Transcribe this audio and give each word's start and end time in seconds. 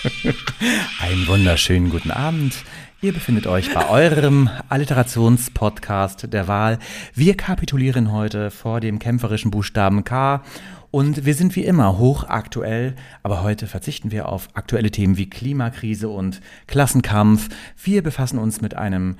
Einen 1.00 1.26
wunderschönen 1.26 1.90
guten 1.90 2.10
Abend. 2.10 2.54
Ihr 3.02 3.12
befindet 3.12 3.46
euch 3.46 3.72
bei 3.72 3.88
eurem 3.88 4.48
Alliterationspodcast 4.68 6.32
der 6.32 6.48
Wahl. 6.48 6.78
Wir 7.14 7.36
kapitulieren 7.36 8.12
heute 8.12 8.50
vor 8.50 8.80
dem 8.80 8.98
kämpferischen 8.98 9.50
Buchstaben 9.50 10.04
K 10.04 10.42
und 10.90 11.24
wir 11.24 11.34
sind 11.34 11.54
wie 11.54 11.64
immer 11.64 11.98
hochaktuell, 11.98 12.94
aber 13.22 13.42
heute 13.42 13.66
verzichten 13.66 14.10
wir 14.10 14.28
auf 14.28 14.48
aktuelle 14.54 14.90
Themen 14.90 15.16
wie 15.18 15.28
Klimakrise 15.28 16.08
und 16.08 16.40
Klassenkampf. 16.66 17.48
Wir 17.82 18.02
befassen 18.02 18.38
uns 18.38 18.60
mit 18.60 18.76
einem 18.76 19.16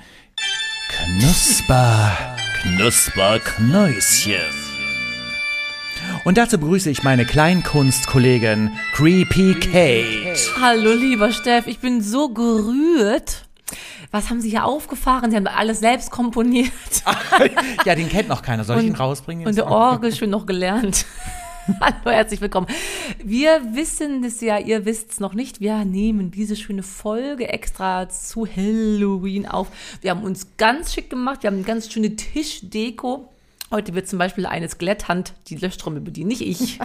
Knusper, 0.89 2.17
Knusper, 2.63 3.39
Knäuschen. 3.39 4.70
Und 6.23 6.37
dazu 6.37 6.59
begrüße 6.59 6.91
ich 6.91 7.03
meine 7.03 7.25
Kleinkunstkollegin 7.25 8.73
Creepy 8.93 9.55
Kate. 9.55 10.39
Hallo, 10.61 10.93
lieber 10.93 11.33
Steff, 11.33 11.67
ich 11.67 11.79
bin 11.79 12.03
so 12.03 12.29
gerührt. 12.29 13.47
Was 14.11 14.29
haben 14.29 14.43
Sie 14.43 14.51
hier 14.51 14.67
aufgefahren? 14.67 15.31
Sie 15.31 15.37
haben 15.37 15.47
alles 15.47 15.81
selbst 15.81 16.11
komponiert. 16.11 16.73
ja, 17.87 17.95
den 17.95 18.11
kennt 18.11 18.29
noch 18.29 18.43
keiner. 18.43 18.65
Soll 18.65 18.81
ich 18.81 18.87
ihn 18.87 18.95
rausbringen? 18.95 19.47
Und 19.47 19.57
der 19.57 19.67
Orgel 19.67 20.15
schön 20.15 20.29
noch 20.29 20.45
gelernt. 20.45 21.07
Hallo, 21.81 22.11
herzlich 22.11 22.43
willkommen. 22.43 22.67
Wir 23.25 23.75
wissen 23.75 24.23
es 24.23 24.43
ja, 24.43 24.59
ihr 24.59 24.85
wisst 24.85 25.13
es 25.13 25.21
noch 25.21 25.33
nicht. 25.33 25.61
Wir 25.61 25.87
nehmen 25.87 26.31
diese 26.31 26.55
schöne 26.55 26.83
Folge 26.83 27.49
extra 27.49 28.11
zu 28.11 28.47
Halloween 28.47 29.47
auf. 29.47 29.69
Wir 30.03 30.11
haben 30.11 30.23
uns 30.23 30.49
ganz 30.59 30.93
schick 30.93 31.09
gemacht. 31.09 31.45
Wir 31.45 31.49
haben 31.49 31.57
eine 31.57 31.65
ganz 31.65 31.91
schöne 31.91 32.15
Tischdeko. 32.15 33.31
Heute 33.73 33.95
wird 33.95 34.09
zum 34.09 34.19
Beispiel 34.19 34.47
eine 34.47 34.69
Skeletthand 34.69 35.33
die 35.47 35.55
Löschtrommel 35.55 36.01
bedienen, 36.01 36.27
nicht 36.27 36.41
ich. 36.41 36.81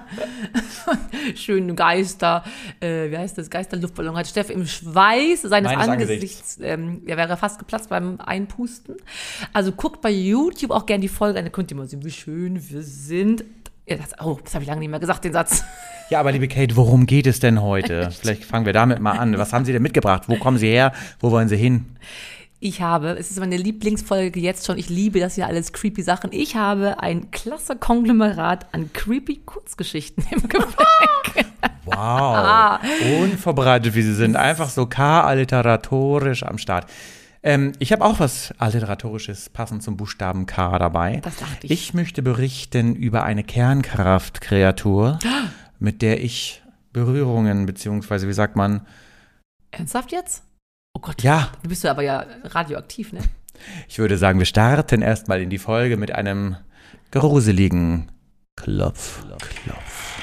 Schöne 1.36 1.74
Geister, 1.74 2.44
äh, 2.80 3.10
wie 3.10 3.18
heißt 3.18 3.40
das? 3.40 3.50
Geisterluftballon 3.50 4.16
hat 4.16 4.28
Steff 4.28 4.52
im 4.52 4.68
Schweiß 4.68 5.42
seines 5.42 5.72
Meines 5.72 5.88
Angesichts, 5.88 6.60
ähm, 6.62 7.02
er 7.08 7.18
wäre 7.18 7.38
fast 7.38 7.58
geplatzt 7.58 7.90
beim 7.90 8.20
Einpusten. 8.22 8.98
Also 9.52 9.72
guckt 9.72 10.02
bei 10.02 10.12
YouTube 10.12 10.70
auch 10.70 10.86
gerne 10.86 11.02
die 11.02 11.08
Folge 11.08 11.40
an, 11.40 11.46
da 11.46 11.50
könnt 11.50 11.72
ihr 11.72 11.78
mal 11.78 11.88
sehen, 11.88 12.06
wie 12.06 12.12
schön 12.12 12.70
wir 12.70 12.84
sind. 12.84 13.46
Ja, 13.88 13.98
das, 13.98 14.12
oh, 14.24 14.38
das 14.44 14.54
habe 14.54 14.64
ich 14.64 14.68
lange 14.68 14.80
nicht 14.80 14.90
mehr 14.90 15.00
gesagt, 15.00 15.26
den 15.26 15.34
Satz. 15.34 15.64
Ja, 16.12 16.20
aber 16.20 16.32
liebe 16.32 16.48
Kate, 16.48 16.76
worum 16.76 17.08
geht 17.08 17.26
es 17.26 17.40
denn 17.40 17.64
heute? 17.64 18.12
Vielleicht 18.22 18.46
fangen 18.46 18.68
wir 18.68 18.74
damit 18.74 19.00
mal 19.00 19.18
an. 19.18 19.36
Was 19.40 19.54
haben 19.54 19.66
Sie 19.66 19.74
denn 19.74 19.82
mitgebracht? 19.82 20.26
Wo 20.28 20.36
kommen 20.36 20.60
Sie 20.60 20.68
her? 20.68 20.94
Wo 21.20 21.32
wollen 21.32 21.50
Sie 21.50 21.58
hin? 21.58 21.86
Ich 22.66 22.82
habe, 22.82 23.10
es 23.10 23.30
ist 23.30 23.40
meine 23.40 23.58
Lieblingsfolge 23.58 24.40
jetzt 24.40 24.66
schon, 24.66 24.80
ich 24.80 24.90
liebe 24.90 25.20
das 25.20 25.36
ja 25.36 25.46
alles 25.46 25.72
creepy 25.72 26.02
Sachen. 26.02 26.32
Ich 26.34 26.56
habe 26.56 27.00
ein 27.00 27.30
klasse 27.30 27.76
Konglomerat 27.76 28.74
an 28.74 28.92
creepy 28.92 29.42
Kurzgeschichten 29.46 30.26
im 30.32 30.42
Gepäck. 30.50 31.46
Wow. 31.84 31.96
Ah. 31.96 32.80
Unvorbereitet, 33.22 33.94
wie 33.94 34.02
Sie 34.02 34.16
sind. 34.16 34.36
Einfach 34.36 34.72
so 34.72 34.88
K-alliteratorisch 34.88 36.42
am 36.42 36.58
Start. 36.58 36.90
Ähm, 37.44 37.74
ich 37.78 37.92
habe 37.92 38.04
auch 38.04 38.20
was 38.20 38.52
Alliteratorisches 38.58 39.50
passend 39.50 39.84
zum 39.84 39.96
Buchstaben 39.96 40.48
K 40.48 40.80
dabei. 40.80 41.22
Das 41.24 41.36
dachte 41.36 41.68
ich. 41.68 41.72
Ich 41.72 41.94
möchte 41.94 42.24
berichten 42.24 42.96
über 42.96 43.22
eine 43.26 43.44
Kernkraftkreatur, 43.44 45.20
mit 45.78 46.02
der 46.02 46.24
ich 46.24 46.64
Berührungen, 46.94 47.68
beziehungsweise, 47.68 48.28
wie 48.28 48.34
sagt 48.34 48.56
man, 48.56 48.82
Ernsthaft 49.70 50.12
jetzt? 50.12 50.42
Oh 50.98 51.02
Gott, 51.02 51.24
ja, 51.24 51.52
du 51.62 51.68
bist 51.68 51.84
ja 51.84 51.92
aber 51.92 52.04
ja 52.04 52.26
radioaktiv, 52.46 53.12
ne? 53.12 53.20
ich 53.90 54.00
würde 54.00 54.18
sagen, 54.18 54.40
wir 54.40 54.46
starten 54.46 55.02
erstmal 55.02 55.42
in 55.42 55.50
die 55.50 55.58
Folge 55.58 55.98
mit 55.98 56.16
einem 56.16 56.56
gruseligen 57.12 58.10
Klopf, 58.56 59.22
Klopf. 59.40 60.22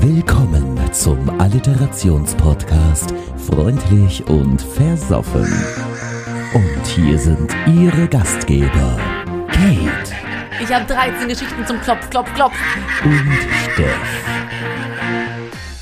Willkommen 0.00 0.92
zum 0.92 1.40
Alliterationspodcast 1.40 3.14
Freundlich 3.38 4.26
und 4.26 4.60
Versoffen. 4.60 5.50
Und 6.52 6.86
hier 6.86 7.18
sind 7.18 7.56
Ihre 7.66 8.06
Gastgeber, 8.06 8.98
Kate 9.48 10.12
Ich 10.62 10.70
habe 10.70 10.84
13 10.84 11.26
Geschichten 11.26 11.66
zum 11.66 11.80
Klopf, 11.80 12.10
Klopf, 12.10 12.34
Klopf. 12.34 12.54
und 13.02 13.32
Steff. 13.72 14.24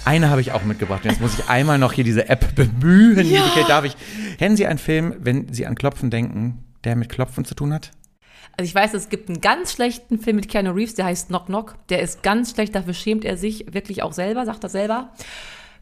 Eine 0.04 0.30
habe 0.30 0.40
ich 0.40 0.52
auch 0.52 0.64
mitgebracht. 0.64 1.04
Jetzt 1.04 1.20
muss 1.20 1.38
ich 1.38 1.48
einmal 1.48 1.78
noch 1.78 1.92
hier 1.92 2.04
diese 2.04 2.28
App 2.28 2.54
bemühen. 2.56 3.24
Ja. 3.30 3.42
Kate, 3.54 3.68
darf 3.68 3.84
ich? 3.84 3.96
Kennen 4.38 4.56
Sie 4.56 4.66
einen 4.66 4.78
Film, 4.78 5.14
wenn 5.20 5.52
Sie 5.52 5.66
an 5.66 5.74
Klopfen 5.76 6.10
denken, 6.10 6.64
der 6.84 6.96
mit 6.96 7.08
Klopfen 7.08 7.44
zu 7.44 7.54
tun 7.54 7.72
hat? 7.72 7.92
Also 8.56 8.68
ich 8.68 8.74
weiß, 8.74 8.94
es 8.94 9.08
gibt 9.08 9.28
einen 9.28 9.40
ganz 9.40 9.72
schlechten 9.72 10.18
Film 10.18 10.36
mit 10.36 10.48
Keanu 10.48 10.72
Reeves, 10.72 10.94
der 10.94 11.06
heißt 11.06 11.28
Knock 11.28 11.46
Knock. 11.46 11.76
Der 11.88 12.00
ist 12.02 12.22
ganz 12.22 12.50
schlecht, 12.50 12.74
dafür 12.74 12.94
schämt 12.94 13.24
er 13.24 13.36
sich 13.36 13.72
wirklich 13.72 14.02
auch 14.02 14.12
selber, 14.12 14.44
sagt 14.44 14.64
er 14.64 14.68
selber. 14.70 15.12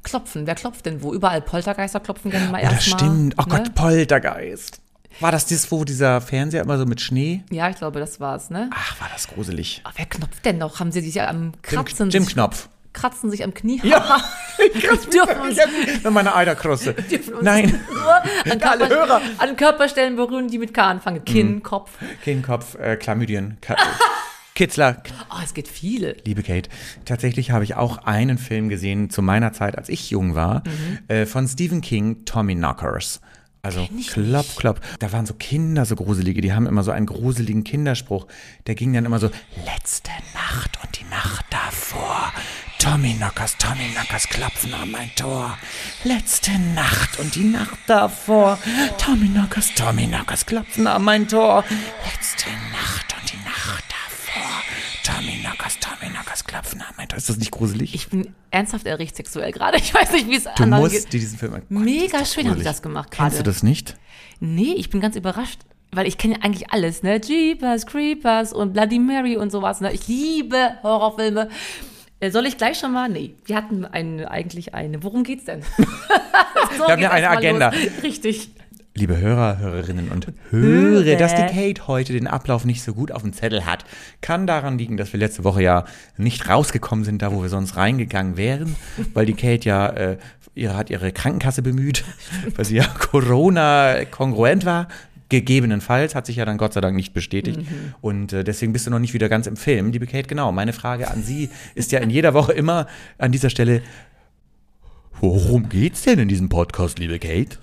Klopfen, 0.02 0.46
wer 0.46 0.54
klopft 0.54 0.86
denn 0.86 1.02
wo? 1.02 1.12
Überall 1.12 1.40
Poltergeister 1.42 2.00
klopfen 2.00 2.30
gerne 2.30 2.48
mal 2.48 2.60
Oh, 2.60 2.64
das 2.64 2.72
erstmal. 2.86 2.98
stimmt. 3.00 3.34
Oh 3.38 3.42
ne? 3.42 3.48
Gott, 3.48 3.74
Poltergeist. 3.74 4.80
War 5.18 5.32
das 5.32 5.46
das, 5.46 5.70
wo 5.72 5.84
dieser 5.84 6.20
Fernseher 6.20 6.62
immer 6.62 6.78
so 6.78 6.86
mit 6.86 7.00
Schnee? 7.00 7.42
Ja, 7.50 7.68
ich 7.68 7.76
glaube, 7.76 7.98
das 7.98 8.20
war's, 8.20 8.48
ne? 8.50 8.70
Ach, 8.72 9.00
war 9.00 9.08
das 9.12 9.28
gruselig. 9.28 9.80
Aber 9.84 9.94
wer 9.96 10.06
knopft 10.06 10.44
denn 10.44 10.58
noch? 10.58 10.78
Haben 10.78 10.92
sie 10.92 11.00
sich 11.00 11.14
ja 11.16 11.28
am 11.28 11.42
Jim, 11.42 11.52
Kratzen, 11.62 12.10
Jim 12.10 12.22
sich, 12.24 12.34
Knopf. 12.34 12.68
Kratzen 12.92 13.30
sich 13.30 13.44
am 13.44 13.54
Knie? 13.54 13.80
Ja, 13.84 14.20
ich 14.74 14.82
kratze 14.82 15.08
Dürfen 15.10 15.40
uns- 15.40 15.58
mit 16.02 16.12
meiner 16.12 16.34
Eiderkruste. 16.36 16.94
Nein, 17.42 17.80
nur 17.92 18.14
an, 18.14 18.62
Alle 18.62 18.88
Körper, 18.88 18.88
Hörer. 18.88 19.20
an 19.38 19.56
Körperstellen 19.56 20.16
berühren, 20.16 20.48
die 20.48 20.58
mit 20.58 20.74
K 20.74 20.82
anfangen. 20.88 21.24
Kinn, 21.24 21.62
Kopf. 21.62 21.92
kein 22.24 22.42
Kopf, 22.42 22.74
äh, 22.76 22.96
Chlamydien, 22.96 23.58
Ka 23.60 23.76
Kitzler. 24.54 25.02
Oh, 25.30 25.36
es 25.42 25.54
geht 25.54 25.68
viele. 25.68 26.16
Liebe 26.24 26.42
Kate, 26.42 26.68
tatsächlich 27.06 27.50
habe 27.50 27.64
ich 27.64 27.76
auch 27.76 27.98
einen 27.98 28.36
Film 28.36 28.68
gesehen 28.68 29.08
zu 29.08 29.22
meiner 29.22 29.52
Zeit, 29.52 29.78
als 29.78 29.88
ich 29.88 30.10
jung 30.10 30.34
war, 30.34 30.62
Mhm. 30.66 30.98
äh, 31.08 31.26
von 31.26 31.48
Stephen 31.48 31.80
King, 31.80 32.24
Tommy 32.26 32.54
Knockers. 32.56 33.20
Also 33.62 33.86
klopp, 34.10 34.56
klopp. 34.56 34.80
Da 35.00 35.12
waren 35.12 35.26
so 35.26 35.34
Kinder, 35.34 35.84
so 35.84 35.94
gruselige, 35.94 36.40
die 36.40 36.52
haben 36.52 36.66
immer 36.66 36.82
so 36.82 36.90
einen 36.90 37.06
gruseligen 37.06 37.62
Kinderspruch. 37.62 38.26
Der 38.66 38.74
ging 38.74 38.92
dann 38.92 39.04
immer 39.04 39.18
so, 39.18 39.30
letzte 39.66 40.10
Nacht 40.34 40.78
und 40.82 40.98
die 40.98 41.04
Nacht 41.10 41.44
davor. 41.50 42.32
Tommy 42.80 43.12
Knockers, 43.12 43.58
Tommy 43.58 43.90
Knockers 43.94 44.26
klopfen 44.26 44.72
an 44.72 44.90
mein 44.90 45.10
Tor. 45.14 45.58
Letzte 46.02 46.52
Nacht 46.74 47.18
und 47.18 47.34
die 47.34 47.44
Nacht 47.44 47.78
davor. 47.86 48.58
Tommy 48.96 49.28
Knockers, 49.28 49.74
Tommy 49.74 50.06
Knockers 50.06 50.46
klopfen 50.46 50.86
an 50.86 51.04
mein 51.04 51.28
Tor. 51.28 51.62
Letzte 52.10 52.48
Nacht 52.72 53.14
und 53.20 53.32
die 53.32 53.44
Nacht 53.44 53.84
davor. 53.90 54.50
Tommy 55.04 55.42
Knockers, 55.42 55.78
Tommy 55.78 56.10
Knockers 56.10 56.44
klopfen 56.44 56.80
an 56.80 56.94
mein 56.96 57.06
Tor. 57.06 57.18
Ist 57.18 57.28
das 57.28 57.36
nicht 57.36 57.50
gruselig? 57.50 57.94
Ich 57.94 58.08
bin 58.08 58.34
ernsthaft 58.50 58.86
erregt 58.86 59.14
sexuell 59.14 59.52
gerade. 59.52 59.76
Ich 59.76 59.92
weiß 59.92 60.12
nicht, 60.12 60.28
wie 60.28 60.36
es 60.36 60.44
du 60.44 60.62
anderen 60.62 60.82
musst 60.82 60.94
geht. 60.94 61.12
dir 61.12 61.20
diesen 61.20 61.38
Film 61.38 61.52
angucken. 61.52 61.84
Mega 61.84 62.24
schön 62.24 62.48
haben 62.48 62.56
sie 62.56 62.64
das 62.64 62.80
gemacht 62.80 63.10
gerade. 63.10 63.28
Kennst 63.28 63.40
du 63.40 63.42
das 63.42 63.62
nicht? 63.62 63.98
Nee, 64.40 64.72
ich 64.72 64.88
bin 64.88 65.02
ganz 65.02 65.16
überrascht, 65.16 65.60
weil 65.92 66.06
ich 66.06 66.16
kenne 66.16 66.36
ja 66.36 66.40
eigentlich 66.40 66.70
alles, 66.72 67.02
ne? 67.02 67.20
Jeepers, 67.20 67.84
Creepers 67.84 68.54
und 68.54 68.72
Bloody 68.72 68.98
Mary 68.98 69.36
und 69.36 69.52
sowas, 69.52 69.82
ne? 69.82 69.92
Ich 69.92 70.08
liebe 70.08 70.78
Horrorfilme. 70.82 71.50
Äh, 72.20 72.30
Soll 72.30 72.46
ich 72.46 72.58
gleich 72.58 72.78
schon 72.78 72.92
mal? 72.92 73.08
Nee, 73.08 73.34
wir 73.46 73.56
hatten 73.56 73.84
eine, 73.86 74.30
eigentlich 74.30 74.74
eine. 74.74 75.02
Worum 75.02 75.24
geht's 75.24 75.46
denn? 75.46 75.62
so 76.76 76.86
Wir 76.86 76.92
haben 76.92 77.02
ja 77.02 77.10
eine 77.10 77.30
Agenda. 77.30 77.70
Los. 77.70 78.02
Richtig. 78.02 78.50
Liebe 78.94 79.16
Hörer, 79.16 79.58
Hörerinnen 79.58 80.10
und 80.10 80.26
Hörer, 80.50 81.04
Hörer. 81.04 81.16
dass 81.16 81.34
die 81.34 81.46
Kate 81.46 81.86
heute 81.86 82.12
den 82.12 82.26
Ablauf 82.26 82.64
nicht 82.64 82.82
so 82.82 82.92
gut 82.92 83.12
auf 83.12 83.22
dem 83.22 83.32
Zettel 83.32 83.64
hat, 83.64 83.84
kann 84.20 84.46
daran 84.46 84.78
liegen, 84.78 84.96
dass 84.96 85.12
wir 85.12 85.20
letzte 85.20 85.44
Woche 85.44 85.62
ja 85.62 85.84
nicht 86.16 86.48
rausgekommen 86.48 87.04
sind, 87.04 87.22
da 87.22 87.32
wo 87.32 87.40
wir 87.40 87.48
sonst 87.48 87.76
reingegangen 87.76 88.36
wären, 88.36 88.74
weil 89.14 89.26
die 89.26 89.34
Kate 89.34 89.66
ja 89.68 89.86
äh, 89.90 90.18
ihre, 90.54 90.76
hat 90.76 90.90
ihre 90.90 91.12
Krankenkasse 91.12 91.62
bemüht, 91.62 92.04
weil 92.56 92.64
sie 92.64 92.76
ja 92.76 92.84
Corona-kongruent 92.84 94.64
war. 94.66 94.88
Gegebenenfalls 95.30 96.14
hat 96.14 96.26
sich 96.26 96.36
ja 96.36 96.44
dann 96.44 96.58
Gott 96.58 96.74
sei 96.74 96.80
Dank 96.82 96.94
nicht 96.94 97.14
bestätigt. 97.14 97.60
Und 98.02 98.32
äh, 98.32 98.44
deswegen 98.44 98.72
bist 98.72 98.86
du 98.86 98.90
noch 98.90 98.98
nicht 98.98 99.14
wieder 99.14 99.28
ganz 99.28 99.46
im 99.46 99.56
Film, 99.56 99.92
liebe 99.92 100.06
Kate. 100.06 100.28
Genau, 100.28 100.52
meine 100.52 100.74
Frage 100.74 101.10
an 101.10 101.22
Sie 101.22 101.48
ist 101.74 101.92
ja 101.92 102.00
in 102.00 102.10
jeder 102.10 102.34
Woche 102.34 102.52
immer 102.52 102.86
an 103.16 103.32
dieser 103.32 103.48
Stelle, 103.48 103.80
worum 105.20 105.68
geht's 105.68 106.02
denn 106.02 106.18
in 106.18 106.28
diesem 106.28 106.48
Podcast, 106.48 106.98
liebe 106.98 107.18
Kate? 107.18 107.58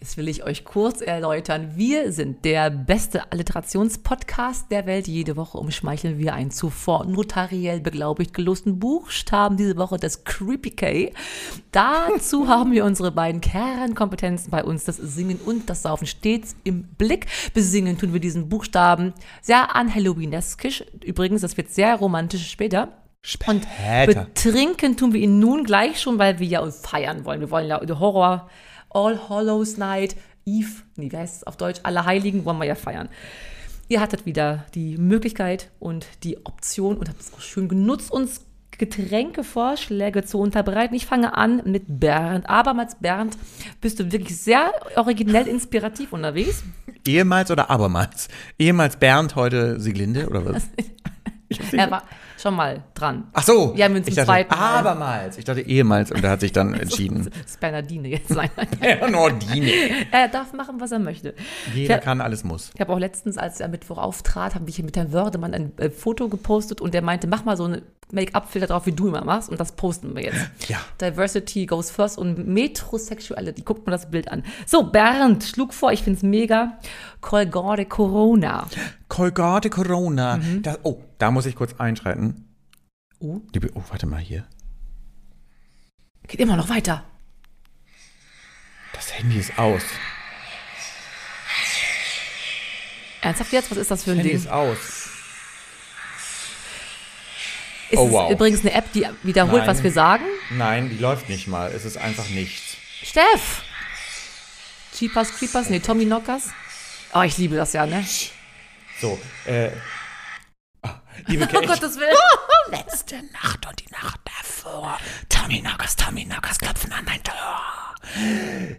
Das 0.00 0.16
will 0.16 0.28
ich 0.28 0.44
euch 0.44 0.64
kurz 0.64 1.00
erläutern. 1.00 1.72
Wir 1.76 2.12
sind 2.12 2.44
der 2.44 2.70
beste 2.70 3.30
Alliterationspodcast 3.32 4.70
der 4.70 4.86
Welt. 4.86 5.08
Jede 5.08 5.36
Woche 5.36 5.58
umschmeicheln 5.58 6.18
wir 6.18 6.34
einen 6.34 6.50
zuvor 6.50 7.04
notariell 7.04 7.80
beglaubigt 7.80 8.34
gelosten 8.34 8.78
Buchstaben. 8.78 9.56
Diese 9.56 9.76
Woche 9.76 9.98
das 9.98 10.24
Creepy 10.24 10.70
K. 10.70 11.12
Dazu 11.72 12.48
haben 12.48 12.72
wir 12.72 12.84
unsere 12.84 13.10
beiden 13.10 13.40
Kernkompetenzen 13.40 14.50
bei 14.50 14.64
uns, 14.64 14.84
das 14.84 14.96
Singen 14.96 15.38
und 15.44 15.68
das 15.68 15.82
Saufen, 15.82 16.06
stets 16.06 16.56
im 16.64 16.84
Blick. 16.84 17.26
Besingen 17.54 17.98
tun 17.98 18.12
wir 18.12 18.20
diesen 18.20 18.48
Buchstaben 18.48 19.12
sehr 19.42 19.74
an 19.74 19.94
Halloweeneskisch. 19.94 20.84
Übrigens, 21.04 21.42
das 21.42 21.56
wird 21.56 21.70
sehr 21.70 21.96
romantisch 21.96 22.50
später. 22.50 22.88
Und 23.46 23.64
Später. 23.64 24.24
betrinken 24.24 24.96
tun 24.96 25.12
wir 25.12 25.20
ihn 25.20 25.38
nun 25.38 25.64
gleich 25.64 26.00
schon, 26.00 26.18
weil 26.18 26.38
wir 26.38 26.46
ja 26.46 26.70
feiern 26.70 27.24
wollen. 27.24 27.40
Wir 27.40 27.50
wollen 27.50 27.68
ja 27.68 27.80
Horror, 27.98 28.48
All 28.90 29.28
Hallows 29.28 29.76
Night, 29.76 30.16
Eve, 30.44 30.82
nee, 30.96 31.10
wie 31.12 31.16
heißt 31.16 31.36
es 31.36 31.44
auf 31.44 31.56
Deutsch? 31.56 31.80
Alle 31.82 32.04
Heiligen 32.04 32.44
wollen 32.44 32.58
wir 32.58 32.66
ja 32.66 32.74
feiern. 32.74 33.08
Ihr 33.88 34.00
hattet 34.00 34.26
wieder 34.26 34.66
die 34.74 34.98
Möglichkeit 34.98 35.70
und 35.78 36.06
die 36.22 36.44
Option 36.44 36.96
und 36.98 37.08
habt 37.08 37.20
es 37.20 37.32
auch 37.32 37.40
schön 37.40 37.68
genutzt, 37.68 38.10
uns 38.10 38.44
Getränkevorschläge 38.78 40.24
zu 40.24 40.38
unterbreiten. 40.38 40.94
Ich 40.94 41.06
fange 41.06 41.36
an 41.36 41.62
mit 41.64 41.84
Bernd. 41.88 42.48
Abermals, 42.48 42.96
Bernd, 43.00 43.36
bist 43.80 43.98
du 43.98 44.12
wirklich 44.12 44.40
sehr 44.40 44.72
originell 44.96 45.48
inspirativ 45.48 46.12
unterwegs. 46.12 46.62
Ehemals 47.06 47.50
oder 47.50 47.70
abermals? 47.70 48.28
Ehemals 48.58 48.96
Bernd, 48.96 49.34
heute 49.34 49.80
Sieglinde 49.80 50.28
oder 50.28 50.44
was? 50.44 50.68
Er 51.72 51.90
war 51.90 52.02
schon 52.38 52.54
mal 52.54 52.82
dran. 52.94 53.24
Ach 53.32 53.42
so. 53.42 53.76
Wir 53.76 53.84
haben 53.84 53.96
uns 53.96 54.06
dachte, 54.06 54.24
zweiten 54.24 54.54
Mal- 54.54 54.78
abermals. 54.78 55.36
Ich 55.38 55.44
dachte 55.44 55.60
ehemals 55.60 56.10
und 56.12 56.22
er 56.24 56.30
hat 56.30 56.40
sich 56.40 56.52
dann 56.52 56.74
entschieden. 56.80 57.24
Das 57.30 57.50
ist 57.52 57.60
Bernardine 57.60 58.08
jetzt. 58.08 58.30
Nein. 58.30 58.50
Ja, 58.82 59.08
Nordine. 59.10 59.70
Er 60.10 60.28
darf 60.28 60.52
machen, 60.52 60.80
was 60.80 60.92
er 60.92 60.98
möchte. 60.98 61.34
Jeder 61.74 61.96
Ja. 61.96 62.00
kann, 62.00 62.20
alles 62.20 62.44
muss. 62.44 62.70
Ich 62.74 62.80
habe 62.80 62.92
auch 62.92 62.98
letztens, 62.98 63.36
als 63.38 63.60
er 63.60 63.68
Mittwoch 63.68 63.98
auftrat, 63.98 64.54
habe 64.54 64.68
ich 64.68 64.82
mit 64.82 64.96
Herrn 64.96 65.12
Wördemann 65.12 65.52
ein 65.54 65.72
äh, 65.78 65.90
Foto 65.90 66.28
gepostet 66.28 66.80
und 66.80 66.94
der 66.94 67.02
meinte, 67.02 67.26
mach 67.26 67.44
mal 67.44 67.56
so 67.56 67.64
eine 67.64 67.82
Make-up-Filter 68.12 68.66
drauf, 68.68 68.86
wie 68.86 68.92
du 68.92 69.08
immer 69.08 69.24
machst 69.24 69.48
und 69.48 69.60
das 69.60 69.72
posten 69.72 70.14
wir 70.16 70.24
jetzt. 70.24 70.50
Ja. 70.68 70.78
Diversity 71.00 71.66
goes 71.66 71.90
first 71.90 72.18
und 72.18 72.46
Metrosexuality. 72.46 73.62
Guckt 73.62 73.86
mal 73.86 73.92
das 73.92 74.10
Bild 74.10 74.30
an. 74.30 74.44
So, 74.66 74.84
Bernd 74.84 75.44
schlug 75.44 75.74
vor, 75.74 75.92
ich 75.92 76.02
finde 76.02 76.18
es 76.18 76.22
mega. 76.22 76.78
Colgate 77.20 77.86
Corona. 77.86 78.66
Colgate 79.08 79.70
Corona. 79.70 80.38
Mhm. 80.38 80.62
Da, 80.62 80.78
oh, 80.82 81.02
da 81.18 81.30
muss 81.30 81.46
ich 81.46 81.54
kurz 81.54 81.74
einschreiten. 81.78 82.48
Oh, 83.20 83.40
Liebe, 83.52 83.70
oh, 83.74 83.82
warte 83.88 84.06
mal 84.06 84.20
hier. 84.20 84.46
geht 86.26 86.40
immer 86.40 86.56
noch 86.56 86.68
weiter. 86.68 87.04
Das 88.92 89.16
Handy 89.18 89.38
ist 89.38 89.58
aus. 89.58 89.82
Ernsthaft 93.20 93.52
jetzt? 93.52 93.70
Was 93.70 93.78
ist 93.78 93.90
das 93.90 94.04
für 94.04 94.12
ein 94.12 94.18
Handy 94.18 94.30
Ding? 94.30 94.38
ist 94.38 94.48
aus. 94.48 94.97
Ist 97.90 97.98
Oh, 97.98 98.06
es 98.06 98.12
wow. 98.12 98.30
übrigens 98.30 98.60
eine 98.60 98.72
App, 98.74 98.92
die 98.92 99.06
wiederholt, 99.22 99.62
Nein. 99.62 99.66
was 99.68 99.82
wir 99.82 99.92
sagen? 99.92 100.24
Nein, 100.50 100.90
die 100.90 100.98
läuft 100.98 101.28
nicht 101.28 101.46
mal. 101.48 101.70
Es 101.72 101.84
ist 101.84 101.96
einfach 101.96 102.28
nichts. 102.28 102.76
Steff! 103.02 103.62
Cheapers 104.96 105.32
Creepers? 105.38 105.70
Nee, 105.70 105.80
Tommy 105.80 106.04
Knockers? 106.04 106.48
Oh, 107.14 107.22
ich 107.22 107.38
liebe 107.38 107.56
das 107.56 107.72
ja, 107.72 107.86
ne? 107.86 108.04
So, 109.00 109.18
äh. 109.46 109.70
ah, 110.82 111.00
liebe 111.26 111.44
Oh 111.50 111.52
Kate, 111.52 111.66
Gottes 111.66 111.96
Willen. 111.96 112.14
letzte 112.70 113.16
Nacht 113.32 113.66
und 113.66 113.80
die 113.80 113.90
Nacht 113.92 114.20
davor. 114.24 114.98
Tommy 115.28 115.60
Knockers, 115.60 115.96
Tommy 115.96 116.24
Knockers 116.24 116.58
klopfen 116.58 116.92
an 116.92 117.04
mein 117.06 117.22
Tor. 117.22 117.94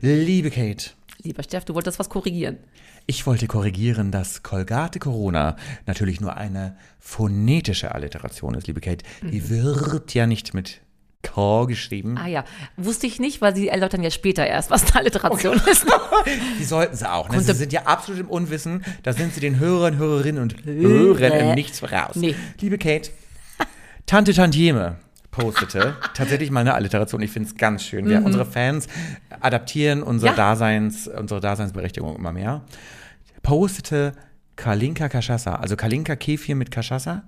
Liebe 0.01 0.51
Kate, 0.51 0.91
Lieber 1.21 1.43
Steff, 1.43 1.65
du 1.65 1.73
wolltest 1.75 1.99
was 1.99 2.09
korrigieren. 2.09 2.57
ich 3.05 3.25
wollte 3.27 3.47
korrigieren, 3.47 4.11
dass 4.11 4.41
Colgate 4.43 4.99
Corona 4.99 5.57
natürlich 5.85 6.21
nur 6.21 6.37
eine 6.37 6.77
phonetische 6.99 7.93
Alliteration 7.93 8.53
ist, 8.55 8.67
liebe 8.67 8.79
Kate. 8.79 9.03
Die 9.23 9.49
wird 9.49 10.13
ja 10.13 10.25
nicht 10.27 10.53
mit 10.53 10.81
K 11.21 11.65
geschrieben. 11.65 12.17
Ah 12.17 12.27
ja, 12.27 12.45
wusste 12.77 13.05
ich 13.05 13.19
nicht, 13.19 13.41
weil 13.41 13.53
sie 13.53 13.67
erläutern 13.67 14.01
ja 14.01 14.09
später 14.11 14.47
erst, 14.47 14.69
was 14.71 14.83
eine 14.85 14.95
Alliteration 15.01 15.59
Oh 15.65 15.69
ist. 15.69 15.85
Die 16.59 16.63
sollten 16.63 16.95
sie 16.95 17.11
auch. 17.11 17.27
Ne? 17.29 17.41
Sie 17.41 17.53
sind 17.53 17.73
ja 17.73 17.83
absolut 17.83 18.21
im 18.21 18.29
Unwissen. 18.29 18.85
Da 19.03 19.11
sind 19.11 19.33
sie 19.33 19.41
den 19.41 19.59
Hörern, 19.59 19.97
Hörerinnen 19.97 20.41
und 20.41 20.63
Hörern 20.65 21.33
im 21.33 21.55
Nichts 21.55 21.81
voraus. 21.81 22.15
Nee. 22.15 22.35
Liebe 22.61 22.77
Kate, 22.77 23.09
Tante 24.05 24.33
Tantieme 24.33 24.95
postete 25.39 25.95
tatsächlich 26.13 26.51
mal 26.51 26.61
eine 26.61 26.73
Alliteration. 26.73 27.21
Ich 27.21 27.31
finde 27.31 27.49
es 27.49 27.55
ganz 27.55 27.83
schön. 27.83 28.07
Wir, 28.07 28.23
Unsere 28.23 28.45
Fans 28.45 28.87
adaptieren 29.39 30.03
unsere, 30.03 30.31
Ja. 30.31 30.35
Daseins, 30.37 31.07
unsere 31.07 31.39
Daseinsberechtigung 31.39 32.15
immer 32.15 32.31
mehr. 32.31 32.61
Postete 33.41 34.13
Kalinka 34.55 35.05
Cachaça, 35.07 35.55
also 35.55 35.75
Kalinka 35.75 36.15
Kefir 36.15 36.55
mit 36.55 36.71
Cachaça. 36.71 37.23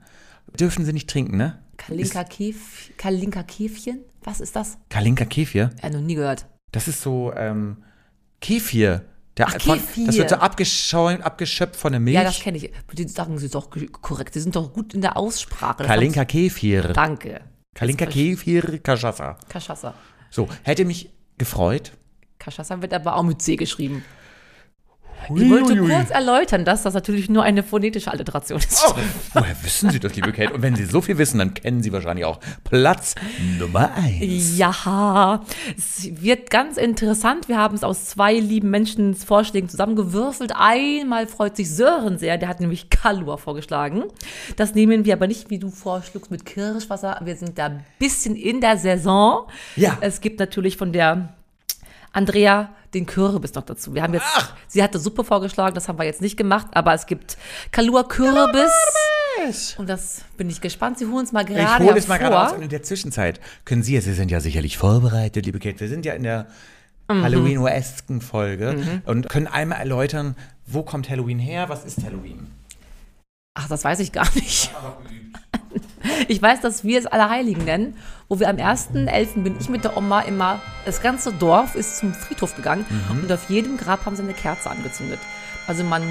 Dürfen 0.60 0.84
sie 0.86 0.92
nicht 0.94 1.10
trinken, 1.10 1.38
ne? 1.38 1.60
Kalinka, 1.78 2.24
Kef 2.25 2.92
Kalinka 2.98 3.44
Käfchen? 3.44 4.00
Was 4.24 4.42
ist 4.42 4.56
das? 4.56 4.78
Kalinka 4.90 5.25
Kefir? 5.25 5.69
Ja, 5.81 5.90
noch 5.90 6.02
nie 6.02 6.16
gehört. 6.16 6.46
Das 6.72 6.88
ist 6.88 7.02
so 7.02 7.31
ähm, 7.36 7.78
Kefir. 8.42 9.06
Der, 9.38 9.48
Ach, 9.48 9.62
von, 9.62 9.78
Kefir. 9.80 10.08
Das 10.08 10.18
wird 10.18 10.30
so 10.30 10.36
abgeschäumt, 10.36 11.24
abgeschöpft 11.24 11.78
von 11.78 11.94
der 11.94 12.02
Milch. 12.02 12.16
Ja, 12.16 12.24
das 12.24 12.40
kenne 12.42 12.58
ich. 12.58 12.72
Die 12.94 13.08
sagen 13.08 13.38
sie 13.40 13.50
doch 13.50 13.69
korrekt. 14.02 14.34
Sie 14.34 14.42
sind 14.42 14.56
doch 14.56 14.74
gut 14.74 14.94
in 14.94 15.00
der 15.02 15.16
Aussprache. 15.16 15.78
Das 15.80 15.88
Kalinka 15.88 16.25
Kefir. 16.25 16.88
sie- 16.88 16.94
Danke. 16.94 17.40
Kalinka 17.73 18.06
Kefir 18.06 18.79
Cachaça. 18.83 19.38
Cachaça. 19.50 19.94
So, 20.29 20.47
hätte 20.63 20.85
mich 20.85 21.09
gefreut. 21.38 21.91
Cachaça 22.39 22.81
wird 22.81 22.94
aber 22.94 23.15
auch 23.15 23.23
mit 23.23 23.41
C 23.41 23.56
geschrieben. 23.56 24.03
Ich 25.33 25.50
wollte 25.50 25.77
kurz 25.77 26.09
erläutern, 26.09 26.65
dass 26.65 26.83
das 26.83 26.94
natürlich 26.94 27.29
nur 27.29 27.44
eine 27.44 27.63
phonetische 27.63 28.12
Alliteration 28.12 28.59
ist. 28.59 28.83
Oh, 28.88 28.94
woher 29.33 29.56
wissen 29.63 29.89
Sie 29.89 30.00
das, 30.00 30.15
liebe 30.15 30.31
Kate? 30.31 30.53
Und 30.53 30.62
wenn 30.62 30.75
Sie 30.75 30.85
so 30.85 31.01
viel 31.01 31.18
wissen, 31.18 31.38
dann 31.39 31.53
kennen 31.53 31.83
Sie 31.83 31.91
wahrscheinlich 31.94 32.25
auch 32.25 32.39
Platz 32.63 33.15
Nummer 33.59 33.91
eins. 33.95 34.57
Ja, 34.57 35.41
es 35.77 36.09
wird 36.21 36.50
ganz 36.50 36.77
interessant. 36.77 37.47
Wir 37.47 37.57
haben 37.57 37.75
es 37.75 37.83
aus 37.83 38.06
zwei 38.06 38.33
lieben 38.33 38.69
Menschen 38.69 39.15
Vorschlägen 39.15 39.69
zusammengewürfelt. 39.69 40.53
Einmal 40.56 41.27
freut 41.27 41.56
sich 41.56 41.74
Sören 41.74 42.17
sehr, 42.17 42.38
der 42.38 42.50
hat 42.50 42.59
nämlich 42.59 42.89
Kalua 42.89 43.38
vorgeschlagen. 43.38 44.03
Das 44.56 44.75
nehmen 44.75 45.06
wir 45.06 45.13
aber 45.13 45.27
nicht, 45.27 45.50
wie 45.50 45.59
du 45.59 45.69
vorschlugst, 45.69 46.31
mit 46.31 46.45
Kirschwasser. 46.45 47.19
Wir 47.24 47.35
sind 47.35 47.57
da 47.57 47.67
ein 47.67 47.85
bisschen 48.00 48.35
in 48.35 48.62
der 48.62 48.77
Saison. 48.77 49.47
Ja. 49.75 49.97
Es 50.01 50.21
gibt 50.21 50.39
natürlich 50.39 50.77
von 50.77 50.91
der 50.91 51.35
Andrea 52.13 52.69
den 52.94 53.06
Kürbis 53.06 53.54
noch 53.54 53.63
dazu. 53.63 53.96
Wir 53.96 54.04
haben 54.04 54.13
jetzt, 54.13 54.25
sie 54.68 54.84
hatte 54.84 55.00
Suppe 55.00 55.24
vorgeschlagen, 55.24 55.74
das 55.75 55.88
haben 55.88 55.98
wir 55.98 56.04
jetzt 56.06 56.22
nicht 56.22 56.36
gemacht, 56.36 56.68
aber 56.72 56.94
es 56.94 57.06
gibt 57.06 57.38
Kalua 57.72 58.04
Kürbis. 58.04 58.72
Und 59.78 59.88
das 59.90 60.24
bin 60.38 60.50
ich 60.50 60.60
gespannt. 60.60 61.00
Sie 61.00 61.06
holen 61.08 61.24
es 61.25 61.31
mal 61.31 61.42
Ich 61.42 61.56
gerade 61.56 61.86
hole 61.86 61.98
es 61.98 62.08
mal 62.08 62.18
gerade 62.18 62.40
aus. 62.40 62.52
Und 62.52 62.62
in 62.62 62.69
der 62.69 62.84
Zwischenzeit 62.84 63.40
können 63.66 63.81
Sie, 63.81 64.00
Sie 64.02 64.13
sind 64.13 64.30
ja 64.30 64.40
sicherlich 64.42 64.78
vorbereitet, 64.78 65.46
liebe 65.46 65.60
Kate. 65.60 65.80
Wir 65.80 65.88
sind 65.88 66.06
ja 66.06 66.13
in 66.13 66.24
der 66.24 66.48
Mhm. 67.10 67.24
Halloween-esken 67.24 68.22
Folge 68.22 69.02
und 69.06 69.30
können 69.30 69.48
einmal 69.48 69.80
erläutern, 69.80 70.36
wo 70.66 70.84
kommt 70.84 71.10
Halloween 71.10 71.40
her? 71.40 71.69
Was 71.69 71.84
ist 71.86 72.04
Halloween? 72.04 72.48
Ach, 73.54 73.68
das 73.68 73.84
weiß 73.84 74.00
ich 74.00 74.12
gar 74.12 74.28
nicht. 74.36 74.72
Ich 76.27 76.41
weiß, 76.41 76.62
dass 76.62 76.83
wir 76.83 77.00
es 77.00 77.06
Allerheiligen 77.06 77.63
nennen, 77.65 77.95
wo 78.29 78.39
wir 78.39 78.50
am 78.50 78.57
1.11. 78.57 79.44
bin 79.44 79.56
ich 79.59 79.69
mit 79.69 79.83
der 79.83 79.95
Oma 79.97 80.21
immer, 80.21 80.59
das 80.85 81.01
ganze 81.01 81.31
Dorf 81.33 81.75
ist 81.75 81.97
zum 81.97 82.13
Friedhof 82.13 82.56
gegangen 82.56 82.85
Mhm. 82.89 83.23
und 83.23 83.31
auf 83.31 83.50
jedem 83.50 83.77
Grab 83.77 84.06
haben 84.06 84.15
sie 84.15 84.23
eine 84.23 84.33
Kerze 84.33 84.69
angezündet. 84.69 85.19
Also 85.68 85.83
man 85.83 86.03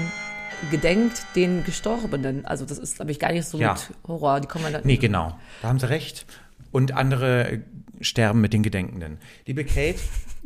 gedenkt 0.69 1.23
den 1.35 1.63
Gestorbenen. 1.63 2.45
Also 2.45 2.65
das 2.65 2.77
ist, 2.77 2.95
glaube 2.97 3.11
ich, 3.11 3.19
gar 3.19 3.31
nicht 3.31 3.45
so 3.47 3.57
Ja. 3.57 3.73
mit 3.73 3.89
Horror. 4.07 4.39
Die 4.39 4.47
kommen 4.47 4.71
dann 4.71 4.81
Nee, 4.83 4.97
genau. 4.97 5.37
Da 5.61 5.69
haben 5.69 5.79
Sie 5.79 5.89
recht. 5.89 6.25
Und 6.71 6.93
andere 6.95 7.61
sterben 8.01 8.41
mit 8.41 8.53
den 8.53 8.63
Gedenkenden. 8.63 9.17
Liebe 9.45 9.63
Kate, 9.63 9.99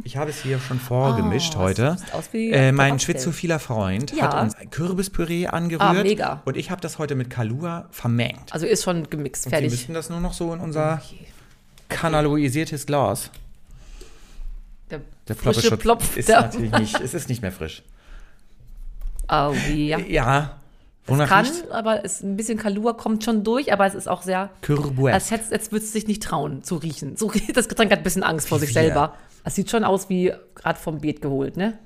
ich 0.03 0.17
habe 0.17 0.29
es 0.29 0.41
hier 0.43 0.59
schon 0.59 0.79
vorgemischt 0.79 1.53
Oh, 1.55 1.59
heute. 1.59 1.97
Äh, 2.33 2.71
mein 2.71 2.89
Tabakstell. 2.89 3.15
schwizophiler 3.15 3.59
Freund 3.59 4.11
Ja. 4.15 4.23
hat 4.33 4.41
uns 4.43 4.55
ein 4.55 4.69
Kürbispüree 4.69 5.47
angerührt. 5.47 6.21
Ah. 6.21 6.41
Und 6.45 6.57
ich 6.57 6.71
habe 6.71 6.81
das 6.81 6.99
heute 6.99 7.15
mit 7.15 7.29
Kalua 7.29 7.87
vermengt. 7.91 8.51
Also 8.53 8.65
ist 8.65 8.83
schon 8.83 9.09
gemixt, 9.09 9.47
fertig. 9.49 9.71
müssen 9.71 9.93
das 9.93 10.09
nur 10.09 10.19
noch 10.19 10.33
so 10.33 10.53
in 10.53 10.59
unser 10.59 11.01
Okay. 11.03 11.25
kanaloisiertes 11.89 12.85
Glas. 12.85 13.31
Der, 14.91 15.01
Der 15.27 15.35
frische 15.35 15.77
Plopf. 15.77 16.15
ist 16.17 16.29
natürlich 16.29 16.71
nicht, 16.73 16.99
es 16.99 17.13
ist 17.13 17.29
nicht 17.29 17.41
mehr 17.41 17.51
frisch. 17.51 17.81
Oh, 19.27 19.55
ja. 19.73 19.97
Ja. 19.97 20.59
Wonach 21.07 21.29
Kann, 21.29 21.45
riecht's? 21.45 21.69
aber 21.69 22.03
es, 22.03 22.23
ein 22.23 22.35
bisschen 22.35 22.57
Kalua 22.57 22.93
kommt 22.93 23.23
schon 23.23 23.43
durch, 23.43 23.71
aber 23.71 23.85
es 23.85 23.93
ist 23.93 24.07
auch 24.07 24.23
sehr 24.23 24.49
Kürbis. 24.61 25.13
Als 25.13 25.29
hätte, 25.31 25.51
jetzt 25.51 25.71
würdest 25.71 25.93
du 25.93 25.99
dich 25.99 26.07
nicht 26.07 26.23
trauen 26.23 26.63
zu 26.63 26.77
riechen. 26.77 27.15
So, 27.15 27.31
das 27.53 27.67
Getränk 27.67 27.91
hat 27.91 27.99
ein 27.99 28.03
bisschen 28.03 28.23
Angst 28.23 28.47
vor 28.47 28.59
sich 28.59 28.69
wir. 28.69 28.81
selber. 28.81 29.13
Es 29.43 29.55
sieht 29.55 29.69
schon 29.69 29.83
aus 29.83 30.09
wie 30.09 30.33
gerade 30.55 30.79
vom 30.79 30.99
Beet 31.01 31.21
geholt, 31.21 31.57
ne? 31.57 31.77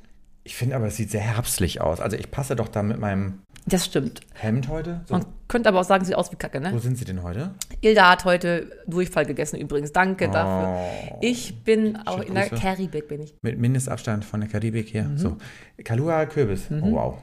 Ich 0.46 0.56
finde 0.56 0.78
aber, 0.78 0.88
es 0.88 0.96
sieht 0.96 1.12
sehr 1.12 1.22
herbstlich 1.22 1.82
aus. 1.82 2.00
Also 2.00 2.16
ich 2.16 2.32
passe 2.32 2.56
doch 2.56 2.70
da 2.70 2.82
mit 2.82 2.98
meinem 2.98 3.42
Das 3.66 3.86
stimmt. 3.86 4.22
Hemd 4.34 4.70
heute. 4.70 5.02
So, 5.06 5.16
Man 5.16 5.26
könnte 5.50 5.68
aber 5.68 5.82
auch 5.82 5.84
sagen, 5.84 6.06
sieht 6.06 6.16
aus 6.16 6.32
wie 6.32 6.38
Kacke, 6.38 6.60
wo 6.60 6.70
ne? 6.70 6.80
sind 6.80 6.98
Sie 6.98 7.04
denn 7.06 7.22
heute? 7.22 7.52
Ilda 7.82 8.10
hat 8.12 8.24
heute 8.24 8.72
Durchfall 8.88 9.26
gegessen 9.26 9.58
übrigens. 9.58 9.92
Danke 9.92 10.30
dafür. 10.30 11.12
Oh. 11.12 11.18
Ich 11.22 11.64
bin 11.66 11.98
auch 12.06 12.22
in 12.22 12.36
der. 12.36 12.50
Karibik, 12.50 13.10
bin 13.10 13.22
ich. 13.22 13.36
Mit 13.42 13.60
Mindestabstand 13.60 14.24
von 14.24 14.40
der 14.40 14.50
Karibik 14.50 14.88
hier. 14.88 15.04
Mhm. 15.04 15.18
So. 15.18 15.38
Kalua 15.84 16.26
Kürbis. 16.26 16.68
Oh, 16.72 16.92
wow. 16.94 17.18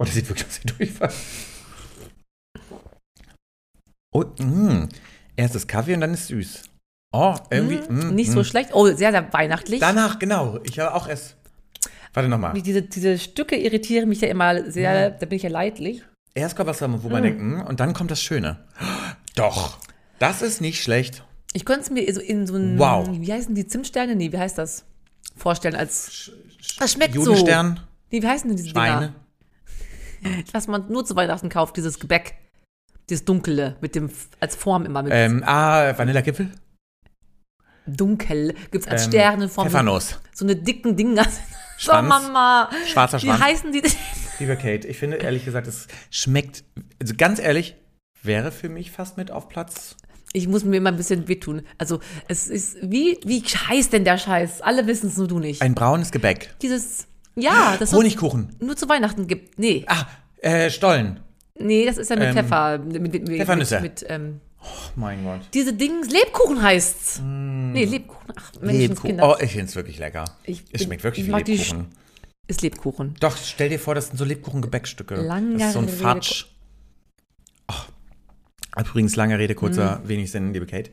Oh, 0.00 0.04
das 0.04 0.14
sieht 0.14 0.28
wirklich 0.28 0.46
aus 0.48 0.60
wie 0.62 0.66
Durchfall. 0.68 1.12
Oh, 4.14 4.24
mh. 4.38 4.88
Erst 5.36 5.54
ist 5.54 5.68
Kaffee 5.68 5.94
und 5.94 6.00
dann 6.00 6.14
ist 6.14 6.28
süß. 6.28 6.62
Oh, 7.12 7.36
irgendwie. 7.50 7.80
mh, 7.88 8.04
Nicht 8.12 8.28
mh. 8.28 8.34
so 8.34 8.44
schlecht. 8.44 8.70
Oh, 8.72 8.86
sehr, 8.86 9.10
sehr 9.12 9.32
weihnachtlich. 9.32 9.80
Danach, 9.80 10.18
genau. 10.18 10.58
Ich 10.64 10.78
habe 10.78 10.94
auch 10.94 11.08
erst. 11.08 11.36
Warte 12.12 12.28
nochmal. 12.28 12.60
Diese, 12.60 12.82
diese 12.82 13.18
Stücke 13.18 13.56
irritieren 13.56 14.08
mich 14.08 14.20
ja 14.20 14.28
immer 14.28 14.70
sehr, 14.70 15.10
da 15.10 15.26
bin 15.26 15.36
ich 15.36 15.42
ja 15.44 15.50
leidlich. 15.50 16.02
Erst 16.34 16.56
kommt 16.56 16.68
was, 16.68 16.80
wo 16.82 17.08
man 17.08 17.22
denkt, 17.22 17.40
mh, 17.40 17.62
und 17.66 17.78
dann 17.80 17.92
kommt 17.94 18.10
das 18.10 18.22
Schöne. 18.22 18.64
Doch. 19.36 19.78
Das 20.18 20.42
ist 20.42 20.60
nicht 20.60 20.82
schlecht. 20.82 21.24
Ich 21.52 21.64
könnte 21.64 21.82
es 21.82 21.90
mir 21.90 22.12
so 22.12 22.20
in 22.20 22.46
so 22.46 22.54
ein, 22.56 22.78
Wow. 22.78 23.08
wie 23.12 23.32
heißen 23.32 23.54
die 23.54 23.66
Zimtsterne? 23.66 24.16
Nee, 24.16 24.32
wie 24.32 24.38
heißt 24.38 24.58
das? 24.58 24.84
Vorstellen 25.36 25.74
als, 25.76 26.30
das 26.78 26.92
schmeckt 26.92 27.14
so. 27.14 27.20
Judenstern, 27.20 27.80
Nee, 28.10 28.22
wie 28.22 28.26
heißen 28.26 28.48
denn 28.48 28.56
diese 28.56 28.70
Schweine. 28.70 29.00
Dinger? 29.08 29.14
Was 30.52 30.66
man 30.68 30.90
nur 30.90 31.04
zu 31.04 31.16
Weihnachten 31.16 31.48
kauft, 31.48 31.76
dieses 31.76 31.98
Gebäck. 31.98 32.34
Das 33.08 33.24
Dunkle 33.24 33.76
mit 33.80 33.94
dem, 33.96 34.10
als 34.38 34.54
Form 34.54 34.86
immer 34.86 35.02
mit 35.02 35.12
Ähm, 35.14 35.42
ah, 35.44 35.96
Vanillagipfel? 35.98 36.50
dunkel. 37.86 38.54
Gibt 38.70 38.84
es 38.84 38.88
als 38.90 39.04
Ähm, 39.06 39.10
Sternenform. 39.10 39.66
Pfeffernuss. 39.68 40.20
So 40.32 40.44
eine 40.44 40.56
dicken 40.56 40.96
Dinger. 40.96 41.26
So. 41.82 41.92
Mama. 41.92 42.68
Schwarzer 42.86 43.16
Wie 43.22 43.26
Schwanz. 43.28 43.40
heißen 43.42 43.72
die 43.72 43.80
denn? 43.80 43.90
Lieber 44.38 44.54
Kate, 44.56 44.86
ich 44.86 44.98
finde 44.98 45.16
ehrlich 45.16 45.46
gesagt, 45.46 45.66
es 45.66 45.86
schmeckt, 46.10 46.62
also 47.00 47.14
ganz 47.16 47.38
ehrlich, 47.38 47.74
wäre 48.22 48.52
für 48.52 48.68
mich 48.68 48.90
fast 48.90 49.16
mit 49.16 49.30
auf 49.30 49.48
Platz. 49.48 49.96
Ich 50.34 50.46
muss 50.46 50.62
mir 50.62 50.76
immer 50.76 50.90
ein 50.90 50.98
bisschen 50.98 51.26
wehtun. 51.26 51.62
Also, 51.78 52.00
es 52.28 52.48
ist, 52.48 52.76
wie, 52.82 53.18
wie 53.24 53.40
heißt 53.40 53.94
denn 53.94 54.04
der 54.04 54.18
Scheiß? 54.18 54.60
Alle 54.60 54.86
wissen 54.86 55.06
es, 55.08 55.16
nur 55.16 55.26
du 55.26 55.38
nicht. 55.38 55.62
Ein 55.62 55.74
braunes 55.74 56.10
Gebäck. 56.12 56.54
Dieses, 56.60 57.06
ja, 57.36 57.76
das 57.78 57.90
es 57.90 57.96
Honigkuchen. 57.96 58.56
nur 58.60 58.76
zu 58.76 58.88
Weihnachten 58.88 59.26
gibt. 59.26 59.58
Nee, 59.58 59.84
Ah, 59.88 60.06
äh, 60.42 60.70
Stollen. 60.70 61.20
nee, 61.58 61.84
das 61.86 61.96
ist 61.98 62.10
ja 62.10 62.16
mit 62.16 62.28
Ähm, 62.28 62.34
Pfeffer. 62.34 62.78
Mit, 62.78 63.00
mit, 63.12 63.28
Pfeffernüsse. 63.28 63.80
Mit, 63.80 64.00
mit, 64.02 64.10
ähm, 64.10 64.40
Oh 64.62 64.66
mein 64.96 65.24
Gott. 65.24 65.40
diese 65.54 65.72
Dings, 65.72 66.10
Lebkuchen 66.10 66.60
heißt's. 66.62 67.20
Nee, 67.24 67.84
Lebkuchen. 67.86 68.34
Ach, 68.36 68.52
Mm. 68.60 68.66
Lebkuchen. 68.68 69.20
Oh, 69.22 69.34
ich 69.40 69.52
finde 69.52 69.66
es 69.66 69.76
wirklich 69.76 69.98
lecker. 69.98 70.24
Ich 70.44 70.64
es 70.72 70.82
schmeckt 70.82 71.02
wirklich 71.02 71.22
ich 71.24 71.28
wie 71.28 71.32
mag 71.32 71.44
die 71.46 71.56
Lebkuchen. 71.56 71.86
Ist 72.46 72.60
Lebkuchen. 72.62 73.14
Doch, 73.20 73.36
stell 73.36 73.68
dir 73.70 73.78
vor, 73.78 73.94
das 73.94 74.08
sind 74.08 74.16
so 74.18 74.24
Lebkuchen-Gebäckstücke. 74.26 75.14
Lange 75.14 75.56
das 75.56 75.68
ist 75.68 75.72
so 75.74 75.78
ein 75.78 75.88
Fatsch. 75.88 76.46
Oh. 78.76 78.80
Übrigens, 78.80 79.16
lange 79.16 79.38
Rede, 79.38 79.54
kurzer, 79.54 80.00
Mhm. 80.04 80.08
wenig 80.08 80.30
Sinn, 80.30 80.52
liebe 80.52 80.66
Kate. 80.66 80.90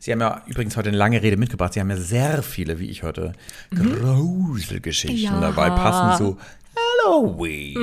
Sie 0.00 0.12
haben 0.12 0.20
ja 0.20 0.42
übrigens 0.46 0.76
heute 0.76 0.88
eine 0.88 0.98
lange 0.98 1.22
Rede 1.22 1.36
mitgebracht. 1.36 1.72
Sie 1.74 1.80
haben 1.80 1.90
ja 1.90 1.96
sehr 1.96 2.42
viele, 2.42 2.78
wie 2.78 2.88
ich 2.88 3.02
hörte, 3.02 3.32
Gruselgeschichten 3.74 5.36
Mhm. 5.36 5.40
Ja. 5.42 5.52
dabei, 5.52 5.70
passend 5.70 6.16
zu 6.18 6.38
Halloween. 7.04 7.78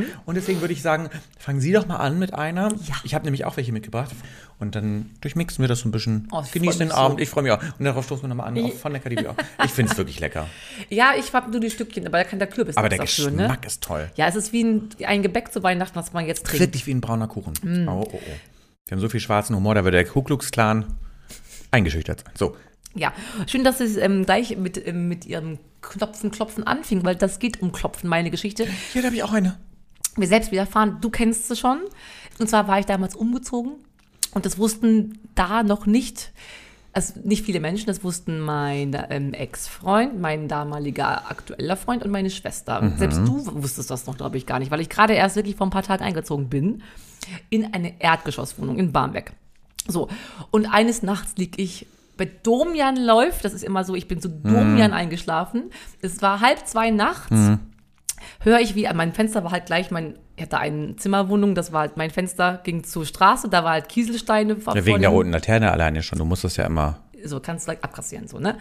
Mhm. 0.00 0.04
Und 0.24 0.34
deswegen 0.36 0.60
würde 0.60 0.72
ich 0.72 0.82
sagen, 0.82 1.08
fangen 1.38 1.60
Sie 1.60 1.72
doch 1.72 1.86
mal 1.86 1.96
an 1.96 2.18
mit 2.18 2.32
einer. 2.34 2.68
Ja. 2.86 2.94
Ich 3.04 3.14
habe 3.14 3.24
nämlich 3.24 3.44
auch 3.44 3.56
welche 3.56 3.72
mitgebracht. 3.72 4.10
Und 4.58 4.74
dann 4.76 5.10
durchmixen 5.22 5.62
wir 5.62 5.68
das 5.68 5.80
so 5.80 5.88
ein 5.88 5.90
bisschen. 5.92 6.28
Oh, 6.30 6.42
Genießen 6.52 6.78
den 6.80 6.88
mich 6.88 6.96
Abend. 6.96 7.18
so. 7.18 7.22
Ich 7.22 7.30
freue 7.30 7.42
mich 7.44 7.52
auch. 7.52 7.60
Und 7.78 7.84
darauf 7.86 8.04
stoßen 8.04 8.24
wir 8.24 8.28
nochmal 8.28 8.48
an. 8.48 8.62
Auf 8.62 8.78
von 8.78 8.92
der 8.92 9.00
Karibik 9.00 9.26
auch. 9.26 9.34
Ich 9.64 9.70
finde 9.70 9.90
es 9.92 9.98
wirklich 9.98 10.20
lecker. 10.20 10.46
Ja, 10.90 11.12
ich 11.18 11.32
habe 11.32 11.50
nur 11.50 11.60
die 11.60 11.70
Stückchen, 11.70 12.06
aber 12.06 12.18
da 12.18 12.24
kann 12.24 12.38
der 12.38 12.48
Kürbis 12.48 12.76
Aber 12.76 12.88
der 12.90 12.98
dafür, 12.98 13.30
ne? 13.30 13.38
Geschmack 13.44 13.66
ist 13.66 13.82
toll. 13.82 14.10
Ja, 14.16 14.26
es 14.28 14.36
ist 14.36 14.52
wie 14.52 14.64
ein, 14.64 14.88
ein 15.06 15.22
Gebäck 15.22 15.52
zu 15.52 15.62
Weihnachten, 15.62 15.96
was 15.96 16.12
man 16.12 16.26
jetzt 16.26 16.44
trinkt. 16.46 16.60
Wirklich 16.60 16.86
wie 16.86 16.92
ein 16.92 17.00
brauner 17.00 17.26
Kuchen. 17.28 17.54
Mm. 17.62 17.88
Oh, 17.88 18.06
oh, 18.12 18.20
oh. 18.22 18.32
Wir 18.90 18.96
haben 18.96 19.02
so 19.02 19.08
viel 19.08 19.20
schwarzen 19.20 19.54
Humor, 19.54 19.76
da 19.76 19.84
wird 19.84 19.94
der 19.94 20.04
Ku 20.04 20.20
Klux 20.20 20.50
Klan 20.50 20.84
eingeschüchtert 21.70 22.24
sein. 22.24 22.32
So, 22.36 22.56
Ja, 22.96 23.12
schön, 23.46 23.62
dass 23.62 23.78
Sie 23.78 23.84
ähm, 24.00 24.24
gleich 24.24 24.56
mit, 24.56 24.84
ähm, 24.84 25.06
mit 25.06 25.26
Ihrem 25.26 25.60
Klopfen, 25.80 26.32
Klopfen 26.32 26.66
anfing, 26.66 27.04
weil 27.04 27.14
das 27.14 27.38
geht 27.38 27.62
um 27.62 27.70
Klopfen, 27.70 28.10
meine 28.10 28.32
Geschichte. 28.32 28.66
hier 28.92 29.04
habe 29.04 29.14
ich 29.14 29.22
auch 29.22 29.32
eine. 29.32 29.56
Mir 30.16 30.26
selbst 30.26 30.50
widerfahren, 30.50 30.96
du 31.00 31.08
kennst 31.08 31.46
sie 31.46 31.54
schon. 31.54 31.78
Und 32.40 32.48
zwar 32.48 32.66
war 32.66 32.80
ich 32.80 32.86
damals 32.86 33.14
umgezogen 33.14 33.74
und 34.34 34.44
das 34.44 34.58
wussten 34.58 35.20
da 35.36 35.62
noch 35.62 35.86
nicht, 35.86 36.32
also 36.92 37.14
nicht 37.22 37.44
viele 37.44 37.60
Menschen, 37.60 37.86
das 37.86 38.02
wussten 38.02 38.40
mein 38.40 39.00
ähm, 39.08 39.34
Ex-Freund, 39.34 40.20
mein 40.20 40.48
damaliger 40.48 41.30
aktueller 41.30 41.76
Freund 41.76 42.04
und 42.04 42.10
meine 42.10 42.30
Schwester. 42.30 42.92
Selbst 42.96 43.18
du 43.18 43.62
wusstest 43.62 43.88
das 43.88 44.06
noch, 44.06 44.16
glaube 44.16 44.36
ich, 44.36 44.46
gar 44.46 44.58
nicht, 44.58 44.72
weil 44.72 44.80
ich 44.80 44.88
gerade 44.88 45.14
erst 45.14 45.36
wirklich 45.36 45.54
vor 45.54 45.68
ein 45.68 45.70
paar 45.70 45.84
Tagen 45.84 46.02
eingezogen 46.02 46.48
bin 46.48 46.82
in 47.48 47.72
eine 47.72 48.00
Erdgeschosswohnung 48.00 48.78
in 48.78 48.92
Barmbek. 48.92 49.32
So, 49.86 50.08
und 50.50 50.66
eines 50.66 51.02
Nachts 51.02 51.34
lieg 51.36 51.58
ich 51.58 51.86
bei 52.16 52.30
Domian 52.42 52.96
läuft, 52.96 53.44
das 53.44 53.54
ist 53.54 53.64
immer 53.64 53.82
so, 53.82 53.94
ich 53.94 54.06
bin 54.06 54.20
zu 54.20 54.28
Domian 54.28 54.92
eingeschlafen. 54.92 55.70
Es 56.02 56.20
war 56.20 56.40
halb 56.40 56.66
zwei 56.66 56.90
nachts 56.90 57.34
höre 58.40 58.60
ich, 58.60 58.74
wie 58.74 58.88
an 58.88 58.96
mein 58.96 59.12
Fenster 59.12 59.44
war 59.44 59.50
halt 59.50 59.66
gleich 59.66 59.90
mein, 59.90 60.14
ich 60.36 60.42
hatte 60.42 60.58
eine 60.58 60.96
Zimmerwohnung, 60.96 61.54
das 61.54 61.72
war 61.72 61.80
halt 61.80 61.96
mein 61.96 62.10
Fenster, 62.10 62.60
ging 62.64 62.84
zur 62.84 63.06
Straße, 63.06 63.48
da 63.48 63.64
war 63.64 63.72
halt 63.72 63.88
Kieselsteine 63.88 64.56
Ja, 64.66 64.86
wegen 64.86 65.00
der 65.00 65.10
roten 65.10 65.30
Laterne 65.30 65.70
alleine 65.70 66.02
schon. 66.02 66.18
Du 66.18 66.24
musst 66.24 66.44
das 66.44 66.56
ja 66.56 66.66
immer. 66.66 66.98
So 67.24 67.40
kannst 67.40 67.66
du 67.66 67.70
like 67.72 67.82
abkassieren, 67.82 68.28
so, 68.28 68.38
ne? 68.38 68.58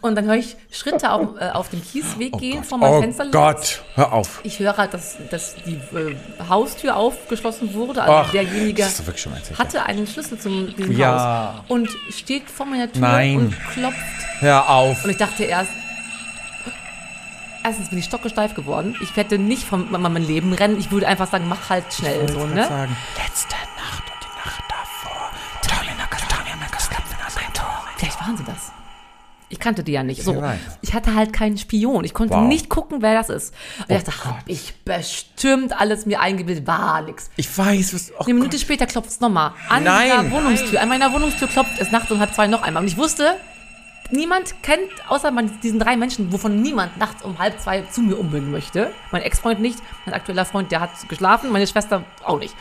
Und 0.00 0.14
dann 0.16 0.24
höre 0.26 0.36
ich 0.36 0.56
Schritte 0.70 1.10
auf, 1.10 1.40
äh, 1.40 1.50
auf 1.50 1.68
dem 1.70 1.82
Kiesweg 1.82 2.38
gehen 2.38 2.58
Gott. 2.58 2.66
vor 2.66 2.78
meinem 2.78 2.94
oh 2.94 3.00
Fenster. 3.00 3.26
Gott, 3.30 3.82
hör 3.94 4.12
auf. 4.12 4.40
Ich 4.42 4.58
höre 4.58 4.76
halt, 4.76 4.94
dass, 4.94 5.16
dass 5.30 5.54
die 5.64 5.74
äh, 5.96 6.16
Haustür 6.48 6.96
aufgeschlossen 6.96 7.74
wurde. 7.74 8.02
Also 8.02 8.14
Ach, 8.14 8.30
derjenige 8.30 8.84
hatte 9.58 9.82
einen 9.84 10.06
Schlüssel 10.06 10.38
zum 10.38 10.74
diesem 10.76 10.96
Ja. 10.96 11.54
Haus 11.58 11.70
und 11.70 11.90
steht 12.10 12.50
vor 12.50 12.66
meiner 12.66 12.90
Tür 12.90 13.00
Nein. 13.02 13.38
und 13.38 13.56
klopft. 13.72 13.98
Hör 14.40 14.68
auf. 14.68 15.04
Und 15.04 15.10
ich 15.10 15.16
dachte 15.16 15.44
erst, 15.44 15.70
erstens 17.64 17.90
bin 17.90 17.98
ich 17.98 18.04
stockesteif 18.04 18.54
geworden. 18.54 18.96
Ich 19.02 19.16
werde 19.16 19.38
nicht 19.38 19.64
von 19.64 19.90
meinem 19.90 20.16
Leben 20.16 20.52
rennen. 20.52 20.78
Ich 20.78 20.90
würde 20.90 21.08
einfach 21.08 21.30
sagen, 21.30 21.46
mach 21.48 21.70
halt 21.70 21.92
schnell 21.92 22.28
so, 22.28 22.44
Ich 22.44 22.54
ne? 22.54 22.64
sagen, 22.66 22.96
letzte 23.16 23.54
kannte 29.66 29.82
die 29.82 29.90
ja 29.90 30.04
nicht. 30.04 30.22
So, 30.22 30.44
ich 30.80 30.94
hatte 30.94 31.16
halt 31.16 31.32
keinen 31.32 31.58
Spion. 31.58 32.04
Ich 32.04 32.14
konnte 32.14 32.34
Wow. 32.34 32.44
Oh 32.44 32.46
nicht 32.46 32.68
gucken, 32.68 33.02
wer 33.02 33.14
das 33.14 33.30
ist. 33.30 33.52
Und 33.88 33.96
ich 33.96 34.04
dachte, 34.04 34.24
hab 34.24 34.42
ich 34.46 34.74
bestimmt 34.84 35.72
alles 35.78 36.06
mir 36.06 36.20
eingebildet. 36.20 36.68
War 36.68 37.02
nix. 37.02 37.30
Ich 37.36 37.58
weiß, 37.58 37.92
was. 37.92 38.12
Oh 38.16 38.24
Eine 38.24 38.34
Minute 38.34 38.60
später 38.60 38.86
klopft 38.86 39.10
es 39.10 39.18
nochmal. 39.18 39.54
An 39.68 39.82
Nein. 39.82 40.08
meiner 40.08 40.30
Wohnungstür. 40.30 40.80
An 40.80 40.88
meiner 40.88 41.12
Wohnungstür 41.12 41.48
klopft 41.48 41.80
es 41.80 41.90
nachts 41.90 42.12
um 42.12 42.20
halb 42.20 42.32
zwei 42.32 42.46
noch 42.46 42.62
einmal. 42.62 42.82
Und 42.84 42.88
ich 42.88 42.96
wusste, 42.96 43.34
niemand 44.12 44.62
kennt, 44.62 44.88
außer 45.08 45.32
man, 45.32 45.50
diesen 45.62 45.80
drei 45.80 45.96
Menschen, 45.96 46.32
wovon 46.32 46.62
niemand 46.62 46.96
nachts 46.96 47.24
um 47.24 47.40
halb 47.40 47.60
zwei 47.60 47.80
zu 47.82 48.02
mir 48.02 48.16
umbringen 48.16 48.52
möchte. 48.52 48.92
Mein 49.10 49.22
Ex-Freund 49.22 49.58
nicht, 49.58 49.78
mein 50.04 50.14
aktueller 50.14 50.44
Freund, 50.44 50.70
der 50.70 50.80
hat 50.80 50.90
geschlafen, 51.08 51.50
meine 51.50 51.66
Schwester 51.66 52.04
auch 52.22 52.38
nicht. 52.38 52.54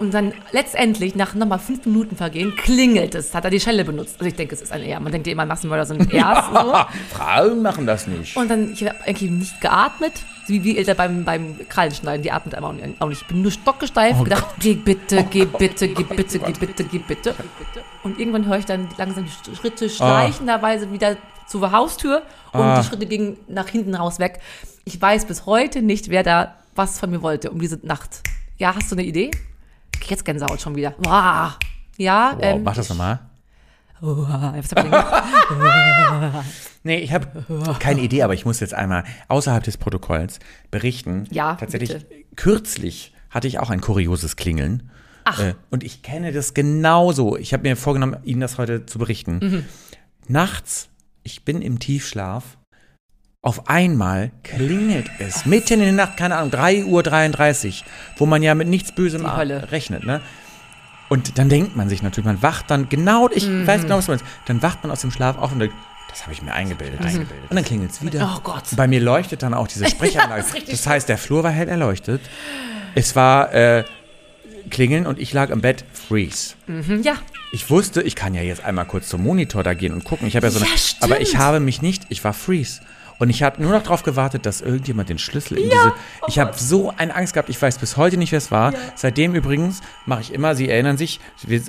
Und 0.00 0.12
dann 0.12 0.32
letztendlich, 0.50 1.14
nach 1.14 1.34
nochmal 1.34 1.60
fünf 1.60 1.86
Minuten 1.86 2.16
vergehen, 2.16 2.54
klingelt 2.56 3.14
es. 3.14 3.32
Hat 3.32 3.44
er 3.44 3.50
die 3.50 3.60
Schelle 3.60 3.84
benutzt. 3.84 4.14
Also 4.18 4.26
ich 4.26 4.34
denke, 4.34 4.54
es 4.56 4.60
ist 4.60 4.72
ein 4.72 4.82
Er. 4.82 4.98
Man 4.98 5.12
denkt 5.12 5.26
ja 5.28 5.32
immer, 5.32 5.46
Massenmörder 5.46 5.86
sind 5.86 6.12
Ers. 6.12 6.46
so. 6.52 6.74
Frauen 7.16 7.62
machen 7.62 7.86
das 7.86 8.08
nicht. 8.08 8.36
Und 8.36 8.50
dann, 8.50 8.72
ich 8.72 8.82
habe 8.84 8.96
eigentlich 9.06 9.30
nicht 9.30 9.60
geatmet, 9.60 10.12
wie 10.48 10.64
wie 10.64 10.76
Eltern 10.76 10.96
beim, 10.96 11.24
beim 11.24 11.56
Krallenschneiden, 11.68 12.22
die 12.24 12.32
atmet 12.32 12.56
einfach 12.56 12.74
auch 12.98 13.08
nicht. 13.08 13.22
Ich 13.22 13.28
bin 13.28 13.42
nur 13.42 13.52
stockgesteif, 13.52 14.16
Oh 14.18 14.24
gedacht, 14.24 14.46
geh 14.58 14.74
bitte, 14.74 15.24
geh 15.30 15.44
bitte, 15.44 15.86
geh 15.88 16.02
bitte, 16.02 16.38
geh 16.40 16.52
bitte, 16.52 16.84
geh 16.84 16.98
bitte. 16.98 17.34
Und 18.02 18.18
irgendwann 18.18 18.46
höre 18.46 18.58
ich 18.58 18.66
dann 18.66 18.88
langsam 18.98 19.24
die 19.26 19.56
Schritte 19.56 19.88
schleichenderweise 19.88 20.90
wieder 20.92 21.16
zur 21.46 21.70
Haustür 21.72 22.22
und 22.52 22.60
Ah. 22.60 22.80
die 22.80 22.86
Schritte 22.86 23.06
gingen 23.06 23.36
nach 23.48 23.68
hinten 23.68 23.94
raus 23.94 24.18
weg. 24.18 24.40
Ich 24.84 25.00
weiß 25.00 25.26
bis 25.26 25.46
heute 25.46 25.82
nicht, 25.82 26.10
wer 26.10 26.22
da 26.24 26.56
was 26.74 26.98
von 26.98 27.10
mir 27.10 27.22
wollte 27.22 27.50
um 27.52 27.60
diese 27.60 27.78
Nacht. 27.86 28.20
Ja, 28.58 28.74
hast 28.74 28.90
du 28.90 28.96
eine 28.96 29.04
Idee? 29.04 29.30
Okay, 30.04 30.12
Jetzt 30.12 30.24
Gänsehaut 30.26 30.60
schon 30.60 30.76
wieder. 30.76 30.94
Wow. 30.98 31.58
Ja, 31.96 32.34
Wow, 32.36 32.42
ähm, 32.42 32.62
mach 32.62 32.76
das 32.76 32.90
nochmal. 32.90 33.20
Nee, 36.86 36.98
ich 36.98 37.14
habe 37.14 37.46
keine 37.78 38.02
Idee, 38.02 38.22
aber 38.22 38.34
ich 38.34 38.44
muss 38.44 38.60
jetzt 38.60 38.74
einmal 38.74 39.04
außerhalb 39.28 39.64
des 39.64 39.78
Protokolls 39.78 40.38
berichten. 40.70 41.24
Ja, 41.30 41.54
Tatsächlich, 41.54 41.94
bitte. 41.94 42.06
kürzlich 42.36 43.14
hatte 43.30 43.48
ich 43.48 43.58
auch 43.58 43.70
ein 43.70 43.80
kurioses 43.80 44.36
Klingeln. 44.36 44.90
Ach. 45.24 45.40
Äh, 45.40 45.54
und 45.70 45.82
ich 45.82 46.02
kenne 46.02 46.32
das 46.32 46.52
genauso. 46.52 47.38
Ich 47.38 47.54
habe 47.54 47.62
mir 47.62 47.76
vorgenommen, 47.76 48.18
Ihnen 48.24 48.42
das 48.42 48.58
heute 48.58 48.84
zu 48.84 48.98
berichten. 48.98 49.38
Mhm. 49.42 49.64
Nachts, 50.28 50.90
ich 51.22 51.46
bin 51.46 51.62
im 51.62 51.78
Tiefschlaf. 51.78 52.58
Auf 53.44 53.68
einmal 53.68 54.30
klingelt 54.42 55.10
es 55.18 55.44
mitten 55.44 55.74
in 55.74 55.80
der 55.80 55.92
Nacht, 55.92 56.16
keine 56.16 56.36
Ahnung, 56.36 56.50
3.33 56.50 57.66
Uhr, 57.68 57.74
wo 58.16 58.24
man 58.26 58.42
ja 58.42 58.54
mit 58.54 58.68
nichts 58.68 58.90
Bösem 58.92 59.26
rechnet, 59.26 60.04
ne? 60.04 60.20
Und 61.10 61.36
dann 61.38 61.50
denkt 61.50 61.76
man 61.76 61.90
sich 61.90 62.02
natürlich, 62.02 62.24
man 62.24 62.42
wacht 62.42 62.70
dann 62.70 62.88
genau, 62.88 63.28
ich 63.30 63.46
Mhm. 63.46 63.66
weiß 63.66 63.82
genau, 63.82 63.98
was 63.98 64.06
du 64.06 64.12
meinst, 64.12 64.24
dann 64.46 64.62
wacht 64.62 64.82
man 64.82 64.90
aus 64.90 65.02
dem 65.02 65.10
Schlaf 65.10 65.36
auf 65.36 65.52
und 65.52 65.58
denkt, 65.58 65.74
das 66.08 66.22
habe 66.22 66.32
ich 66.32 66.40
mir 66.40 66.54
eingebildet. 66.54 67.00
eingebildet. 67.04 67.50
Und 67.50 67.54
dann 67.56 67.64
klingelt 67.64 67.90
es 67.90 68.02
wieder. 68.02 68.34
Oh 68.36 68.40
Gott. 68.42 68.62
Bei 68.76 68.88
mir 68.88 69.00
leuchtet 69.00 69.42
dann 69.42 69.52
auch 69.52 69.68
diese 69.68 69.86
Sprechanlage. 69.90 70.42
das 70.50 70.64
das 70.70 70.86
heißt, 70.86 71.08
der 71.10 71.18
Flur 71.18 71.42
war 71.44 71.50
hell 71.50 71.68
erleuchtet. 71.68 72.22
Es 72.94 73.14
war 73.14 73.52
äh, 73.52 73.84
Klingeln 74.70 75.06
und 75.06 75.18
ich 75.18 75.32
lag 75.34 75.50
im 75.50 75.60
Bett, 75.60 75.84
freeze. 75.92 76.54
Hm, 76.66 77.02
ja, 77.02 77.16
Ich 77.52 77.68
wusste, 77.68 78.00
ich 78.00 78.14
kann 78.16 78.32
ja 78.34 78.40
jetzt 78.40 78.64
einmal 78.64 78.86
kurz 78.86 79.08
zum 79.08 79.22
Monitor 79.22 79.62
da 79.62 79.74
gehen 79.74 79.92
und 79.92 80.04
gucken. 80.04 80.26
Ich 80.26 80.34
habe 80.36 80.46
ja 80.46 80.50
so 80.50 80.60
eine, 80.60 80.68
Ja, 80.68 80.72
aber 81.00 81.20
ich 81.20 81.36
habe 81.36 81.60
mich 81.60 81.82
nicht, 81.82 82.04
ich 82.08 82.24
war 82.24 82.32
freeze. 82.32 82.80
Und 83.18 83.30
ich 83.30 83.42
habe 83.42 83.62
nur 83.62 83.72
noch 83.72 83.82
darauf 83.82 84.02
gewartet, 84.02 84.46
dass 84.46 84.60
irgendjemand 84.60 85.08
den 85.08 85.18
Schlüssel 85.18 85.58
in 85.58 85.70
diese. 85.70 85.92
Oh 86.22 86.26
Ich 86.28 86.38
habe 86.38 86.52
so 86.56 86.92
eine 86.96 87.14
Angst 87.14 87.34
gehabt. 87.34 87.48
Ich 87.48 87.60
weiß 87.60 87.78
bis 87.78 87.96
heute 87.96 88.16
nicht, 88.16 88.32
wer 88.32 88.38
es 88.38 88.50
war. 88.50 88.72
Seitdem 88.96 89.34
übrigens 89.34 89.80
mache 90.06 90.22
ich 90.22 90.32
immer. 90.32 90.54
Sie 90.54 90.68
erinnern 90.68 90.96
sich, 90.96 91.20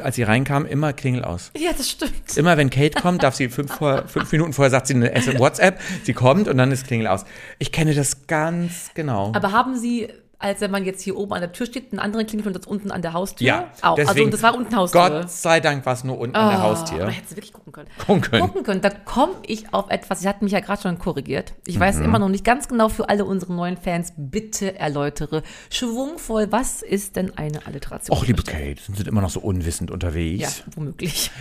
als 0.02 0.16
sie 0.16 0.24
reinkamen, 0.24 0.68
immer 0.68 0.94
Klingel 0.94 1.24
aus. 1.24 1.52
ja, 1.58 1.72
das 1.76 1.90
stimmt. 1.90 2.36
Immer 2.36 2.58
wenn 2.58 2.70
Kate 2.70 3.00
kommt, 3.02 3.24
darf 3.24 3.36
sie 3.36 3.50
fünf, 3.50 3.74
vor, 3.74 4.08
fünf 4.08 4.32
Minuten 4.32 4.54
vorher 4.54 4.72
sagt 4.72 4.88
sie 4.88 4.96
eine 4.96 5.40
WhatsApp. 5.40 5.80
Sie 6.04 6.14
kommt 6.14 6.48
und 6.48 6.58
dann 6.58 6.72
ist 6.72 6.88
Klingel 6.88 7.08
aus. 7.08 7.26
Ich 7.60 7.72
kenne 7.72 7.94
das 7.94 8.28
ganz 8.28 8.92
genau. 8.94 9.32
Aber 9.36 9.52
haben 9.52 9.78
Sie 9.78 10.10
als 10.46 10.62
wenn 10.62 10.72
man 10.72 10.86
jetzt 10.86 11.02
hier 11.02 11.18
oben 11.18 11.34
an 11.34 11.42
der 11.42 11.52
Tür 11.52 11.66
steht, 11.66 11.92
einen 11.92 12.00
anderen 12.00 12.26
klingelt 12.28 12.48
und 12.48 12.56
das 12.56 12.66
unten 12.68 12.92
an 12.92 13.02
der 13.02 13.14
Haustür. 13.14 13.48
Ja, 13.48 13.68
auch. 13.82 13.98
also 13.98 14.04
deswegen- 14.06 14.26
und 14.26 14.34
das 14.34 14.44
war 14.44 14.56
unten 14.56 14.76
Haustür. 14.76 15.10
Gott 15.10 15.32
sei 15.32 15.60
Dank 15.60 15.86
war 15.86 15.94
es 15.94 16.04
nur 16.04 16.18
unten 16.20 16.36
an 16.36 16.50
der 16.52 16.60
Oh, 16.60 16.64
Haustür. 16.64 17.02
Aber 17.04 17.12
hättest 17.12 17.32
du 17.32 17.36
wirklich 17.38 17.54
gucken 17.54 17.74
können. 17.74 17.90
Gucken 18.06 18.22
können. 18.22 18.42
Gucken 18.44 18.64
können. 18.64 18.82
Da 18.82 18.90
komme 18.90 19.34
ich 19.48 19.74
auf 19.74 19.90
etwas. 19.90 20.22
Sie 20.22 20.28
hat 20.30 20.42
mich 20.42 20.52
ja 20.52 20.60
gerade 20.60 20.82
schon 20.82 21.00
korrigiert. 21.00 21.54
Ich 21.66 21.76
Mhm. 21.78 21.80
weiß 21.82 21.98
immer 22.00 22.20
noch 22.20 22.30
nicht 22.30 22.44
ganz 22.46 22.68
genau 22.68 22.90
für 22.90 23.10
alle 23.10 23.26
unsere 23.26 23.54
neuen 23.54 23.78
Fans. 23.78 24.14
Bitte 24.18 24.78
erläutere 24.78 25.44
schwungvoll, 25.70 26.52
was 26.52 26.82
ist 26.82 27.16
denn 27.16 27.38
eine 27.38 27.66
Alliteration? 27.66 28.16
Och, 28.18 28.26
liebe 28.28 28.44
Kate, 28.44 28.76
sind 28.82 29.08
immer 29.08 29.22
noch 29.22 29.30
so 29.30 29.40
unwissend 29.40 29.90
Ja, 29.90 29.94
unterwegs? 29.94 30.64
womöglich. 30.76 31.32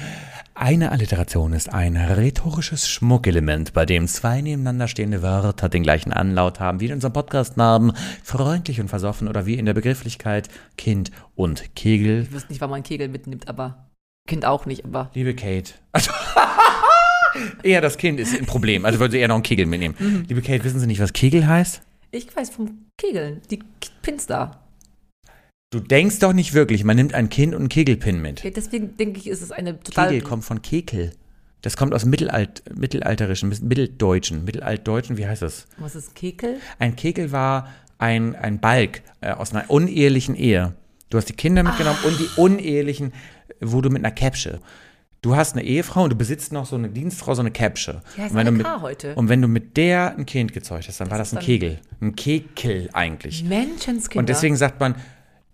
Eine 0.55 0.93
Alliteration 0.93 1.53
ist 1.53 1.73
ein 1.73 1.97
rhetorisches 1.97 2.89
Schmuckelement, 2.89 3.73
bei 3.73 3.85
dem 3.87 4.07
zwei 4.07 4.41
nebeneinander 4.41 4.87
stehende 4.89 5.23
Wörter 5.23 5.69
den 5.69 5.83
gleichen 5.83 6.13
Anlaut 6.13 6.61
haben, 6.61 6.81
wie 6.81 6.87
in 6.87 6.93
unserem 6.93 7.13
Podcast-Namen 7.13 7.93
freundlich 8.23 8.81
und 8.81 8.89
versoffen 8.95 9.27
oder 9.27 9.45
wie 9.45 9.55
in 9.55 9.67
der 9.67 9.75
Begrifflichkeit 9.75 10.49
Kind 10.77 11.11
und 11.35 11.75
Kegel. 11.75 12.23
Ich 12.23 12.33
wüsste 12.33 12.53
nicht, 12.53 12.61
wann 12.61 12.71
man 12.71 12.85
Kegel 12.85 13.09
mitnimmt, 13.09 13.49
aber 13.49 13.89
Kind 14.29 14.45
auch 14.45 14.67
nicht, 14.67 14.85
aber 14.85 15.11
Liebe 15.15 15.35
Kate. 15.35 15.75
Also, 15.91 16.13
eher 17.65 17.81
das 17.81 17.99
Kind 17.99 18.21
ist 18.21 18.39
ein 18.39 18.47
Problem, 18.47 18.85
also 18.85 19.01
würden 19.01 19.11
Sie 19.11 19.19
eher 19.19 19.27
noch 19.27 19.35
einen 19.35 19.43
Kegel 19.43 19.67
mitnehmen. 19.67 19.97
Mhm. 19.99 20.25
Liebe 20.29 20.43
Kate, 20.43 20.63
wissen 20.63 20.79
Sie 20.79 20.87
nicht, 20.87 21.01
was 21.01 21.13
Kegel 21.13 21.47
heißt? 21.47 21.83
ich 22.13 22.35
weiß 22.35 22.51
vom 22.51 22.87
Kegeln. 22.97 23.43
Die 23.51 23.59
Pins 24.03 24.27
da. 24.27 24.61
Du 25.71 25.81
denkst 25.81 26.21
doch 26.21 26.33
nicht 26.33 26.55
wirklich, 26.55 26.85
man 26.85 26.95
nimmt 26.95 27.15
ein 27.15 27.29
Kind 27.29 27.53
und 27.53 27.63
einen 27.63 27.69
Kegelpin 27.69 28.23
mit. 28.23 28.45
Ja, 28.45 28.51
Deswegen 28.51 28.97
denke 28.97 29.19
ich, 29.19 29.27
ist 29.27 29.43
es 29.43 29.51
eine 29.51 29.81
total. 29.81 30.11
Kegel 30.11 30.23
kommt 30.23 30.45
von 30.45 30.63
Kekel. 30.63 31.13
Das 31.63 31.77
kommt 31.77 31.95
aus 31.95 32.05
Mittelalt, 32.05 32.63
mittelalterischen, 32.77 33.49
Mitteldeutschen, 33.49 34.45
Mittelaltdeutschen, 34.45 35.17
wie 35.17 35.27
heißt 35.27 35.43
das? 35.43 35.67
Was 35.79 35.97
ist 35.97 36.15
Kekel? 36.15 36.61
Ein 36.79 36.95
Kegel 36.95 37.33
war 37.33 37.73
ein, 38.05 38.37
ein 38.37 38.61
Balk 38.61 39.01
äh, 39.23 39.31
aus 39.31 39.55
einer 39.55 39.71
unehelichen 39.71 40.35
Ehe. 40.35 40.75
Du 41.09 41.17
hast 41.17 41.29
die 41.29 41.33
Kinder 41.35 41.63
mitgenommen 41.63 41.99
und 42.05 42.19
die 42.21 42.29
unehelichen 42.37 43.15
wurde 43.61 43.89
mit 43.89 44.05
einer 44.05 44.15
Käpsche. 44.15 44.61
Du 45.23 45.37
hast 45.37 45.55
eine 45.55 45.65
Ehefrau 45.65 46.05
und 46.05 46.11
du 46.11 46.17
besitzt 46.17 46.53
noch 46.53 46.67
so 46.67 46.77
eine 46.77 46.91
Dienstfrau, 46.91 47.33
so 47.35 47.41
eine 47.41 47.51
Käpsche. 47.51 48.03
Ja, 48.19 48.27
und, 48.27 48.35
wenn 48.35 48.45
du 48.47 48.53
mit, 48.53 48.67
heute. 48.83 49.15
und 49.15 49.31
wenn 49.31 49.41
du 49.41 49.49
mit 49.49 49.79
der 49.79 50.17
ein 50.19 50.27
Kind 50.27 50.53
gezeugt 50.53 50.87
hast, 50.87 51.01
dann 51.01 51.11
war 51.11 51.17
das 51.17 51.33
ein 51.33 51.41
Kegel. 51.41 51.79
Ein 52.03 52.15
Kekel 52.15 52.91
eigentlich. 52.93 53.43
Menschenskinder. 53.43 54.19
Und 54.19 54.29
deswegen 54.29 54.57
sagt 54.57 54.81
man, 54.81 54.97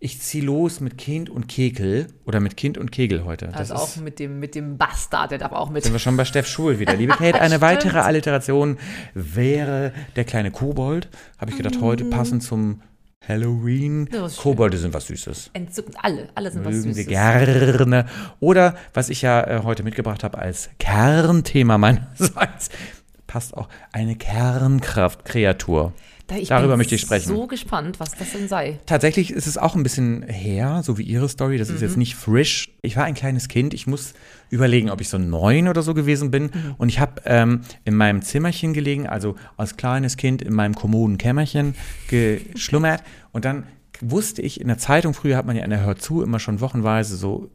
ich 0.02 0.18
zieh 0.20 0.40
los 0.40 0.80
mit 0.80 0.96
Kind 0.96 1.28
und 1.28 1.46
Kekel 1.46 2.06
oder 2.24 2.40
mit 2.40 2.56
Kind 2.56 2.78
und 2.78 2.90
Kegel 2.90 3.24
heute. 3.24 3.48
Das 3.48 3.70
Also 3.70 3.74
ist, 3.74 3.80
auch 3.80 3.96
mit 4.02 4.18
dem, 4.18 4.40
mit 4.40 4.54
dem 4.54 4.78
Bastard, 4.78 5.30
der 5.30 5.38
darf 5.38 5.52
auch 5.52 5.68
mit. 5.70 5.82
sind 5.84 5.92
wir 5.92 5.98
schon 5.98 6.16
bei 6.16 6.24
Steff 6.24 6.46
Schul 6.46 6.78
wieder. 6.78 6.94
Liebe 6.94 7.12
Kate, 7.18 7.40
eine 7.40 7.60
weitere 7.60 7.98
Alliteration 7.98 8.78
wäre 9.14 9.92
der 10.16 10.24
kleine 10.24 10.50
Kobold. 10.50 11.08
Habe 11.38 11.50
ich 11.50 11.56
gedacht, 11.58 11.80
heute 11.82 12.06
passend 12.06 12.42
zum 12.42 12.80
Halloween. 13.28 14.06
Das 14.10 14.36
schön. 14.36 14.42
Kobolde 14.42 14.78
sind 14.78 14.94
was 14.94 15.06
Süßes. 15.06 15.50
Entzückend. 15.52 15.96
Alle. 16.02 16.30
Alle 16.34 16.50
sind 16.50 16.64
was 16.64 16.72
Mögen 16.72 16.94
Sie 16.94 17.02
Süßes. 17.02 17.06
gerne. 17.06 18.06
Oder 18.40 18.74
was 18.94 19.10
ich 19.10 19.20
ja 19.20 19.42
äh, 19.46 19.60
heute 19.64 19.82
mitgebracht 19.82 20.24
habe 20.24 20.38
als 20.38 20.70
Kernthema 20.78 21.76
meinerseits, 21.76 22.70
passt 23.26 23.54
auch 23.54 23.68
eine 23.92 24.16
Kernkraftkreatur. 24.16 25.92
Ich 26.38 26.48
Darüber 26.48 26.76
möchte 26.76 26.94
ich 26.94 27.00
sprechen. 27.00 27.28
so 27.28 27.46
gespannt, 27.46 28.00
was 28.00 28.12
das 28.12 28.32
denn 28.32 28.48
sei. 28.48 28.78
Tatsächlich 28.86 29.30
ist 29.30 29.46
es 29.46 29.58
auch 29.58 29.74
ein 29.74 29.82
bisschen 29.82 30.22
her, 30.22 30.82
so 30.84 30.98
wie 30.98 31.02
Ihre 31.02 31.28
Story. 31.28 31.58
Das 31.58 31.70
ist 31.70 31.80
jetzt 31.82 31.96
nicht 31.96 32.14
frisch. 32.14 32.70
Ich 32.82 32.96
war 32.96 33.04
ein 33.04 33.14
kleines 33.14 33.48
Kind. 33.48 33.74
Ich 33.74 33.86
muss 33.86 34.14
überlegen, 34.50 34.90
ob 34.90 35.00
ich 35.00 35.08
so 35.08 35.18
neun 35.18 35.68
oder 35.68 35.82
so 35.82 35.94
gewesen 35.94 36.30
bin. 36.30 36.50
Und 36.78 36.88
ich 36.88 37.00
habe 37.00 37.22
ähm, 37.24 37.62
in 37.84 37.94
meinem 37.94 38.22
Zimmerchen 38.22 38.72
gelegen, 38.72 39.06
also 39.06 39.36
als 39.56 39.76
kleines 39.76 40.16
Kind 40.16 40.42
in 40.42 40.54
meinem 40.54 40.74
kommoden 40.74 41.18
Kämmerchen 41.18 41.74
geschlummert. 42.08 43.02
Und 43.32 43.44
dann 43.44 43.64
wusste 44.00 44.42
ich, 44.42 44.60
in 44.60 44.68
der 44.68 44.78
Zeitung 44.78 45.14
früher 45.14 45.36
hat 45.36 45.46
man 45.46 45.56
ja 45.56 45.64
in 45.64 45.70
der 45.70 45.84
Hör 45.84 45.96
zu 45.96 46.22
immer 46.22 46.38
schon 46.38 46.60
wochenweise 46.60 47.16
so 47.16 47.50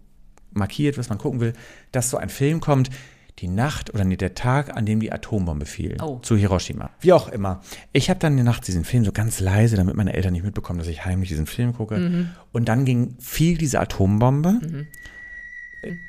markiert, 0.51 0.97
was 0.97 1.09
man 1.09 1.17
gucken 1.17 1.39
will, 1.39 1.53
dass 1.91 2.09
so 2.09 2.17
ein 2.17 2.29
Film 2.29 2.61
kommt, 2.61 2.89
die 3.39 3.47
Nacht 3.47 3.93
oder 3.93 4.05
nee, 4.05 4.15
der 4.15 4.33
Tag, 4.33 4.75
an 4.75 4.85
dem 4.85 4.99
die 4.99 5.11
Atombombe 5.11 5.65
fiel. 5.65 5.97
Oh. 6.01 6.19
Zu 6.21 6.37
Hiroshima. 6.37 6.91
Wie 7.01 7.11
auch 7.11 7.27
immer. 7.29 7.61
Ich 7.91 8.09
habe 8.09 8.19
dann 8.19 8.33
in 8.33 8.37
der 8.37 8.45
Nacht 8.45 8.67
diesen 8.67 8.85
Film 8.85 9.03
so 9.03 9.11
ganz 9.11 9.39
leise, 9.39 9.75
damit 9.75 9.95
meine 9.95 10.13
Eltern 10.13 10.33
nicht 10.33 10.43
mitbekommen, 10.43 10.79
dass 10.79 10.87
ich 10.87 11.05
heimlich 11.05 11.29
diesen 11.29 11.45
Film 11.45 11.73
gucke. 11.73 12.27
Und 12.53 12.69
dann 12.69 12.85
ging, 12.85 13.15
fiel 13.19 13.57
diese 13.57 13.79
Atombombe. 13.79 14.61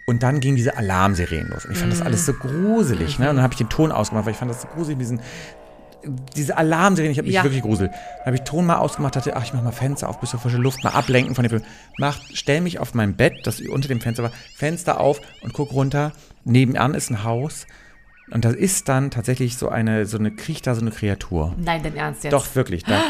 Und 0.06 0.22
dann 0.22 0.40
ging 0.40 0.56
diese 0.56 0.76
Alarmsirene 0.76 1.48
los. 1.48 1.64
Und 1.64 1.72
ich 1.72 1.78
fand 1.78 1.92
das 1.92 2.00
alles 2.00 2.24
so 2.24 2.32
gruselig. 2.32 3.18
Ne? 3.18 3.28
Und 3.28 3.36
dann 3.36 3.42
habe 3.42 3.54
ich 3.54 3.58
den 3.58 3.68
Ton 3.68 3.92
ausgemacht, 3.92 4.24
weil 4.26 4.32
ich 4.32 4.38
fand 4.38 4.50
das 4.50 4.62
so 4.62 4.68
gruselig, 4.68 4.98
diesen, 4.98 5.20
diese 6.36 6.56
Alarmsirene, 6.56 7.12
ich 7.12 7.18
habe 7.18 7.26
mich 7.26 7.34
Ja. 7.34 7.44
wirklich 7.44 7.62
gruselt. 7.62 7.90
Dann 7.90 8.26
habe 8.26 8.36
ich 8.36 8.42
Ton 8.42 8.66
mal 8.66 8.76
ausgemacht, 8.76 9.16
dachte, 9.16 9.36
ach, 9.36 9.44
ich 9.44 9.52
mach 9.52 9.62
mal 9.62 9.72
Fenster 9.72 10.08
auf, 10.08 10.20
bisschen 10.20 10.38
frische 10.40 10.56
Luft, 10.56 10.82
mal 10.84 10.90
ablenken 10.90 11.34
von 11.34 11.42
dem 11.44 11.50
Film. 11.50 11.62
Mach, 11.98 12.18
stell 12.32 12.60
mich 12.60 12.78
auf 12.78 12.94
mein 12.94 13.16
Bett, 13.16 13.34
das 13.44 13.60
unter 13.60 13.88
dem 13.88 14.00
Fenster 14.00 14.22
war, 14.22 14.32
Fenster 14.56 15.00
auf 15.00 15.20
und 15.42 15.52
guck 15.52 15.72
runter. 15.72 16.12
Nebenan 16.44 16.94
ist 16.94 17.10
ein 17.10 17.24
Haus. 17.24 17.66
Und 18.30 18.44
da 18.44 18.50
ist 18.50 18.88
dann 18.88 19.10
tatsächlich 19.10 19.56
so 19.56 19.68
eine, 19.68 20.04
so 20.06 20.18
eine, 20.18 20.30
kriecht 20.32 20.66
da 20.66 20.74
so 20.74 20.80
eine 20.80 20.90
Kreatur. 20.90 21.54
Nein, 21.58 21.82
dein 21.82 21.96
Ernst 21.96 22.24
jetzt. 22.24 22.32
Doch, 22.32 22.54
wirklich. 22.54 22.82
Da, 22.84 23.00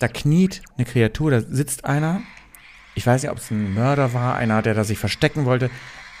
da 0.00 0.08
kniet 0.08 0.62
eine 0.76 0.84
Kreatur, 0.84 1.30
da 1.30 1.40
sitzt 1.40 1.84
einer. 1.86 2.20
Ich 2.94 3.06
weiß 3.06 3.22
nicht, 3.22 3.30
ob 3.30 3.38
es 3.38 3.50
ein 3.50 3.72
Mörder 3.74 4.12
war, 4.12 4.36
einer, 4.36 4.60
der 4.62 4.74
da 4.74 4.84
sich 4.84 4.98
verstecken 4.98 5.44
wollte. 5.46 5.70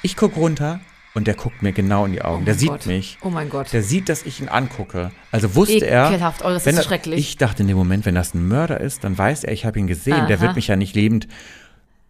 Ich 0.02 0.16
guck 0.16 0.36
runter 0.36 0.80
und 1.16 1.26
der 1.26 1.34
guckt 1.34 1.62
mir 1.62 1.72
genau 1.72 2.04
in 2.04 2.12
die 2.12 2.22
Augen. 2.22 2.44
der 2.44 2.54
mein 2.54 2.58
sieht 2.60 2.68
Gott. 2.68 2.86
mich. 2.86 3.18
Oh 3.22 3.30
mein 3.30 3.48
Gott. 3.48 3.72
Der 3.72 3.82
sieht, 3.82 4.08
dass 4.08 4.22
ich 4.24 4.40
ihn 4.40 4.48
angucke. 4.48 5.10
Also 5.32 5.54
wusste 5.56 5.84
er. 5.86 6.08
Ekelhaft. 6.10 6.42
Oh, 6.44 6.48
das 6.50 6.66
ist 6.66 6.76
er- 6.76 6.82
schrecklich. 6.84 7.18
Ich 7.18 7.36
dachte 7.38 7.62
in 7.62 7.68
dem 7.68 7.76
Moment, 7.76 8.06
wenn 8.06 8.14
das 8.14 8.34
ein 8.34 8.46
Mörder 8.46 8.80
ist, 8.80 9.02
dann 9.02 9.18
weiß 9.18 9.42
er, 9.44 9.52
ich 9.52 9.64
habe 9.66 9.78
ihn 9.78 9.86
gesehen. 9.88 10.26
Der 10.28 10.36
Aha. 10.36 10.42
wird 10.44 10.56
mich 10.56 10.68
ja 10.68 10.76
nicht 10.76 10.94
lebend. 10.94 11.26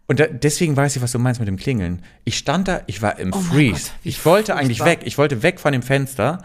Und 0.07 0.19
da, 0.19 0.27
deswegen 0.27 0.77
weiß 0.77 0.95
ich, 0.95 1.01
was 1.01 1.11
du 1.11 1.19
meinst 1.19 1.39
mit 1.39 1.47
dem 1.47 1.57
Klingeln. 1.57 2.01
Ich 2.23 2.37
stand 2.37 2.67
da, 2.67 2.81
ich 2.85 3.01
war 3.01 3.17
im 3.19 3.33
Oh 3.33 3.39
Freeze. 3.39 3.73
Gott, 3.91 3.91
ich 4.03 4.25
wollte 4.25 4.55
eigentlich 4.55 4.77
furchtbar. 4.79 5.01
weg. 5.01 5.07
Ich 5.07 5.17
wollte 5.17 5.41
weg 5.43 5.59
von 5.59 5.71
dem 5.73 5.81
Fenster. 5.81 6.43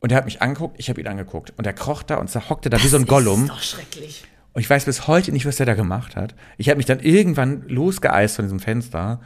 Und 0.00 0.12
er 0.12 0.18
hat 0.18 0.24
mich 0.24 0.40
angeguckt, 0.40 0.76
ich 0.78 0.88
habe 0.88 1.00
ihn 1.00 1.06
angeguckt. 1.06 1.52
Und 1.56 1.66
er 1.66 1.72
kroch 1.72 2.02
da 2.02 2.16
und 2.16 2.34
hockte 2.48 2.70
da 2.70 2.82
wie 2.82 2.88
so 2.88 2.96
ein 2.96 3.06
Gollum. 3.06 3.48
Das 3.48 3.60
ist 3.60 3.72
doch 3.74 3.78
schrecklich. 3.78 4.24
Und 4.52 4.60
ich 4.62 4.70
weiß 4.70 4.86
bis 4.86 5.06
heute 5.06 5.30
nicht, 5.30 5.44
was 5.46 5.56
der 5.56 5.66
da 5.66 5.74
gemacht 5.74 6.16
hat. 6.16 6.34
Ich 6.56 6.68
habe 6.68 6.78
mich 6.78 6.86
dann 6.86 7.00
irgendwann 7.00 7.62
losgeeist 7.68 8.36
von 8.36 8.44
diesem 8.46 8.58
Fenster. 8.60 9.20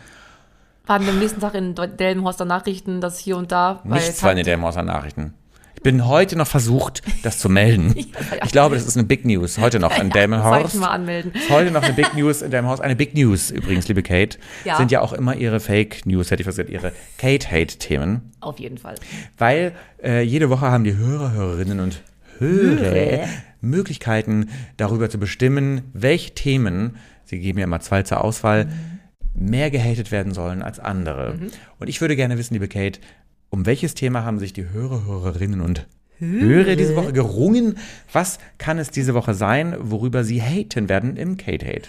Waren 0.86 1.08
am 1.08 1.18
nächsten 1.18 1.40
Tag 1.40 1.54
in 1.54 1.74
Delmenhorster 1.74 2.44
Nachrichten, 2.44 3.00
dass 3.00 3.18
hier 3.18 3.38
und 3.38 3.50
da. 3.52 3.80
Nichts 3.84 4.22
war 4.22 4.36
in 4.36 4.44
der 4.44 4.58
Morser 4.58 4.82
Nachrichten. 4.82 5.32
Ich 5.76 5.82
bin 5.82 6.06
heute 6.06 6.36
noch 6.36 6.46
versucht, 6.46 7.02
das 7.22 7.38
zu 7.38 7.48
melden. 7.48 7.94
Ich 8.44 8.52
glaube, 8.52 8.74
das 8.76 8.86
ist 8.86 8.96
eine 8.96 9.06
Big 9.06 9.24
News. 9.24 9.58
Heute 9.58 9.80
noch 9.80 9.98
in 9.98 10.10
Delmenhorst. 10.10 10.76
mal 10.76 10.88
anmelden? 10.88 11.32
Heute 11.48 11.70
noch 11.70 11.82
eine 11.82 11.94
Big 11.94 12.14
News 12.14 12.42
in 12.42 12.66
Haus. 12.66 12.80
Eine 12.80 12.94
Big 12.96 13.14
News 13.14 13.50
übrigens, 13.50 13.88
liebe 13.88 14.02
Kate. 14.02 14.38
Ja. 14.64 14.76
Sind 14.76 14.90
ja 14.90 15.00
auch 15.00 15.12
immer 15.12 15.34
ihre 15.34 15.58
Fake 15.60 16.04
News, 16.06 16.30
hätte 16.30 16.42
ich 16.42 16.46
fast 16.46 16.58
gesagt, 16.58 16.70
ihre 16.70 16.92
Kate-Hate-Themen. 17.18 18.32
Auf 18.40 18.58
jeden 18.58 18.78
Fall. 18.78 18.96
Weil 19.38 19.72
äh, 20.02 20.22
jede 20.22 20.50
Woche 20.50 20.70
haben 20.70 20.84
die 20.84 20.96
Hörer, 20.96 21.32
Hörerinnen 21.32 21.80
und 21.80 22.02
Hörer 22.38 22.90
Hörer. 22.90 23.28
Möglichkeiten, 23.60 24.50
darüber 24.76 25.08
zu 25.08 25.18
bestimmen, 25.18 25.82
welche 25.94 26.34
Themen, 26.34 26.96
sie 27.24 27.38
geben 27.40 27.58
ja 27.58 27.64
immer 27.64 27.80
zwei 27.80 28.02
zur 28.02 28.22
Auswahl, 28.22 28.68
mehr 29.34 29.70
gehatet 29.70 30.10
werden 30.10 30.32
sollen 30.32 30.62
als 30.62 30.78
andere. 30.78 31.38
Und 31.78 31.88
ich 31.88 32.00
würde 32.00 32.16
gerne 32.16 32.38
wissen, 32.38 32.54
liebe 32.54 32.68
Kate, 32.68 33.00
um 33.50 33.66
welches 33.66 33.94
Thema 33.94 34.24
haben 34.24 34.38
sich 34.38 34.52
die 34.52 34.70
Hörer, 34.70 35.04
Hörerinnen 35.06 35.60
und 35.60 35.86
Hörer 36.20 36.76
diese 36.76 36.94
Woche 36.96 37.12
gerungen? 37.12 37.76
Was 38.12 38.38
kann 38.58 38.78
es 38.78 38.90
diese 38.90 39.14
Woche 39.14 39.34
sein, 39.34 39.74
worüber 39.80 40.22
sie 40.22 40.40
haten 40.40 40.88
werden 40.88 41.16
im 41.16 41.36
Kate 41.36 41.66
Hate? 41.66 41.88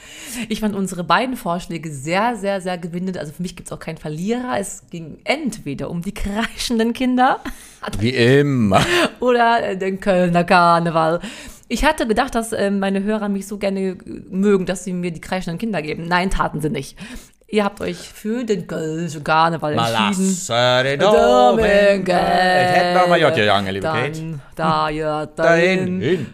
Ich 0.49 0.61
fand 0.61 0.75
unsere 0.75 1.03
beiden 1.03 1.35
Vorschläge 1.35 1.91
sehr, 1.91 2.35
sehr, 2.35 2.59
sehr 2.59 2.77
gewinnend. 2.77 3.17
Also 3.17 3.33
für 3.33 3.43
mich 3.43 3.55
gibt 3.55 3.67
es 3.67 3.71
auch 3.71 3.79
keinen 3.79 3.97
Verlierer. 3.97 4.59
Es 4.59 4.83
ging 4.89 5.19
entweder 5.23 5.89
um 5.91 6.01
die 6.01 6.13
kreischenden 6.13 6.93
Kinder 6.93 7.39
Wie 7.99 8.09
immer. 8.09 8.83
oder 9.19 9.69
äh, 9.69 9.77
den 9.77 9.99
Kölner 9.99 10.43
Karneval. 10.43 11.21
Ich 11.67 11.85
hatte 11.85 12.07
gedacht, 12.07 12.33
dass 12.35 12.51
äh, 12.51 12.71
meine 12.71 13.03
Hörer 13.03 13.29
mich 13.29 13.47
so 13.47 13.57
gerne 13.57 13.97
mögen, 14.29 14.65
dass 14.65 14.83
sie 14.83 14.93
mir 14.93 15.11
die 15.11 15.21
kreischenden 15.21 15.59
Kinder 15.59 15.81
geben. 15.81 16.07
Nein, 16.07 16.29
taten 16.31 16.61
sie 16.61 16.69
nicht. 16.69 16.97
Ihr 17.47 17.63
habt 17.63 17.79
euch 17.79 17.97
für 17.97 18.43
den 18.43 18.65
Kölschen 18.65 19.23
Karneval 19.23 19.73
entschieden. 19.73 20.35
den 20.83 20.99
Domingue. 20.99 22.13
hätten 22.15 22.99
wir 22.99 23.07
mal 23.07 23.19
J 23.21 23.35
gegangen, 23.35 23.71
liebe 23.73 23.85
Kate. 23.85 24.11
Dann, 24.19 24.41
da, 24.55 24.89
ja, 24.89 25.25
Dahin. 25.35 25.77
dahin. 25.85 26.01
Hin. 26.01 26.25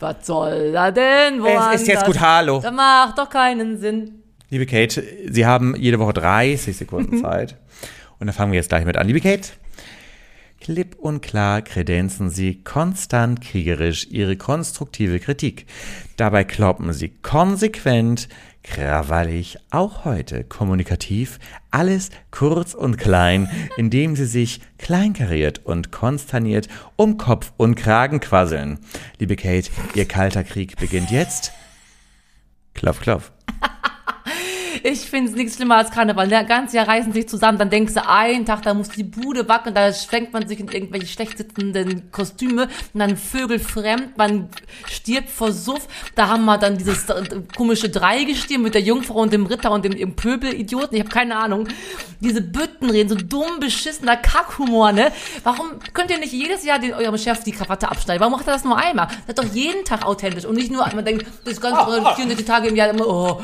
Was 0.00 0.26
soll 0.26 0.72
da 0.72 0.90
denn? 0.90 1.44
Es 1.44 1.80
ist 1.82 1.88
jetzt 1.88 2.04
gut, 2.04 2.20
hallo. 2.20 2.60
Das 2.60 2.72
macht 2.72 3.18
doch 3.18 3.30
keinen 3.30 3.78
Sinn. 3.78 4.22
Liebe 4.50 4.66
Kate, 4.66 5.02
Sie 5.28 5.44
haben 5.46 5.76
jede 5.76 5.98
Woche 5.98 6.12
30 6.14 6.76
Sekunden 6.76 7.18
Zeit. 7.22 7.56
Und 8.18 8.26
da 8.26 8.32
fangen 8.32 8.52
wir 8.52 8.58
jetzt 8.58 8.68
gleich 8.68 8.84
mit 8.84 8.96
an. 8.96 9.06
Liebe 9.06 9.20
Kate, 9.20 9.50
klipp 10.60 10.96
und 10.96 11.20
klar 11.20 11.62
kredenzen 11.62 12.30
Sie 12.30 12.62
konstant 12.64 13.40
kriegerisch 13.40 14.06
Ihre 14.10 14.36
konstruktive 14.36 15.20
Kritik. 15.20 15.66
Dabei 16.16 16.44
kloppen 16.44 16.92
Sie 16.92 17.10
konsequent, 17.10 18.28
krawallig, 18.62 19.58
auch 19.70 20.04
heute 20.04 20.44
kommunikativ, 20.44 21.38
alles 21.70 22.10
kurz 22.30 22.74
und 22.74 22.96
klein, 22.98 23.48
indem 23.76 24.16
Sie 24.16 24.26
sich 24.26 24.60
kleinkariert 24.78 25.64
und 25.64 25.92
konsterniert 25.92 26.68
um 26.96 27.16
Kopf 27.16 27.52
und 27.56 27.74
Kragen 27.74 28.20
quasseln. 28.20 28.78
Liebe 29.18 29.36
Kate, 29.36 29.70
Ihr 29.94 30.06
kalter 30.06 30.44
Krieg 30.44 30.76
beginnt 30.76 31.10
jetzt. 31.10 31.52
Klaff, 32.74 33.00
klaff. 33.00 33.32
Ich 34.82 35.00
finde 35.00 35.30
es 35.30 35.36
nichts 35.36 35.56
schlimmer 35.56 35.76
als 35.76 35.90
Karneval. 35.90 36.28
Der 36.28 36.44
ganze 36.44 36.76
Jahr 36.76 36.88
reißen 36.88 37.12
sich 37.12 37.28
zusammen, 37.28 37.58
dann 37.58 37.70
denkst 37.70 37.94
du, 37.94 38.08
einen 38.08 38.46
Tag, 38.46 38.62
da 38.62 38.74
muss 38.74 38.88
die 38.88 39.04
Bude 39.04 39.48
wackeln, 39.48 39.74
da 39.74 39.92
schwenkt 39.92 40.32
man 40.32 40.46
sich 40.46 40.60
in 40.60 40.68
irgendwelche 40.68 41.06
schlecht 41.06 41.38
sitzenden 41.38 42.10
Kostüme 42.10 42.68
und 42.92 43.00
dann 43.00 43.16
Vögel 43.16 43.58
fremd, 43.58 44.16
man 44.16 44.48
stirbt 44.86 45.30
vor 45.30 45.52
Suff. 45.52 45.86
Da 46.14 46.28
haben 46.28 46.44
wir 46.44 46.58
dann 46.58 46.78
dieses 46.78 47.08
äh, 47.08 47.22
komische 47.56 47.88
Dreigestirn 47.88 48.62
mit 48.62 48.74
der 48.74 48.82
Jungfrau 48.82 49.20
und 49.20 49.32
dem 49.32 49.46
Ritter 49.46 49.70
und 49.70 49.84
dem, 49.84 49.96
dem 49.96 50.14
Pöbel-Idioten. 50.14 50.94
Ich 50.94 51.00
habe 51.00 51.10
keine 51.10 51.36
Ahnung. 51.36 51.68
Diese 52.20 52.40
Büttenreden, 52.40 53.08
so 53.08 53.14
dumm, 53.14 53.60
beschissener 53.60 54.16
Kackhumor, 54.16 54.92
ne? 54.92 55.12
Warum 55.44 55.78
könnt 55.92 56.10
ihr 56.10 56.18
nicht 56.18 56.32
jedes 56.32 56.64
Jahr 56.64 56.78
den, 56.78 56.94
eurem 56.94 57.16
Chef 57.16 57.44
die 57.44 57.52
Krawatte 57.52 57.88
abschneiden? 57.88 58.20
Warum 58.20 58.32
macht 58.32 58.46
er 58.46 58.54
das 58.54 58.64
nur 58.64 58.76
einmal? 58.76 59.08
Seid 59.26 59.38
doch 59.38 59.54
jeden 59.54 59.84
Tag 59.84 60.04
authentisch 60.04 60.44
und 60.44 60.56
nicht 60.56 60.70
nur, 60.70 60.86
man 60.94 61.04
denkt, 61.04 61.26
das 61.44 61.60
ganze 61.60 61.84
64 61.86 62.44
Tage 62.44 62.68
im 62.68 62.76
Jahr 62.76 62.88
immer, 62.88 63.06
oh, 63.06 63.42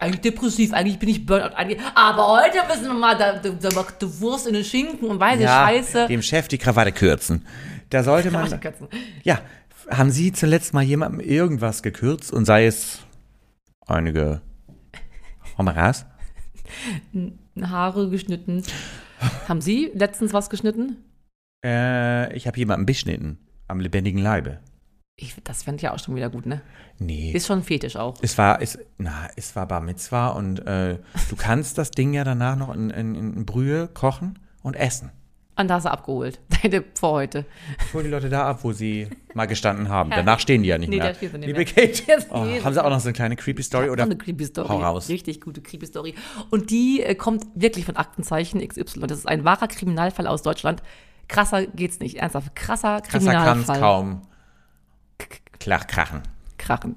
eigentlich 0.00 0.20
depressiv, 0.20 0.63
eigentlich 0.72 0.98
bin 0.98 1.08
ich 1.08 1.26
Burnout, 1.26 1.54
eigentlich, 1.54 1.80
aber 1.94 2.28
heute 2.28 2.58
müssen 2.68 2.86
wir 2.86 2.94
mal, 2.94 3.16
da, 3.16 3.34
da, 3.38 3.50
da 3.50 3.74
macht 3.74 4.00
die 4.00 4.20
Wurst 4.20 4.46
in 4.46 4.54
den 4.54 4.64
Schinken 4.64 5.08
und 5.08 5.20
weiß 5.20 5.40
ich, 5.40 5.46
Scheiße. 5.46 6.06
dem 6.08 6.22
Chef 6.22 6.48
die 6.48 6.58
Krawatte 6.58 6.92
kürzen. 6.92 7.44
Da 7.90 8.02
sollte 8.02 8.30
man. 8.30 8.48
Krawatte 8.48 8.88
Ja, 9.22 9.40
haben 9.90 10.10
Sie 10.10 10.32
zuletzt 10.32 10.74
mal 10.74 10.82
jemandem 10.82 11.20
irgendwas 11.20 11.82
gekürzt 11.82 12.32
und 12.32 12.44
sei 12.44 12.66
es 12.66 13.00
einige 13.86 14.40
Honoras? 15.58 16.06
Haare 17.60 18.10
geschnitten. 18.10 18.62
Haben 19.48 19.60
Sie 19.60 19.90
letztens 19.94 20.32
was 20.32 20.50
geschnitten? 20.50 20.96
Äh, 21.64 22.34
ich 22.34 22.46
habe 22.46 22.58
jemanden 22.58 22.86
beschnitten. 22.86 23.38
Am 23.68 23.80
lebendigen 23.80 24.20
Leibe. 24.20 24.60
Ich, 25.16 25.36
das 25.44 25.62
fände 25.62 25.76
ich 25.76 25.82
ja 25.82 25.92
auch 25.94 25.98
schon 26.00 26.16
wieder 26.16 26.28
gut, 26.28 26.44
ne? 26.44 26.60
Nee. 26.98 27.30
Ist 27.32 27.46
schon 27.46 27.62
Fetisch 27.62 27.94
auch. 27.94 28.14
Es 28.20 28.36
war, 28.36 28.60
es, 28.60 28.78
na, 28.98 29.28
es 29.36 29.54
war 29.54 29.66
Bar 29.66 29.80
Mitzwa 29.80 30.28
und 30.28 30.66
äh, 30.66 30.98
du 31.30 31.36
kannst 31.36 31.78
das 31.78 31.92
Ding 31.92 32.14
ja 32.14 32.24
danach 32.24 32.56
noch 32.56 32.74
in, 32.74 32.90
in, 32.90 33.14
in 33.14 33.46
Brühe 33.46 33.86
kochen 33.86 34.40
und 34.62 34.74
essen. 34.74 35.12
Und 35.56 35.68
da 35.68 35.74
hast 35.74 35.84
du 35.84 35.92
abgeholt. 35.92 36.40
Deine 36.62 36.82
vor 36.94 37.12
heute. 37.12 37.46
Ich 37.86 37.94
hol 37.94 38.02
die 38.02 38.08
Leute 38.08 38.28
da 38.28 38.48
ab, 38.48 38.64
wo 38.64 38.72
sie 38.72 39.06
mal 39.34 39.46
gestanden 39.46 39.88
haben. 39.88 40.10
Danach 40.10 40.40
stehen 40.40 40.64
die 40.64 40.70
ja 40.70 40.78
nicht 40.78 40.88
Nee, 40.88 40.96
mehr. 40.96 41.10
da 41.10 41.14
stehen 41.14 41.30
sie 41.30 41.38
nicht 41.38 41.46
Liebe 41.46 41.58
mehr. 41.60 41.92
Kate, 41.92 42.26
oh, 42.30 42.64
haben 42.64 42.74
sie 42.74 42.84
auch 42.84 42.90
noch 42.90 42.98
so 42.98 43.06
eine 43.06 43.12
kleine 43.12 43.36
Creepy 43.36 43.62
Story 43.62 43.90
oder? 43.90 44.02
eine 44.02 44.16
Creepy 44.16 44.46
Story. 44.46 44.66
Hau 44.68 44.80
raus. 44.80 45.08
Richtig 45.08 45.40
gute 45.42 45.62
Creepy 45.62 45.86
Story. 45.86 46.16
Und 46.50 46.70
die 46.70 47.04
äh, 47.04 47.14
kommt 47.14 47.46
wirklich 47.54 47.84
von 47.84 47.94
Aktenzeichen 47.94 48.66
XY. 48.66 49.02
Das 49.06 49.18
ist 49.18 49.28
ein 49.28 49.44
wahrer 49.44 49.68
Kriminalfall 49.68 50.26
aus 50.26 50.42
Deutschland. 50.42 50.82
Krasser 51.28 51.66
geht's 51.66 52.00
nicht. 52.00 52.16
Ernsthaft. 52.16 52.56
Krasser 52.56 53.00
Krasser 53.00 53.32
kann 53.32 53.60
es 53.60 53.66
Kriminalfall. 53.66 53.78
kaum 53.78 54.22
klach 55.64 55.86
krachen. 55.86 56.20
krachen. 56.58 56.94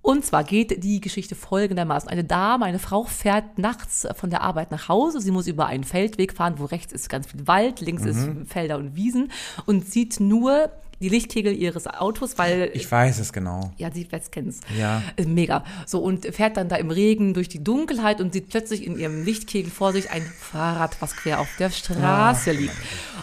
Und 0.00 0.24
zwar 0.24 0.42
geht 0.44 0.82
die 0.82 1.00
Geschichte 1.00 1.34
folgendermaßen. 1.34 2.08
Eine 2.08 2.24
Dame, 2.24 2.64
eine 2.64 2.78
Frau 2.78 3.04
fährt 3.04 3.58
nachts 3.58 4.06
von 4.16 4.30
der 4.30 4.40
Arbeit 4.40 4.70
nach 4.70 4.88
Hause. 4.88 5.20
Sie 5.20 5.30
muss 5.30 5.46
über 5.46 5.66
einen 5.66 5.84
Feldweg 5.84 6.32
fahren, 6.32 6.54
wo 6.58 6.64
rechts 6.64 6.92
ist 6.92 7.08
ganz 7.08 7.26
viel 7.26 7.46
Wald, 7.46 7.80
links 7.80 8.02
Mhm. 8.02 8.08
ist 8.42 8.52
Felder 8.52 8.78
und 8.78 8.96
Wiesen 8.96 9.30
und 9.66 9.86
sieht 9.86 10.18
nur 10.20 10.70
die 11.04 11.10
Lichtkegel 11.10 11.54
ihres 11.54 11.86
Autos, 11.86 12.38
weil 12.38 12.70
Ich 12.72 12.90
weiß 12.90 13.18
es 13.18 13.34
genau. 13.34 13.72
ja, 13.76 13.90
sie 13.92 14.08
jetzt 14.10 14.32
kennt's. 14.32 14.60
Ja. 14.78 15.02
Äh, 15.16 15.26
Mega. 15.26 15.62
So, 15.84 15.98
und 15.98 16.24
fährt 16.34 16.56
dann 16.56 16.70
da 16.70 16.76
im 16.76 16.90
Regen 16.90 17.34
durch 17.34 17.50
die 17.50 17.62
Dunkelheit 17.62 18.22
und 18.22 18.32
sieht 18.32 18.48
plötzlich 18.48 18.86
in 18.86 18.98
ihrem 18.98 19.22
Lichtkegel 19.22 19.70
vor 19.70 19.92
sich 19.92 20.10
ein 20.10 20.22
Fahrrad, 20.22 20.96
was 21.00 21.14
quer 21.14 21.40
auf 21.40 21.48
der 21.58 21.70
Straße 21.70 22.52
liegt. 22.52 22.74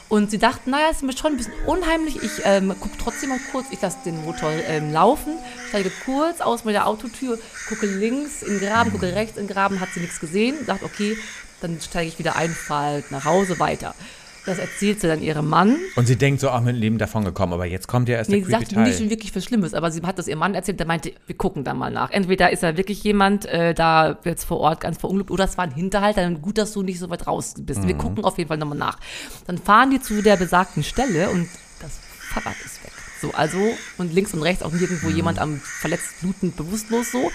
Und 0.10 0.30
sie 0.30 0.38
dachte, 0.38 0.70
naja, 0.70 0.89
ist 0.91 1.02
mir 1.02 1.17
schon 1.17 1.32
ein 1.32 1.38
bisschen 1.38 1.54
unheimlich. 1.65 2.22
Ich 2.22 2.44
ähm, 2.44 2.76
gucke 2.80 2.98
trotzdem 3.00 3.30
mal 3.30 3.39
kurz, 3.52 3.65
ich 3.72 3.82
lasse 3.82 3.98
den 4.06 4.24
Motor 4.24 4.52
ähm, 4.67 4.94
laufen, 4.94 5.34
steige 5.70 5.91
kurz 6.06 6.39
aus 6.39 6.63
mit 6.63 6.76
der 6.76 6.86
Autotür, 6.86 7.39
gucke 7.67 7.88
links 7.88 8.44
in 8.44 8.60
den 8.60 8.67
Graben, 8.67 8.91
gucke 8.91 9.15
rechts 9.15 9.38
in 9.38 9.48
den 9.48 9.54
Graben, 9.54 9.80
hat 9.80 9.89
sie 9.96 10.02
nichts 10.02 10.20
gesehen, 10.20 10.56
dachte, 10.67 10.86
okay, 10.86 11.17
dann 11.62 11.82
steige 11.82 12.10
ich 12.10 12.20
wieder 12.20 12.36
ein, 12.36 12.52
fahre 12.52 12.94
halt 12.94 13.12
nach 13.12 13.26
Hause 13.26 13.58
weiter. 13.58 13.96
Das 14.45 14.58
erzählt 14.58 14.99
sie 14.99 15.08
dann 15.08 15.21
ihrem 15.21 15.47
Mann. 15.47 15.77
Und 15.95 16.08
sie 16.08 16.15
denkt 16.15 16.41
so, 16.41 16.49
ach, 16.49 16.62
mit 16.62 16.75
dem 16.75 16.80
Leben 16.82 16.97
davon 16.97 17.23
gekommen, 17.23 17.54
aber 17.54 17.65
jetzt 17.67 17.88
kommt 17.88 18.10
ja 18.10 18.15
erst 18.17 18.30
Nee, 18.32 18.38
der 18.41 18.45
sie 18.47 18.51
creepy 18.54 18.65
sagt 18.65 18.73
Teil. 18.75 18.88
nicht 18.99 19.10
wirklich 19.12 19.36
was 19.36 19.43
Schlimmes, 19.45 19.73
aber 19.75 19.91
sie 19.91 20.01
hat 20.01 20.17
das 20.17 20.27
ihrem 20.27 20.39
Mann 20.39 20.56
erzählt, 20.56 20.80
der 20.80 20.88
meinte, 20.88 21.13
wir 21.27 21.38
gucken 21.38 21.63
da 21.63 21.73
mal 21.75 21.91
nach. 21.91 22.10
Entweder 22.10 22.51
ist 22.51 22.63
da 22.63 22.75
wirklich 22.75 23.04
jemand 23.04 23.45
äh, 23.45 23.73
da 23.75 24.17
jetzt 24.23 24.45
vor 24.45 24.60
Ort 24.60 24.80
ganz 24.82 24.97
verunglückt 24.97 25.30
oder 25.30 25.43
es 25.45 25.58
war 25.58 25.65
ein 25.65 25.71
Hinterhalt, 25.73 26.17
dann 26.17 26.41
gut, 26.41 26.58
dass 26.58 26.73
du 26.73 26.82
nicht 26.82 26.97
so 26.97 27.10
weit 27.12 27.27
raus 27.27 27.54
bist. 27.60 27.84
Mhm. 27.84 27.88
Wir 27.88 27.95
gucken 27.95 28.23
auf 28.23 28.38
jeden 28.39 28.47
Fall 28.47 28.58
nochmal 28.58 28.77
nach. 28.80 28.97
Dann 29.45 29.60
fahren 29.60 29.91
die 29.91 30.01
zu 30.01 30.21
der 30.23 30.38
besagten 30.38 30.84
Stelle 30.84 31.30
und 31.30 31.47
das 31.80 31.99
Fahrrad 32.19 32.56
ist 32.65 32.84
weg. 32.84 32.91
So, 33.21 33.32
also, 33.34 33.60
und 33.99 34.12
links 34.12 34.34
und 34.34 34.41
rechts 34.41 34.63
auch 34.63 34.71
nirgendwo 34.71 35.10
Mhm. 35.10 35.15
jemand 35.15 35.38
am 35.39 35.60
verletzt, 35.60 36.19
blutend, 36.21 36.56
bewusstlos 36.58 37.12
so. 37.12 37.32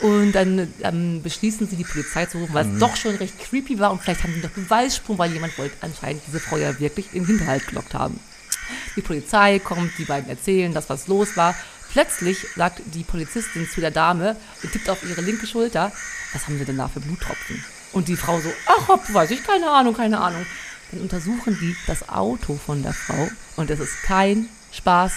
Und 0.00 0.32
dann 0.32 0.72
ähm, 0.82 1.22
beschließen 1.22 1.68
sie, 1.68 1.74
die 1.76 1.84
Polizei 1.84 2.26
zu 2.26 2.38
rufen, 2.38 2.54
weil 2.54 2.64
Mhm. 2.64 2.74
es 2.74 2.80
doch 2.80 2.94
schon 2.96 3.16
recht 3.16 3.36
creepy 3.40 3.78
war 3.80 3.90
und 3.90 4.00
vielleicht 4.00 4.22
haben 4.22 4.32
sie 4.32 4.40
noch 4.40 4.50
Beweissprung, 4.50 5.18
weil 5.18 5.32
jemand 5.32 5.58
wollte 5.58 5.76
anscheinend 5.80 6.22
diese 6.26 6.38
Frau 6.38 6.56
ja 6.56 6.78
wirklich 6.78 7.10
den 7.10 7.26
Hinterhalt 7.26 7.66
gelockt 7.66 7.94
haben. 7.94 8.20
Die 8.96 9.00
Polizei 9.02 9.58
kommt, 9.58 9.96
die 9.98 10.04
beiden 10.04 10.28
erzählen, 10.30 10.72
dass 10.72 10.88
was 10.88 11.08
los 11.08 11.36
war. 11.36 11.54
Plötzlich 11.90 12.46
sagt 12.54 12.80
die 12.94 13.02
Polizistin 13.02 13.68
zu 13.68 13.80
der 13.80 13.90
Dame 13.90 14.36
und 14.62 14.70
tippt 14.72 14.88
auf 14.90 15.02
ihre 15.02 15.20
linke 15.22 15.46
Schulter, 15.46 15.90
was 16.32 16.46
haben 16.46 16.58
sie 16.58 16.64
denn 16.64 16.76
da 16.76 16.86
für 16.86 17.00
Bluttropfen? 17.00 17.64
Und 17.92 18.06
die 18.08 18.16
Frau 18.16 18.38
so, 18.40 18.52
ach, 18.66 18.88
ob, 18.90 19.12
weiß 19.12 19.30
ich, 19.30 19.42
keine 19.42 19.70
Ahnung, 19.70 19.94
keine 19.94 20.20
Ahnung. 20.20 20.44
Dann 20.92 21.00
untersuchen 21.00 21.58
die 21.60 21.74
das 21.86 22.08
Auto 22.08 22.56
von 22.64 22.82
der 22.82 22.92
Frau 22.92 23.28
und 23.56 23.70
es 23.70 23.80
ist 23.80 24.02
kein 24.02 24.48
Spaß. 24.72 25.12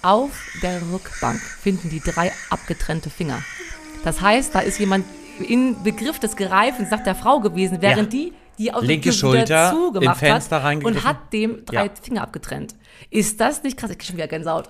Auf 0.00 0.30
der 0.62 0.80
Rückbank 0.90 1.40
finden 1.62 1.88
die 1.90 2.00
drei 2.00 2.32
abgetrennte 2.50 3.08
Finger. 3.10 3.42
Das 4.04 4.20
heißt, 4.20 4.54
da 4.54 4.60
ist 4.60 4.78
jemand 4.78 5.04
in 5.48 5.82
Begriff 5.82 6.18
des 6.18 6.36
Gereifens 6.36 6.90
nach 6.90 7.02
der 7.02 7.14
Frau 7.14 7.40
gewesen, 7.40 7.78
während 7.80 8.12
Ja. 8.12 8.20
die 8.20 8.32
die 8.58 8.70
Autotür 8.72 8.88
Linke 8.88 9.12
Schulter, 9.12 9.72
zugemacht 9.72 10.22
im 10.22 10.28
Fenster 10.28 10.62
hat 10.62 10.84
und 10.84 11.04
hat 11.04 11.32
dem 11.32 11.64
drei 11.64 11.86
Ja. 11.86 11.90
Finger 12.00 12.22
abgetrennt. 12.22 12.74
Ist 13.10 13.40
das 13.40 13.62
nicht 13.62 13.78
krass? 13.78 13.90
Ich 13.90 13.98
krieg 13.98 14.06
schon 14.06 14.16
wieder 14.16 14.28
Gänsehaut. 14.28 14.68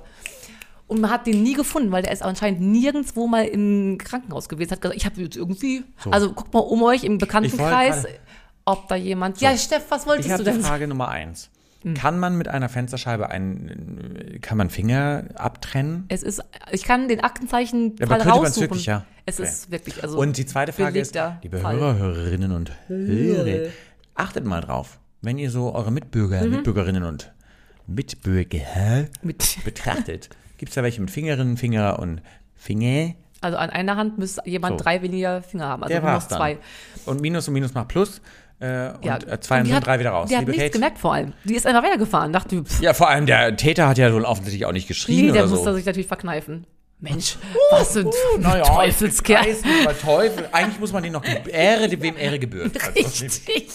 Und 0.87 1.01
man 1.01 1.11
hat 1.11 1.27
den 1.27 1.43
nie 1.43 1.55
gefunden, 1.55 1.91
weil 1.91 2.03
der 2.03 2.13
ist 2.13 2.23
anscheinend 2.23 2.61
nirgendwo 2.61 3.27
mal 3.27 3.45
im 3.45 3.99
Krankenhaus 3.99 4.49
gewesen. 4.49 4.71
Hat 4.73 4.81
gesagt, 4.83 4.97
ich 4.97 5.05
habe 5.07 5.21
jetzt 5.21 5.37
irgendwie. 5.37 5.83
Also 6.11 6.33
guckt 6.33 6.55
mal 6.55 6.61
um 6.61 6.83
euch 6.83 7.03
im 7.03 7.19
Bekanntenkreis, 7.19 8.05
ob 8.65 8.89
da 8.89 8.95
jemand. 8.95 9.41
Ja, 9.41 9.57
Steff, 9.57 9.85
was 9.89 10.07
wolltest 10.07 10.31
Ich 10.31 10.37
du 10.37 10.45
denn? 10.45 10.63
Frage 10.63 10.87
Nummer 10.87 11.09
eins. 11.09 11.51
Hm. 11.83 11.95
Kann 11.95 12.19
man 12.19 12.37
mit 12.39 12.49
einer 12.49 12.69
Fensterscheibe 12.69 13.29
einen, 13.31 14.39
kann 14.41 14.57
man 14.59 14.71
Finger 14.71 15.25
abtrennen? 15.35 16.05
Es 16.09 16.23
ist, 16.23 16.43
ich 16.71 16.85
kann 16.85 17.09
den 17.09 17.21
Aktenzeichen 17.21 17.95
Aber 18.01 18.07
Fall 18.07 18.19
könnte 18.19 18.31
raussuchen. 18.31 18.61
wirklich, 18.71 18.87
ja? 18.87 19.05
Es 19.27 19.39
Okay. 19.41 19.49
ist 19.49 19.71
wirklich, 19.71 20.03
also. 20.03 20.19
Und 20.19 20.37
die 20.37 20.47
zweite 20.47 20.73
Frage 20.73 20.99
ist, 21.01 21.17
liebe 21.43 21.59
Fall. 21.59 21.77
Hörer, 21.77 21.97
Hörerinnen 21.99 22.53
und 22.53 22.73
Hörer, 22.89 23.69
achtet 24.15 24.45
mal 24.45 24.61
drauf, 24.61 24.99
wenn 25.23 25.39
ihr 25.39 25.51
so 25.51 25.75
eure 25.75 25.91
Mitbürger, 25.93 26.43
Mhm. 26.45 26.51
Mitbürgerinnen 26.51 27.03
und 27.05 27.33
Mitbürger 27.87 29.07
Mit, 29.23 29.59
betrachtet, 29.65 30.31
gibt 30.59 30.71
es 30.71 30.75
da 30.75 30.83
welche 30.83 31.01
mit 31.01 31.11
Fingerinnen, 31.11 31.57
Finger 31.57 31.99
und 31.99 32.21
Finger? 32.55 33.15
also 33.41 33.57
an 33.59 33.71
einer 33.71 33.97
Hand 33.97 34.19
müsste 34.19 34.41
jemand 34.49 34.79
So. 34.79 34.85
drei 34.85 35.03
weniger 35.03 35.43
Finger 35.43 35.67
haben. 35.67 35.83
Also 35.83 35.93
Der 35.93 36.01
dann. 36.29 36.39
zwei. 36.39 36.59
Und 37.07 37.21
Minus 37.21 37.49
und 37.49 37.55
Minus 37.55 37.75
macht 37.75 37.89
Plus 37.89 38.21
äh, 38.63 38.91
und 38.97 39.05
Ja. 39.05 39.17
äh, 39.17 39.41
zwei 39.41 39.59
Und 39.61 39.67
sind 39.67 39.75
hat- 39.77 39.87
drei 39.87 39.99
wieder 39.99 40.11
raus. 40.11 40.29
Die 40.29 40.35
hat 40.37 40.41
Liebe 40.43 40.53
nichts 40.53 40.65
Kate? 40.67 40.73
gemerkt 40.79 40.99
vor 40.99 41.13
allem. 41.15 41.33
Die 41.45 41.55
ist 41.55 41.67
einfach 41.67 41.83
weitergefahren. 41.83 42.33
Dachte, 42.33 42.63
pff, 42.65 42.81
Ja, 42.81 42.95
vor 42.95 43.09
allem 43.11 43.27
der 43.27 43.57
Täter 43.57 43.89
hat 43.89 43.99
ja 43.99 44.13
wohl 44.15 44.25
offensichtlich 44.25 44.65
auch 44.67 44.73
nicht 44.73 44.89
geschrien 44.89 45.27
nee, 45.27 45.33
der 45.33 45.43
oder 45.43 45.51
musste 45.51 45.71
so. 45.71 45.77
sich 45.77 45.85
natürlich 45.85 46.07
verkneifen. 46.07 46.67
Mensch, 47.01 47.37
was 47.73 47.95
sind 47.95 48.15
Naja, 48.39 48.63
Teufelskerl. 48.63 49.45
weiß 49.45 49.65
nicht, 49.65 50.01
Teufel. 50.03 50.49
Eigentlich 50.53 50.79
muss 50.79 50.93
man 50.93 51.03
den 51.03 51.13
noch 51.13 51.25
Ehre, 51.49 51.91
wem 52.01 52.17
Ehre 52.17 52.39
gebührt. 52.39 52.77
Also, 52.81 53.25
Richtig. 53.25 53.69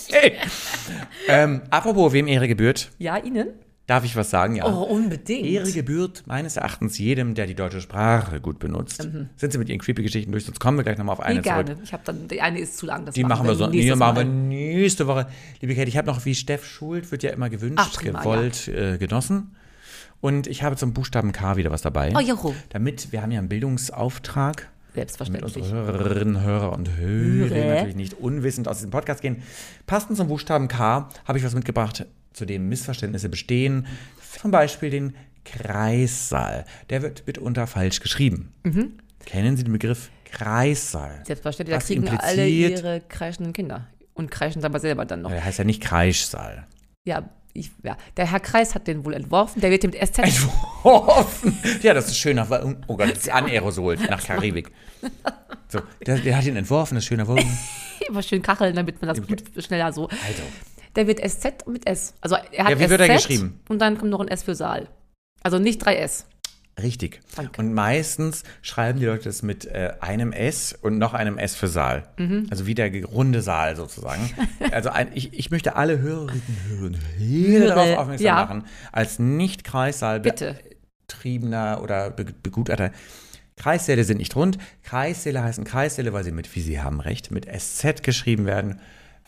ähm, 1.28 1.62
apropos, 1.70 2.14
wem 2.14 2.28
Ehre 2.28 2.48
gebührt, 2.48 2.90
Ja, 3.00 3.18
Ihnen? 3.18 3.50
Darf 3.88 4.04
ich 4.04 4.16
was 4.16 4.30
sagen? 4.30 4.56
Ja. 4.56 4.66
Oh, 4.68 4.84
unbedingt. 4.84 5.46
Ehre 5.48 5.72
gebührt 5.72 6.24
meines 6.28 6.56
Erachtens 6.58 6.98
jedem, 7.00 7.34
der 7.34 7.48
die 7.48 7.56
deutsche 7.56 7.82
Sprache 7.82 8.40
gut 8.40 8.60
benutzt. 8.60 9.02
Sind 9.38 9.52
Sie 9.52 9.58
mit 9.58 9.70
Ihren 9.70 9.80
creepy 9.80 10.04
Geschichten 10.04 10.32
durch? 10.32 10.46
Sonst 10.46 10.60
kommen 10.60 10.78
wir 10.78 10.84
gleich 10.84 10.98
nochmal 10.98 11.14
auf 11.14 11.20
Mhm. 11.20 11.26
Nee, 11.26 11.32
eine 11.32 11.42
zurück. 11.42 11.66
gerne. 11.66 11.82
Ich 11.84 11.94
habe 11.94 12.04
dann, 12.06 12.28
die 12.28 12.42
eine 12.42 12.60
ist 12.60 12.78
zu 12.78 12.86
lang. 12.86 13.06
Das 13.06 13.16
Die 13.16 13.24
machen 13.24 13.48
wir 13.48 13.56
so. 13.56 13.66
Nee, 13.68 13.96
machen 13.96 14.16
wir 14.18 14.24
nächste 14.26 15.08
Woche. 15.08 15.28
Liebe 15.62 15.74
Kate, 15.74 15.88
ich 15.90 15.98
habe 15.98 16.06
noch, 16.08 16.24
wie 16.26 16.36
Steff 16.36 16.64
Schuld 16.66 17.12
wird 17.12 17.24
ja 17.24 17.32
immer 17.32 17.50
gewünscht, 17.50 17.80
Ach, 17.82 17.94
prima, 17.94 18.20
gewollt, 18.20 18.68
äh, 18.68 18.98
genossen. 18.98 19.56
Und 20.20 20.48
ich 20.48 20.64
habe 20.64 20.76
zum 20.76 20.94
Buchstaben 20.94 21.32
K 21.32 21.58
wieder 21.58 21.72
was 21.72 21.82
dabei. 21.84 22.12
Oh, 22.16 22.20
Jaro. 22.20 22.56
Damit, 22.70 23.12
wir 23.12 23.22
haben 23.22 23.32
ja 23.32 23.40
einen 23.40 23.50
Bildungsauftrag. 23.50 24.58
Damit 24.94 25.12
Selbstverständlich. 25.12 25.56
unsere 25.64 25.76
Hörerinnen, 25.86 26.42
Hörer 26.42 26.74
und 26.74 26.90
Hörer 26.98 27.50
Hörer. 27.56 27.74
natürlich 27.76 27.96
nicht 27.96 28.14
unwissend 28.16 28.68
aus 28.68 28.78
diesem 28.78 28.90
Podcast 28.90 29.22
gehen. 29.22 29.44
Passend 29.86 30.18
zum 30.18 30.28
Buchstaben 30.28 30.68
K 30.68 31.08
habe 31.26 31.38
ich 31.38 31.46
was 31.46 31.54
mitgebracht, 31.54 32.08
zu 32.38 32.46
dem 32.46 32.70
Missverständnisse 32.70 33.30
bestehen. 33.30 33.88
Zum 34.40 34.52
Beispiel 34.52 34.90
den 34.92 35.16
Kreissaal. 35.44 36.66
Der 36.90 37.02
wird 37.02 37.26
mitunter 37.26 37.68
falsch 37.68 38.00
geschrieben. 38.00 38.54
Mhm. 38.64 38.94
Kennen 39.26 39.58
Sie 39.58 39.64
den 39.64 39.74
Begriff 39.74 40.10
Kreissaal? 40.26 41.24
Selbstverständlich. 41.26 41.74
Da 41.74 41.80
Was 41.82 41.88
kriegen 41.88 42.04
impliziert- 42.04 42.24
alle 42.24 42.48
ihre 42.48 43.02
kreischenden 43.02 43.54
Kinder. 43.54 43.88
Und 44.14 44.32
kreischen 44.32 44.62
dabei 44.62 44.80
selber 44.80 45.06
dann 45.06 45.22
noch. 45.22 45.30
Der 45.32 45.44
heißt 45.44 45.58
ja 45.60 45.64
nicht 45.64 45.82
Kreischsaal. 45.82 46.66
Ja, 47.06 47.30
ich, 47.54 47.72
ja, 47.84 47.98
der 48.18 48.30
Herr 48.30 48.40
Kreis 48.40 48.76
hat 48.76 48.88
den 48.88 49.04
wohl 49.06 49.14
entworfen. 49.14 49.62
Der 49.62 49.72
wird 49.72 49.84
mit 49.84 49.96
SZ. 49.96 50.20
Entworfen. 50.20 51.58
Ja, 51.82 51.94
das 51.94 52.08
ist 52.08 52.18
schön 52.18 52.36
nach, 52.36 52.50
oh 52.88 52.98
Gott, 52.98 53.10
das 53.12 53.20
ist 53.20 53.30
anerosolt 53.30 54.08
nach 54.10 54.24
Karibik. 54.24 54.72
So, 55.70 55.80
der, 56.06 56.18
der 56.20 56.38
hat 56.38 56.46
ihn 56.46 56.56
entworfen, 56.56 56.96
das 56.96 57.04
ist 57.04 57.08
schöner 57.08 57.28
Wogen. 57.28 57.46
Immer 58.08 58.22
schön 58.24 58.42
kacheln, 58.42 58.76
damit 58.76 59.02
man 59.02 59.10
das 59.16 59.26
gut 59.26 59.44
schneller 59.64 59.92
so. 59.92 60.08
Also, 60.08 60.44
Der 60.96 61.08
wird 61.08 61.20
SZ 61.20 61.68
mit 61.68 61.88
S. 61.88 62.14
Also 62.22 62.36
er 62.52 62.66
hat 62.66 62.72
Ja, 62.72 62.80
wie 62.80 62.84
SZ 62.84 62.90
wird 62.90 63.02
er 63.02 63.08
geschrieben? 63.10 63.60
Und 63.70 63.80
dann 63.80 63.98
kommt 63.98 64.12
noch 64.12 64.20
ein 64.20 64.28
S 64.28 64.44
für 64.44 64.56
Saal. 64.56 64.88
Also 65.44 65.60
nicht 65.60 65.86
3S. 65.86 66.26
richtig. 66.82 67.22
Danke. 67.36 67.62
Und 67.62 67.74
meistens 67.74 68.44
schreiben 68.62 69.00
die 69.00 69.06
Leute 69.06 69.26
das 69.26 69.42
mit 69.44 69.66
äh, 69.66 69.94
einem 70.00 70.32
S 70.32 70.78
und 70.80 70.98
noch 70.98 71.14
einem 71.14 71.38
S 71.38 71.56
für 71.56 71.68
Saal. 71.68 72.08
Mhm. 72.18 72.48
Also 72.50 72.68
wie 72.68 72.76
der 72.76 72.92
runde 73.06 73.42
Saal 73.42 73.76
sozusagen. 73.76 74.30
also 74.72 74.90
ein, 74.90 75.10
ich, 75.14 75.34
ich 75.34 75.52
möchte 75.52 75.76
alle 75.76 76.00
Hörerinnen 76.00 76.58
hören, 76.68 76.98
Hörer 77.18 77.76
darauf 77.76 77.98
aufmerksam 77.98 78.26
ja. 78.26 78.36
machen, 78.36 78.64
als 78.92 79.20
nicht 79.20 79.64
Kreissaal 79.64 80.20
Bitte. 80.20 80.58
betriebener 81.08 81.82
oder 81.82 82.10
Be 82.10 82.26
Begutachter. 82.26 82.92
Kreissäle 83.58 84.04
sind 84.04 84.20
nicht 84.20 84.36
rund. 84.36 84.60
Kreissäle 84.84 85.44
heißen 85.44 85.64
Kreissäle, 85.64 86.14
weil 86.14 86.24
sie 86.24 86.32
mit, 86.32 86.56
wie 86.56 86.62
Sie 86.62 86.80
haben 86.80 87.00
recht, 87.00 87.32
mit 87.32 87.48
SZ 87.48 88.04
geschrieben 88.04 88.46
werden, 88.46 88.80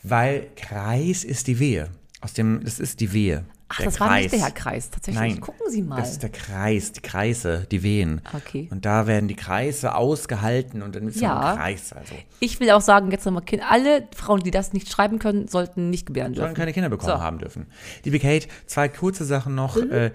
weil 0.02 0.48
Kreis 0.56 1.24
ist 1.24 1.46
die 1.46 1.58
Wehe. 1.58 1.88
Aus 2.20 2.32
dem, 2.34 2.60
das 2.64 2.80
ist 2.80 3.00
die 3.00 3.12
Wehe. 3.12 3.44
Ach, 3.72 3.76
der 3.76 3.86
das 3.86 4.00
war 4.00 4.16
nicht 4.18 4.32
der 4.32 4.40
Herr 4.40 4.50
Kreis. 4.50 4.90
Tatsächlich. 4.90 5.20
Nein. 5.34 5.40
Gucken 5.40 5.70
Sie 5.70 5.80
mal. 5.82 5.96
Das 5.96 6.10
ist 6.10 6.22
der 6.24 6.30
Kreis, 6.30 6.90
die 6.90 7.00
Kreise, 7.00 7.66
die 7.70 7.84
Wehen. 7.84 8.20
Okay. 8.34 8.68
Und 8.72 8.84
da 8.84 9.06
werden 9.06 9.28
die 9.28 9.36
Kreise 9.36 9.94
ausgehalten 9.94 10.82
und 10.82 10.96
dann 10.96 11.06
ist 11.06 11.20
Ja. 11.20 11.52
ein 11.52 11.56
Kreis. 11.56 11.92
Also 11.92 12.14
Ich 12.40 12.58
will 12.58 12.70
auch 12.72 12.80
sagen, 12.80 13.12
jetzt 13.12 13.24
nochmal, 13.26 13.44
alle 13.68 14.08
Frauen, 14.14 14.40
die 14.40 14.50
das 14.50 14.72
nicht 14.72 14.90
schreiben 14.90 15.20
können, 15.20 15.46
sollten 15.46 15.88
nicht 15.88 16.04
gebären 16.06 16.34
sollen 16.34 16.46
dürfen. 16.48 16.56
keine 16.58 16.72
Kinder 16.72 16.88
bekommen 16.88 17.12
So. 17.12 17.16
Mhm. 17.18 17.22
haben 17.22 17.38
dürfen. 17.38 17.66
Liebe 18.04 18.18
Kate, 18.18 18.48
zwei 18.66 18.88
kurze 18.88 19.24
Sachen 19.24 19.54
noch. 19.54 19.76
Äh, 19.76 20.10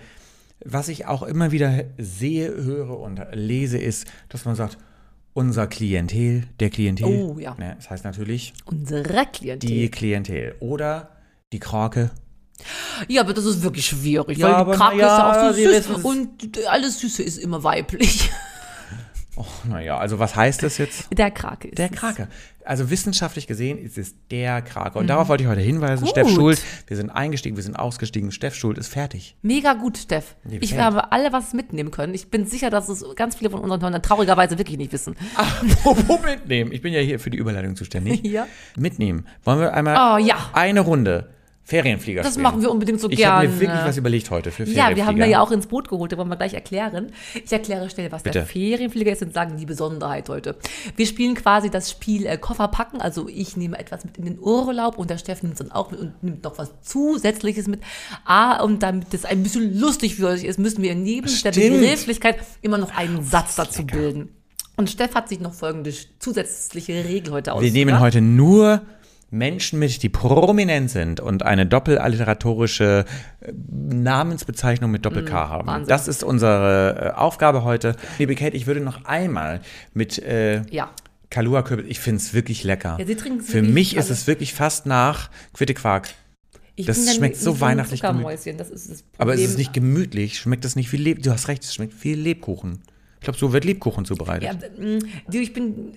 was 0.63 0.87
ich 0.89 1.05
auch 1.05 1.23
immer 1.23 1.51
wieder 1.51 1.83
sehe, 1.97 2.47
höre 2.53 2.99
und 2.99 3.21
lese, 3.33 3.77
ist, 3.77 4.05
dass 4.29 4.43
man 4.45 4.55
sagt, 4.55 4.77
unser 5.35 5.67
Klientel, 5.67 6.47
der 6.61 6.69
Klientel. 6.69 7.05
Oh, 7.05 7.37
ja. 7.37 7.55
das 7.75 7.89
heißt 7.89 8.05
natürlich 8.05 8.53
Unsere 8.63 9.25
Klientel. 9.25 9.69
die 9.69 9.91
Klientel. 9.91 10.55
Oder 10.61 11.09
die 11.51 11.59
Krake. 11.59 12.09
Ja, 13.09 13.21
aber 13.21 13.33
das 13.33 13.43
ist 13.43 13.61
wirklich 13.61 13.85
schwierig, 13.85 14.37
Ja, 14.37 14.65
weil 14.65 14.73
die 14.73 14.77
Krake 14.77 14.95
na 14.97 15.03
ist 15.03 15.17
ja 15.19 15.43
ja, 15.43 15.49
auch 15.49 15.53
so 15.53 15.93
süß 15.93 16.03
und 16.03 16.67
alles 16.67 16.99
Süße 17.01 17.21
ist 17.21 17.37
immer 17.37 17.63
weiblich. 17.63 18.31
Oh, 19.37 19.45
naja, 19.69 19.97
also 19.97 20.17
was 20.19 20.35
heißt 20.35 20.63
das 20.63 20.77
jetzt? 20.77 21.07
Der 21.17 21.29
Krake 21.29 21.67
ist 21.67 21.77
Der 21.77 21.91
es. 21.91 21.97
Krake. 21.97 22.29
Also 22.63 22.89
wissenschaftlich 22.89 23.45
gesehen 23.45 23.77
ist 23.77 23.95
es 23.97 24.15
der 24.31 24.61
Krake. 24.63 24.97
Und 24.97 25.05
darauf 25.05 25.27
wollte 25.27 25.43
ich 25.43 25.49
heute 25.49 25.61
hinweisen. 25.61 26.05
Gut. 26.05 26.09
Steff 26.11 26.29
Schuld, 26.31 26.59
wir 26.87 26.97
sind 26.97 27.11
eingestiegen, 27.11 27.55
wir 27.57 27.63
sind 27.63 27.75
ausgestiegen. 27.75 28.31
Steff 28.31 28.55
Schuld 28.55 28.79
ist 28.79 28.87
fertig. 28.87 29.35
Mega 29.43 29.73
gut, 29.73 29.99
Steff. 29.99 30.35
Liebe 30.45 30.65
Ich 30.65 30.75
habe 30.75 31.11
alle 31.11 31.31
was 31.31 31.53
mitnehmen 31.53 31.91
können. 31.91 32.15
Ich 32.15 32.31
bin 32.31 32.47
sicher, 32.47 32.71
dass 32.71 32.89
es 32.89 33.05
ganz 33.15 33.35
viele 33.35 33.51
von 33.51 33.59
unseren 33.59 33.81
Hörern 33.81 34.01
traurigerweise 34.01 34.57
wirklich 34.57 34.77
nicht 34.79 34.91
wissen. 34.93 35.15
Apropos 35.35 36.21
mitnehmen. 36.23 36.71
Ich 36.71 36.81
bin 36.81 36.91
ja 36.91 37.01
hier 37.01 37.19
für 37.19 37.29
die 37.29 37.37
Überleitung 37.37 37.75
zuständig. 37.75 38.21
Ja. 38.35 38.47
Mitnehmen. 38.77 39.27
Wollen 39.43 39.59
wir 39.59 39.73
einmal 39.73 40.15
Oh, 40.15 40.25
ja. 40.25 40.49
eine 40.53 40.79
Runde 40.81 41.34
Ferienflieger 41.67 42.21
Das 42.21 42.33
spielen? 42.33 42.43
machen 42.43 42.61
wir 42.61 42.69
unbedingt 42.69 43.01
so 43.01 43.09
Ich 43.09 43.17
gerne. 43.17 43.37
habe 43.37 43.47
mir 43.47 43.59
wirklich 43.59 43.79
was 43.83 43.97
überlegt 43.97 44.29
heute 44.29 44.51
für 44.51 44.65
Ferienflieger. 44.67 44.89
Ja, 44.91 44.95
wir 44.95 45.05
haben 45.07 45.17
wir 45.17 45.25
ja 45.25 45.41
auch 45.41 45.49
ins 45.51 45.65
Boot 45.65 45.89
geholt, 45.89 46.11
da 46.11 46.17
wollen 46.17 46.29
wir 46.29 46.35
gleich 46.35 46.53
erklären. 46.53 47.11
Ich 47.43 47.51
erkläre 47.51 47.89
schnell, 47.89 48.11
was 48.11 48.21
Bitte. 48.21 48.39
der 48.39 48.45
Ferienflieger 48.45 49.11
ist 49.11 49.23
und 49.23 49.33
sagen 49.33 49.57
die 49.57 49.65
Besonderheit 49.65 50.29
heute. 50.29 50.55
Wir 50.95 51.07
spielen 51.07 51.33
quasi 51.33 51.71
das 51.71 51.89
Spiel 51.89 52.27
äh, 52.27 52.37
Koffer 52.37 52.67
packen, 52.67 53.01
also 53.01 53.27
ich 53.27 53.57
nehme 53.57 53.79
etwas 53.79 54.05
mit 54.05 54.17
in 54.17 54.25
den 54.25 54.39
Urlaub 54.39 54.97
und 54.99 55.09
der 55.09 55.17
Steffen 55.17 55.47
nimmt 55.47 55.59
es 55.59 55.67
dann 55.67 55.75
auch 55.75 55.89
mit 55.89 55.99
und 55.99 56.23
nimmt 56.23 56.43
noch 56.43 56.57
was 56.59 56.69
Zusätzliches 56.83 57.67
mit. 57.67 57.81
Ah, 58.25 58.61
und 58.63 58.83
damit 58.83 59.11
es 59.15 59.25
ein 59.25 59.41
bisschen 59.41 59.79
lustig 59.79 60.15
für 60.17 60.27
euch 60.27 60.43
ist, 60.43 60.59
müssen 60.59 60.83
wir 60.83 60.93
neben 60.93 61.25
der 61.27 61.51
Stimmt. 61.51 61.55
Begrifflichkeit 61.81 62.37
immer 62.61 62.77
noch 62.77 62.95
einen 62.95 63.23
Satz 63.23 63.55
dazu 63.55 63.83
bilden. 63.85 64.29
Und 64.77 64.89
Steff 64.89 65.15
hat 65.15 65.29
sich 65.29 65.39
noch 65.39 65.53
folgende 65.53 65.93
zusätzliche 66.19 67.05
Regel 67.05 67.31
heute 67.33 67.47
Wir 67.51 67.53
ausgedacht. 67.55 67.73
nehmen 67.73 67.99
heute 68.01 68.19
nur 68.21 68.81
Menschen 69.31 69.79
mit, 69.79 70.03
die 70.03 70.09
prominent 70.09 70.89
sind 70.89 71.19
und 71.19 71.43
eine 71.43 71.65
doppelalliteratorische 71.65 73.05
äh, 73.41 73.51
Namensbezeichnung 73.71 74.91
mit 74.91 75.05
Doppel-K 75.05 75.49
haben. 75.49 75.65
Mm, 75.65 75.69
Wahnsinn. 75.69 75.89
Das 75.89 76.07
ist 76.07 76.23
unsere 76.23 77.13
äh, 77.15 77.17
Aufgabe 77.17 77.63
heute. 77.63 77.95
Liebe 78.19 78.35
Kate, 78.35 78.55
ich 78.55 78.67
würde 78.67 78.81
noch 78.81 79.05
einmal 79.05 79.61
mit 79.93 80.19
äh, 80.19 80.61
Ja. 80.69 80.91
Kalua 81.31 81.63
Kürbis, 81.63 81.87
ich 81.89 81.99
finde 81.99 82.17
es 82.17 82.33
wirklich 82.33 82.63
lecker. 82.63 82.97
Ja, 82.99 83.05
Sie 83.05 83.15
trinken 83.15 83.39
es 83.39 83.47
Für 83.47 83.61
mich 83.61 83.95
ist 83.95 84.05
alles. 84.05 84.21
es 84.21 84.27
wirklich 84.27 84.53
fast 84.53 84.85
nach 84.85 85.29
Quitte 85.53 85.73
Quark. 85.73 86.09
Ich 86.75 86.85
das 86.85 87.15
schmeckt 87.15 87.37
so 87.37 87.61
weihnachtlich 87.61 88.01
das 88.01 88.69
ist 88.69 88.89
das. 88.89 89.03
Aber 89.17 89.33
es 89.33 89.41
ist 89.41 89.57
nicht 89.57 89.73
gemütlich, 89.73 90.37
schmeckt 90.37 90.65
es 90.65 90.75
nicht 90.75 90.91
wie 90.91 90.97
Leb. 90.97 91.23
Du 91.23 91.31
hast 91.31 91.47
recht, 91.47 91.63
es 91.63 91.73
schmeckt 91.73 92.03
wie 92.03 92.13
Lebkuchen. 92.13 92.81
Ich 93.25 93.37
glaube, 93.37 93.39
so 93.39 93.53
wird 93.53 93.65
Lebkuchen 93.65 94.05
zubereitet. 94.05 94.43
Ja, 94.43 94.83
mm, 94.85 94.99
ich 95.31 95.51
bin, 95.51 95.95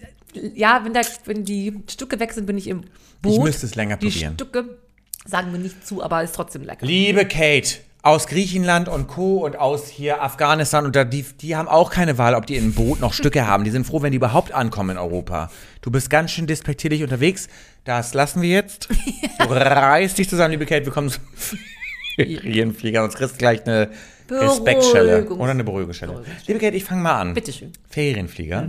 ja, 0.54 0.80
wenn, 0.82 0.94
da, 0.94 1.02
wenn 1.26 1.44
die 1.44 1.74
Stücke 1.90 2.18
weg 2.18 2.32
sind, 2.32 2.46
bin 2.46 2.56
ich 2.56 2.66
im 2.66 2.84
Boot. 3.20 3.34
Ich 3.34 3.40
müsste 3.40 3.66
es 3.66 3.74
länger 3.74 3.98
die 3.98 4.08
probieren. 4.08 4.32
Stücke 4.32 4.78
sagen 5.26 5.52
wir 5.52 5.58
nicht 5.58 5.86
zu, 5.86 6.02
aber 6.02 6.22
ist 6.22 6.34
trotzdem 6.34 6.62
lecker. 6.62 6.86
Liebe 6.86 7.26
Kate, 7.26 7.80
aus 8.00 8.28
Griechenland 8.28 8.88
und 8.88 9.08
Co. 9.08 9.44
und 9.44 9.56
aus 9.56 9.88
hier 9.88 10.22
Afghanistan 10.22 10.86
und 10.86 10.96
da, 10.96 11.04
die, 11.04 11.22
die 11.22 11.54
haben 11.54 11.68
auch 11.68 11.90
keine 11.90 12.16
Wahl, 12.16 12.34
ob 12.34 12.46
die 12.46 12.56
in 12.56 12.64
einem 12.64 12.72
Boot 12.72 13.00
noch 13.00 13.12
Stücke 13.12 13.46
haben. 13.46 13.64
Die 13.64 13.70
sind 13.70 13.86
froh, 13.86 14.00
wenn 14.00 14.12
die 14.12 14.16
überhaupt 14.16 14.52
ankommen 14.52 14.90
in 14.90 14.98
Europa. 14.98 15.50
Du 15.82 15.90
bist 15.90 16.08
ganz 16.08 16.30
schön 16.30 16.46
despektierlich 16.46 17.02
unterwegs. 17.02 17.48
Das 17.84 18.14
lassen 18.14 18.40
wir 18.40 18.48
jetzt. 18.48 18.88
Du 19.38 19.54
reißt 19.54 20.18
dich 20.18 20.28
zusammen, 20.28 20.50
liebe 20.52 20.66
Kate. 20.66 20.84
Wir 20.84 20.92
kommen 20.92 21.10
zum 21.10 21.22
Ferienflieger. 22.16 23.02
Sonst 23.02 23.16
kriegst 23.16 23.34
du 23.34 23.38
gleich 23.38 23.64
eine 23.66 23.90
Respektschelle 24.30 25.26
oder 25.30 25.50
eine 25.52 25.64
Beruhigungsschelle. 25.64 26.24
Liebe 26.46 26.58
Kate, 26.58 26.76
ich 26.76 26.84
fange 26.84 27.02
mal 27.02 27.20
an. 27.20 27.34
Bitteschön. 27.34 27.72
Ferienflieger. 27.88 28.68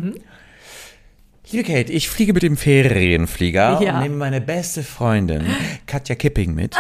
Liebe 1.52 1.64
Kate, 1.64 1.92
ich 1.92 2.10
fliege 2.10 2.34
mit 2.34 2.44
dem 2.44 2.58
Ferienflieger 2.58 3.80
Ja. 3.82 3.96
und 3.96 4.04
nehme 4.04 4.16
meine 4.16 4.40
beste 4.40 4.84
Freundin 4.84 5.46
Katja 5.88 6.14
Kipping 6.16 6.54
mit, 6.54 6.76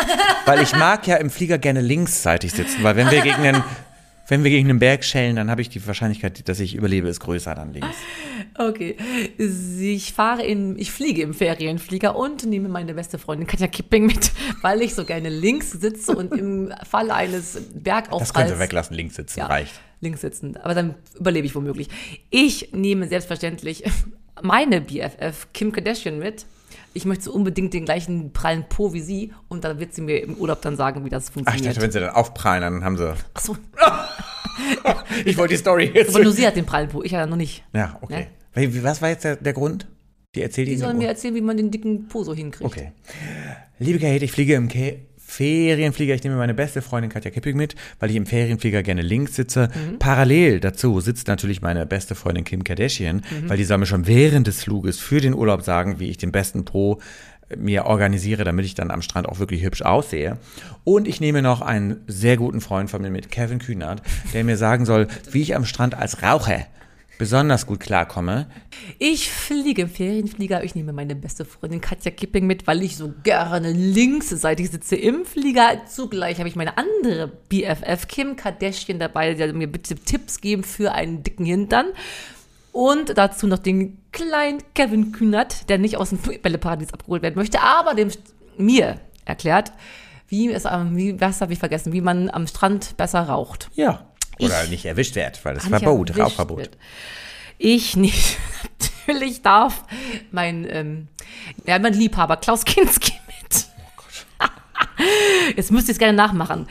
weil 0.45 0.61
ich 0.61 0.75
mag 0.75 1.07
ja 1.07 1.15
im 1.15 1.29
Flieger 1.31 1.57
gerne 1.57 1.81
linksseitig 1.81 2.51
sitzen, 2.51 2.83
weil 2.83 2.95
wenn 2.95 3.09
wir 3.09 3.21
gegen 3.21 3.35
einen, 3.41 3.63
wenn 4.29 4.43
wir 4.43 4.51
gegen 4.51 4.69
einen 4.69 4.79
Berg 4.79 5.03
schellen, 5.03 5.35
dann 5.35 5.49
habe 5.51 5.61
ich 5.61 5.69
die 5.69 5.85
Wahrscheinlichkeit, 5.85 6.47
dass 6.47 6.59
ich 6.59 6.75
überlebe, 6.75 7.07
ist 7.09 7.19
größer 7.19 7.53
dann 7.55 7.73
links. 7.73 7.87
Okay. 8.57 8.97
Ich 9.37 10.11
fahre 10.13 10.43
in, 10.43 10.77
ich 10.77 10.91
fliege 10.91 11.21
im 11.21 11.33
Ferienflieger 11.33 12.15
und 12.17 12.45
nehme 12.45 12.67
meine 12.67 12.93
beste 12.93 13.17
Freundin 13.17 13.47
Katja 13.47 13.67
Kipping 13.67 14.05
mit, 14.07 14.31
weil 14.61 14.81
ich 14.81 14.95
so 14.95 15.05
gerne 15.05 15.29
links 15.29 15.71
sitze 15.71 16.13
und 16.13 16.33
im 16.33 16.73
Falle 16.89 17.13
eines 17.13 17.57
Bergaufpralls. 17.73 18.19
Das 18.19 18.33
könnt 18.33 18.49
ihr 18.49 18.59
weglassen, 18.59 18.95
links 18.97 19.15
sitzen, 19.15 19.39
Ja, 19.39 19.45
reicht. 19.45 19.73
links 20.01 20.19
sitzen. 20.21 20.57
Aber 20.57 20.73
dann 20.73 20.95
überlebe 21.17 21.45
ich 21.47 21.55
womöglich. 21.55 21.87
Ich 22.29 22.73
nehme 22.73 23.07
selbstverständlich 23.07 23.83
meine 24.41 24.81
BFF 24.81 25.47
Kim 25.53 25.71
Kardashian 25.71 26.19
mit. 26.19 26.45
Ich 26.93 27.05
möchte 27.05 27.25
so 27.25 27.33
unbedingt 27.33 27.73
den 27.73 27.85
gleichen 27.85 28.33
prallen 28.33 28.65
Po 28.67 28.91
wie 28.93 29.01
sie 29.01 29.31
und 29.47 29.63
dann 29.63 29.79
wird 29.79 29.93
sie 29.93 30.01
mir 30.01 30.21
im 30.21 30.35
Urlaub 30.35 30.61
dann 30.61 30.75
sagen, 30.75 31.05
wie 31.05 31.09
das 31.09 31.25
Ach, 31.25 31.29
ich 31.29 31.33
funktioniert. 31.33 31.67
dachte, 31.75 31.81
wenn 31.81 31.91
sie 31.91 31.99
dann 32.01 32.09
aufprallen, 32.09 32.61
dann 32.61 32.83
haben 32.83 32.97
sie. 32.97 33.13
Achso, 33.33 33.55
Ich 35.25 35.37
wollte 35.37 35.53
die 35.53 35.59
Story 35.59 35.91
jetzt. 35.93 36.13
aber 36.15 36.23
nur 36.23 36.33
sie 36.33 36.45
hat 36.45 36.55
den 36.55 36.65
prallen 36.65 36.89
Po, 36.89 37.03
ich 37.03 37.11
ja 37.11 37.25
noch 37.25 37.35
nicht. 37.37 37.63
Ja, 37.73 37.97
okay. 38.01 38.27
Wie- 38.53 38.83
Was 38.83 39.01
war 39.01 39.09
jetzt 39.09 39.23
der, 39.23 39.35
der 39.35 39.53
Grund? 39.53 39.87
Die 40.35 40.41
erzählt 40.41 40.67
Die 40.67 40.75
sollen 40.77 40.97
mir 40.97 41.07
erzählen, 41.07 41.33
wie 41.35 41.41
man 41.41 41.57
den 41.57 41.71
dicken 41.71 42.07
Po 42.07 42.23
so 42.23 42.33
hinkriegt. 42.35 42.63
Okay. 42.69 42.91
Liebe 43.79 43.97
Kate, 43.99 44.23
ich 44.23 44.31
fliege 44.31 44.53
im 44.55 44.67
Ke 44.67 44.97
Ferienflieger. 45.17 46.15
Ich 46.15 46.23
nehme 46.23 46.35
meine 46.37 46.53
beste 46.55 46.81
Freundin 46.81 47.11
Katja 47.11 47.29
Kipping 47.31 47.55
mit, 47.55 47.75
weil 47.99 48.09
ich 48.09 48.15
im 48.15 48.25
Ferienflieger 48.25 48.81
gerne 48.83 49.03
links 49.03 49.35
sitze. 49.35 49.69
Parallel 49.99 50.59
dazu 50.59 50.99
sitzt 51.01 51.27
natürlich 51.27 51.61
meine 51.61 51.85
beste 51.85 52.15
Freundin 52.15 52.43
Kim 52.45 52.63
Kardashian, 52.63 53.21
weil 53.47 53.57
die 53.57 53.63
soll 53.63 53.77
mir 53.77 53.85
schon 53.85 54.07
während 54.07 54.47
des 54.47 54.63
Fluges 54.63 54.99
für 54.99 55.21
den 55.21 55.33
Urlaub 55.35 55.61
sagen, 55.61 55.99
wie 55.99 56.09
ich 56.09 56.17
den 56.17 56.31
besten 56.31 56.65
Po 56.65 56.99
mir 57.57 57.85
organisiere, 57.85 58.43
damit 58.43 58.65
ich 58.65 58.75
dann 58.75 58.91
am 58.91 59.01
Strand 59.01 59.27
auch 59.27 59.39
wirklich 59.39 59.63
hübsch 59.63 59.81
aussehe. 59.81 60.37
Und 60.83 61.07
ich 61.07 61.19
nehme 61.19 61.41
noch 61.41 61.61
einen 61.61 62.01
sehr 62.07 62.37
guten 62.37 62.61
Freund 62.61 62.89
von 62.89 63.01
mir 63.01 63.11
mit, 63.11 63.31
Kevin 63.31 63.59
Kühnert, 63.59 64.01
der 64.33 64.43
mir 64.43 64.57
sagen 64.57 64.85
soll, 64.85 65.07
wie 65.31 65.41
ich 65.41 65.55
am 65.55 65.65
Strand 65.65 65.95
als 65.95 66.21
Raucher 66.23 66.65
besonders 67.19 67.67
gut 67.67 67.81
klarkomme. 67.81 68.47
Ich 68.97 69.29
fliege 69.29 69.83
im 69.83 69.89
Ferienflieger. 69.89 70.63
Ich 70.63 70.73
nehme 70.73 70.93
meine 70.93 71.15
beste 71.15 71.43
Freundin 71.43 71.81
Katja 71.81 72.11
Kipping 72.11 72.47
mit, 72.47 72.65
weil 72.65 72.81
ich 72.81 72.95
so 72.95 73.13
gerne 73.23 73.73
linksseitig 73.73 74.71
sitze 74.71 74.95
im 74.95 75.25
Flieger. 75.25 75.81
Zugleich 75.85 76.39
habe 76.39 76.47
ich 76.47 76.55
meine 76.55 76.77
andere 76.77 77.27
BFF 77.49 78.07
Kim 78.07 78.37
Kardashian 78.37 78.99
dabei, 78.99 79.33
die 79.33 79.51
mir 79.51 79.67
bitte 79.67 79.95
Tipps 79.95 80.39
geben 80.39 80.63
für 80.63 80.93
einen 80.93 81.21
dicken 81.21 81.45
Hintern. 81.45 81.87
Und 82.71 83.17
dazu 83.17 83.47
noch 83.47 83.59
den 83.59 83.99
kleinen 84.11 84.61
Kevin 84.75 85.11
Kühnert, 85.11 85.69
der 85.69 85.77
nicht 85.77 85.97
aus 85.97 86.09
dem 86.09 86.19
Bälleparadies 86.19 86.93
abgeholt 86.93 87.21
werden 87.21 87.35
möchte, 87.35 87.61
aber 87.61 87.95
dem 87.95 88.11
mir 88.57 88.99
erklärt, 89.25 89.71
wie 90.27 90.51
es 90.51 90.65
am, 90.65 90.95
wie, 90.95 91.19
was 91.19 91.41
habe 91.41 91.53
ich 91.53 91.59
vergessen, 91.59 91.93
wie 91.93 92.01
man 92.01 92.29
am 92.29 92.47
Strand 92.47 92.95
besser 92.97 93.21
raucht. 93.21 93.69
Ja. 93.75 94.05
Oder 94.39 94.67
nicht 94.67 94.85
erwischt 94.85 95.15
wird, 95.15 95.43
weil 95.43 95.55
das 95.55 95.63
ich 95.63 95.69
Verbot, 95.69 96.17
Rauchverbot. 96.17 96.57
wird. 96.59 96.77
Ich 97.57 97.97
nicht. 97.97 98.37
Natürlich 99.07 99.41
darf 99.41 99.83
mein, 100.31 100.67
ähm, 100.69 101.07
ja, 101.65 101.79
mein 101.79 101.93
Liebhaber 101.93 102.37
Klaus 102.37 102.63
Kinski. 102.63 103.13
Jetzt 105.55 105.71
müsst 105.71 105.87
ihr 105.87 105.93
es 105.93 105.97
gerne 105.99 106.15
nachmachen. 106.15 106.67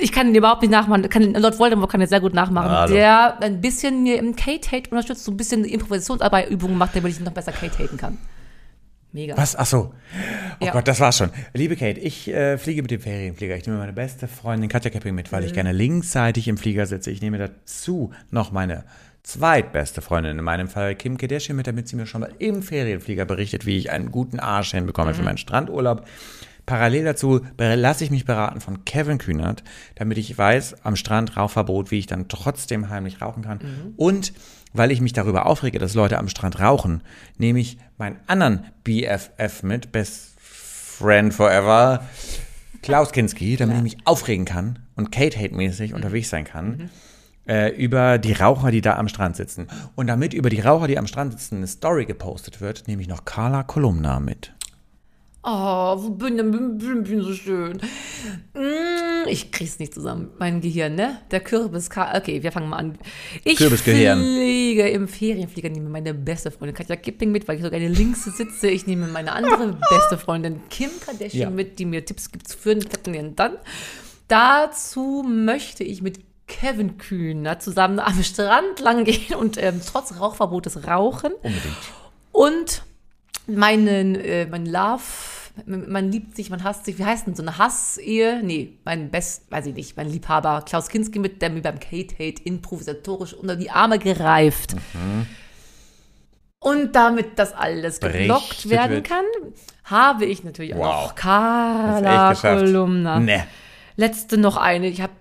Ich 0.00 0.12
kann 0.12 0.28
ihn 0.28 0.34
überhaupt 0.34 0.62
nicht 0.62 0.70
nachmachen. 0.70 1.08
Kann, 1.08 1.34
Lord 1.34 1.58
Voldemort 1.58 1.90
kann 1.90 2.00
er 2.00 2.06
sehr 2.06 2.20
gut 2.20 2.34
nachmachen. 2.34 2.70
Hallo. 2.70 2.92
Der 2.92 3.40
ein 3.40 3.60
bisschen 3.60 4.02
mir 4.02 4.18
im 4.18 4.36
Kate-Hate 4.36 4.90
unterstützt, 4.90 5.24
so 5.24 5.30
ein 5.30 5.36
bisschen 5.36 5.64
Improvisationsarbeit, 5.64 6.50
Übungen 6.50 6.76
macht, 6.78 6.96
damit 6.96 7.12
ich 7.12 7.20
noch 7.20 7.32
besser 7.32 7.52
Kate-haten 7.52 7.96
kann. 7.96 8.18
Mega. 9.12 9.36
Was? 9.36 9.56
Ach 9.56 9.66
so. 9.66 9.92
Oh 10.60 10.64
Ja. 10.64 10.72
Gott, 10.72 10.86
das 10.86 11.00
war's 11.00 11.18
schon. 11.18 11.30
Liebe 11.52 11.74
Kate, 11.76 11.98
ich 11.98 12.28
äh, 12.28 12.58
fliege 12.58 12.82
mit 12.82 12.92
dem 12.92 13.00
Ferienflieger. 13.00 13.56
Ich 13.56 13.66
nehme 13.66 13.78
meine 13.78 13.92
beste 13.92 14.28
Freundin 14.28 14.68
Katja 14.68 14.90
Kepping 14.90 15.14
mit, 15.14 15.32
weil 15.32 15.44
ich 15.44 15.52
gerne 15.52 15.72
linksseitig 15.72 16.46
im 16.46 16.56
Flieger 16.56 16.86
sitze. 16.86 17.10
Ich 17.10 17.20
nehme 17.20 17.38
dazu 17.38 18.12
noch 18.30 18.52
meine 18.52 18.84
zweitbeste 19.22 20.00
Freundin, 20.00 20.38
in 20.38 20.44
meinem 20.44 20.68
Fall 20.68 20.94
Kim 20.94 21.18
Kardashian 21.18 21.56
mit, 21.56 21.66
damit 21.66 21.88
sie 21.88 21.96
mir 21.96 22.06
schon 22.06 22.20
mal 22.22 22.32
im 22.38 22.62
Ferienflieger 22.62 23.24
berichtet, 23.24 23.66
wie 23.66 23.76
ich 23.76 23.90
einen 23.90 24.10
guten 24.10 24.40
Arsch 24.40 24.70
hinbekomme 24.70 25.12
für 25.12 25.22
meinen 25.22 25.38
Strandurlaub. 25.38 26.06
Parallel 26.70 27.02
dazu 27.02 27.40
lasse 27.58 28.04
ich 28.04 28.12
mich 28.12 28.24
beraten 28.24 28.60
von 28.60 28.84
Kevin 28.84 29.18
Kühnert, 29.18 29.64
damit 29.96 30.18
ich 30.18 30.38
weiß, 30.38 30.84
am 30.84 30.94
Strand 30.94 31.36
Rauchverbot, 31.36 31.90
wie 31.90 31.98
ich 31.98 32.06
dann 32.06 32.28
trotzdem 32.28 32.90
heimlich 32.90 33.20
rauchen 33.20 33.42
kann. 33.42 33.58
Und 33.96 34.32
weil 34.72 34.92
ich 34.92 35.00
mich 35.00 35.12
darüber 35.12 35.46
aufrege, 35.46 35.80
dass 35.80 35.94
Leute 35.94 36.16
am 36.16 36.28
Strand 36.28 36.60
rauchen, 36.60 37.02
nehme 37.38 37.58
ich 37.58 37.78
meinen 37.98 38.20
anderen 38.28 38.66
BFF 38.84 39.64
mit, 39.64 39.90
Best 39.90 40.38
Friend 40.38 41.34
Forever, 41.34 42.04
Klaus 42.82 43.10
Kinski, 43.10 43.56
damit 43.56 43.78
ich 43.78 43.82
mich 43.82 43.98
aufregen 44.04 44.44
kann 44.44 44.78
und 44.94 45.10
Kate-Hate-mäßig 45.10 45.92
unterwegs 45.92 46.30
sein 46.30 46.44
kann. 46.44 46.88
Äh, 47.48 47.70
über 47.70 48.18
die 48.18 48.32
Raucher, 48.32 48.70
die 48.70 48.80
da 48.80 48.94
am 48.94 49.08
Strand 49.08 49.34
sitzen. 49.34 49.66
Und 49.96 50.06
damit 50.06 50.34
über 50.34 50.50
die 50.50 50.60
Raucher, 50.60 50.86
die 50.86 50.98
am 50.98 51.08
Strand 51.08 51.32
sitzen, 51.32 51.56
eine 51.56 51.66
Story 51.66 52.06
gepostet 52.06 52.60
wird, 52.60 52.86
nehme 52.86 53.02
ich 53.02 53.08
noch 53.08 53.24
Carla 53.24 53.64
Kolumna 53.64 54.20
mit. 54.20 54.52
Oh, 55.42 55.94
wo 55.96 56.10
bin 56.10 56.36
ich 56.36 56.42
bin, 56.50 57.02
bin, 57.02 57.22
so 57.22 57.32
schön. 57.32 57.80
Mm, 58.52 59.26
ich 59.26 59.50
krieg's 59.50 59.78
nicht 59.78 59.94
zusammen. 59.94 60.28
Mein 60.38 60.60
Gehirn, 60.60 60.94
ne? 60.96 61.18
Der 61.30 61.40
Kürbis. 61.40 61.88
Okay, 61.88 62.42
wir 62.42 62.52
fangen 62.52 62.68
mal 62.68 62.76
an. 62.76 62.98
Ich 63.44 63.56
Kürbisgehirn. 63.56 64.18
fliege 64.20 64.88
im 64.90 65.08
Ferienflieger, 65.08 65.70
nehme 65.70 65.88
meine 65.88 66.12
beste 66.12 66.50
Freundin 66.50 66.74
Katja 66.76 66.96
Kipping 66.96 67.32
mit, 67.32 67.48
weil 67.48 67.56
ich 67.56 67.62
sogar 67.62 67.80
links 67.80 68.24
sitze. 68.24 68.68
Ich 68.68 68.86
nehme 68.86 69.06
meine 69.06 69.32
andere 69.32 69.78
beste 69.90 70.18
Freundin 70.18 70.60
Kim 70.68 70.90
Kardashian 71.04 71.40
Ja. 71.40 71.50
mit, 71.50 71.78
die 71.78 71.86
mir 71.86 72.04
Tipps 72.04 72.30
gibt 72.30 72.52
für 72.52 72.74
den 72.74 72.82
fetten 72.82 73.34
dann. 73.34 73.56
Dazu 74.28 75.24
möchte 75.26 75.84
ich 75.84 76.02
mit 76.02 76.20
Kevin 76.46 76.98
Kühner 76.98 77.60
zusammen 77.60 77.98
am 77.98 78.22
Strand 78.22 78.80
lang 78.80 79.04
gehen 79.04 79.34
und 79.38 79.56
ähm, 79.62 79.80
trotz 79.86 80.20
Rauchverbotes 80.20 80.86
rauchen. 80.86 81.32
Unbedingt. 81.32 81.76
Und 82.32 82.82
meinen, 83.56 84.14
äh, 84.14 84.46
mein 84.46 84.66
Love, 84.66 85.02
man 85.66 86.10
liebt 86.10 86.36
sich, 86.36 86.50
man 86.50 86.64
hasst 86.64 86.84
sich, 86.84 86.98
wie 86.98 87.04
heißt 87.04 87.26
denn 87.26 87.34
so 87.34 87.42
eine 87.42 87.58
Hassehe? 87.58 88.40
Nee, 88.42 88.78
mein 88.84 89.10
Best, 89.10 89.50
weiß 89.50 89.66
ich 89.66 89.74
nicht, 89.74 89.96
mein 89.96 90.08
Liebhaber 90.08 90.62
Klaus 90.66 90.88
Kinski 90.88 91.18
mit, 91.18 91.42
der 91.42 91.50
mir 91.50 91.62
beim 91.62 91.80
Kate-Hate 91.80 92.42
improvisatorisch 92.44 93.34
unter 93.34 93.56
die 93.56 93.70
Arme 93.70 93.98
gereift. 93.98 94.76
Und 96.62 96.94
damit 96.94 97.38
das 97.38 97.52
alles 97.52 98.00
geblockt 98.00 98.68
werden 98.68 98.96
wird. 98.96 99.06
kann, 99.06 99.24
habe 99.84 100.26
ich 100.26 100.44
natürlich 100.44 100.74
auch 100.74 100.78
Wow. 100.78 101.08
Hast 101.08 101.16
Carla. 101.16 102.34
Kolumna. 102.34 103.20
Ne. 103.20 103.46
Letzte 103.96 104.38
noch 104.38 104.56
eine. 104.56 104.86
Ich 104.88 105.00
habe, 105.00 105.12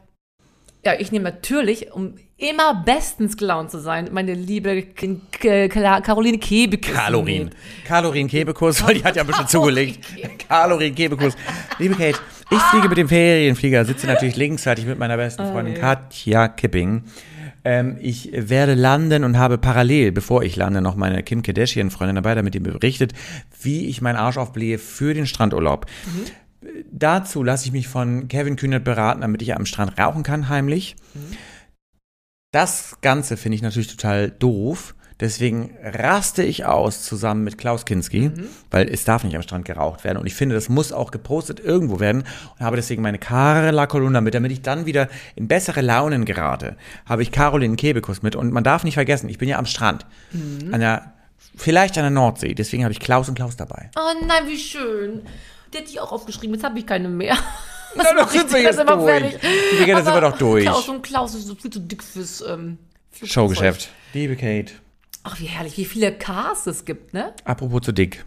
ja, 0.86 0.94
ich 1.00 1.12
nehme 1.12 1.26
natürlich, 1.26 1.92
um 1.92 2.16
immer 2.40 2.84
bestens 2.86 3.36
gelaunt 3.36 3.70
zu 3.70 3.80
sein, 3.80 4.10
meine 4.12 4.34
liebe 4.34 4.84
K 4.84 5.18
K 5.32 5.68
Caroline 6.02 6.38
Kebekus. 6.38 6.94
Kalorin. 6.94 7.52
Kalorin 7.86 8.28
Kebekus, 8.28 8.84
weil 8.86 8.94
die 8.96 9.04
hat 9.04 9.16
ja 9.16 9.24
ein 9.24 9.28
bisschen 9.28 9.48
zugelegt. 9.48 10.00
Kalorin 10.48 10.96
Kebekus. 10.96 11.36
Liebe 11.78 11.96
Kate, 11.96 12.20
ich 12.50 12.60
fliege 12.60 12.88
mit 12.88 12.98
dem 12.98 13.10
Ferienflieger, 13.10 13.84
sitze 13.86 14.08
natürlich 14.08 14.38
linksseitig 14.38 14.86
mit 14.86 14.98
meiner 14.98 15.18
besten 15.18 15.46
Freundin 15.46 15.76
Katja 15.76 16.48
Kipping. 16.48 17.04
Ähm, 17.66 17.98
ich 18.00 18.30
werde 18.34 18.74
landen 18.74 19.26
und 19.26 19.38
habe 19.38 19.58
parallel, 19.58 20.14
bevor 20.14 20.44
ich 20.44 20.56
lande, 20.56 20.82
noch 20.82 20.96
meine 20.96 21.22
Kim 21.24 21.44
Kardashian-Freundin 21.44 22.16
dabei, 22.16 22.36
damit 22.36 22.54
die 22.54 22.62
mir 22.62 22.72
berichtet, 22.72 23.12
wie 23.62 23.88
ich 23.88 24.02
meinen 24.02 24.16
Arsch 24.16 24.38
aufblähe 24.38 24.78
für 24.78 25.14
den 25.14 25.28
Strandurlaub. 25.28 25.86
Dazu 26.90 27.44
lasse 27.44 27.66
ich 27.66 27.74
mich 27.74 27.90
von 27.90 28.30
Kevin 28.30 28.56
Kühnert 28.56 28.86
beraten, 28.86 29.22
damit 29.22 29.42
ich 29.42 29.56
am 29.56 29.66
Strand 29.66 30.00
rauchen 30.00 30.24
kann, 30.24 30.48
heimlich. 30.48 30.96
Das 32.52 32.98
Ganze 33.02 33.38
finde 33.38 33.58
ich 33.58 33.62
natürlich 33.62 33.96
total 33.96 34.32
doof. 34.32 34.96
Deswegen 35.20 35.76
raste 35.84 36.44
ich 36.44 36.66
aus 36.66 37.04
zusammen 37.04 37.44
mit 37.44 37.58
Klaus 37.58 37.86
Kinski, 37.86 38.32
weil 38.72 38.88
es 38.90 39.04
darf 39.04 39.26
nicht 39.26 39.36
am 39.36 39.42
Strand 39.42 39.66
geraucht 39.66 40.06
werden. 40.06 40.18
Und 40.18 40.26
ich 40.26 40.34
finde, 40.34 40.56
das 40.56 40.70
muss 40.70 40.94
auch 40.94 41.12
gepostet 41.12 41.60
irgendwo 41.60 42.00
werden. 42.00 42.24
Und 42.58 42.66
habe 42.66 42.78
deswegen 42.78 43.02
meine 43.02 43.20
Carla 43.20 43.86
Kolumna 43.86 44.22
mit, 44.22 44.34
damit 44.34 44.52
ich 44.54 44.62
dann 44.62 44.86
wieder 44.86 45.10
in 45.36 45.50
bessere 45.50 45.82
Launen 45.82 46.24
gerate. 46.24 46.78
Habe 47.06 47.22
ich 47.22 47.32
Caroline 47.32 47.76
Kebekus 47.76 48.24
mit. 48.24 48.36
Und 48.38 48.52
man 48.54 48.64
darf 48.64 48.86
nicht 48.86 48.94
vergessen, 48.94 49.30
ich 49.30 49.38
bin 49.38 49.50
ja 49.50 49.60
am 49.60 49.66
Strand. 49.66 50.06
An 50.72 50.80
der, 50.80 51.14
vielleicht 51.56 51.98
an 51.98 52.04
der 52.04 52.12
Nordsee. 52.12 52.56
Deswegen 52.56 52.84
habe 52.84 52.94
ich 52.94 53.02
Klaus 53.02 53.28
und 53.28 53.36
Klaus 53.36 53.58
dabei. 53.58 53.92
Oh 53.98 54.26
nein, 54.26 54.48
wie 54.48 54.58
schön. 54.58 55.22
Die 55.74 55.78
hätte 55.78 55.90
ich 55.90 56.00
auch 56.00 56.14
aufgeschrieben, 56.14 56.56
jetzt 56.56 56.64
habe 56.64 56.80
ich 56.80 56.88
keine 56.88 57.10
mehr. 57.10 57.38
Na, 57.96 58.04
das 58.04 58.14
mach 58.16 58.34
ich 58.34 58.40
sind 58.42 58.54
wir 58.54 58.62
jetzt 58.62 58.80
immer 58.80 58.96
durch. 58.98 59.06
fertig. 59.10 59.40
Die 59.74 59.78
Digga, 59.78 59.96
das 59.96 60.06
sind 60.06 60.14
wir 60.14 60.22
doch 60.22 60.38
durch. 60.38 60.64
Klaus 60.64 60.90
und 60.90 61.02
Klaus 61.02 61.36
ist 61.36 61.48
so 61.48 61.56
viel 61.56 61.72
zu 61.72 61.80
dick 61.80 62.04
fürs 62.04 62.42
ähm, 62.48 62.78
fürs 63.12 63.32
Showgeschäft. 63.32 63.90
Liebe 64.14 64.36
Kate. 64.36 64.74
Ach, 65.24 65.40
wie 65.40 65.46
herrlich, 65.46 65.78
wie 65.78 65.86
viele 65.86 66.12
Cars 66.18 66.66
es 66.68 66.86
gibt, 66.86 67.14
ne? 67.14 67.34
Apropos 67.44 67.82
zu 67.82 67.92
dick. 67.92 68.24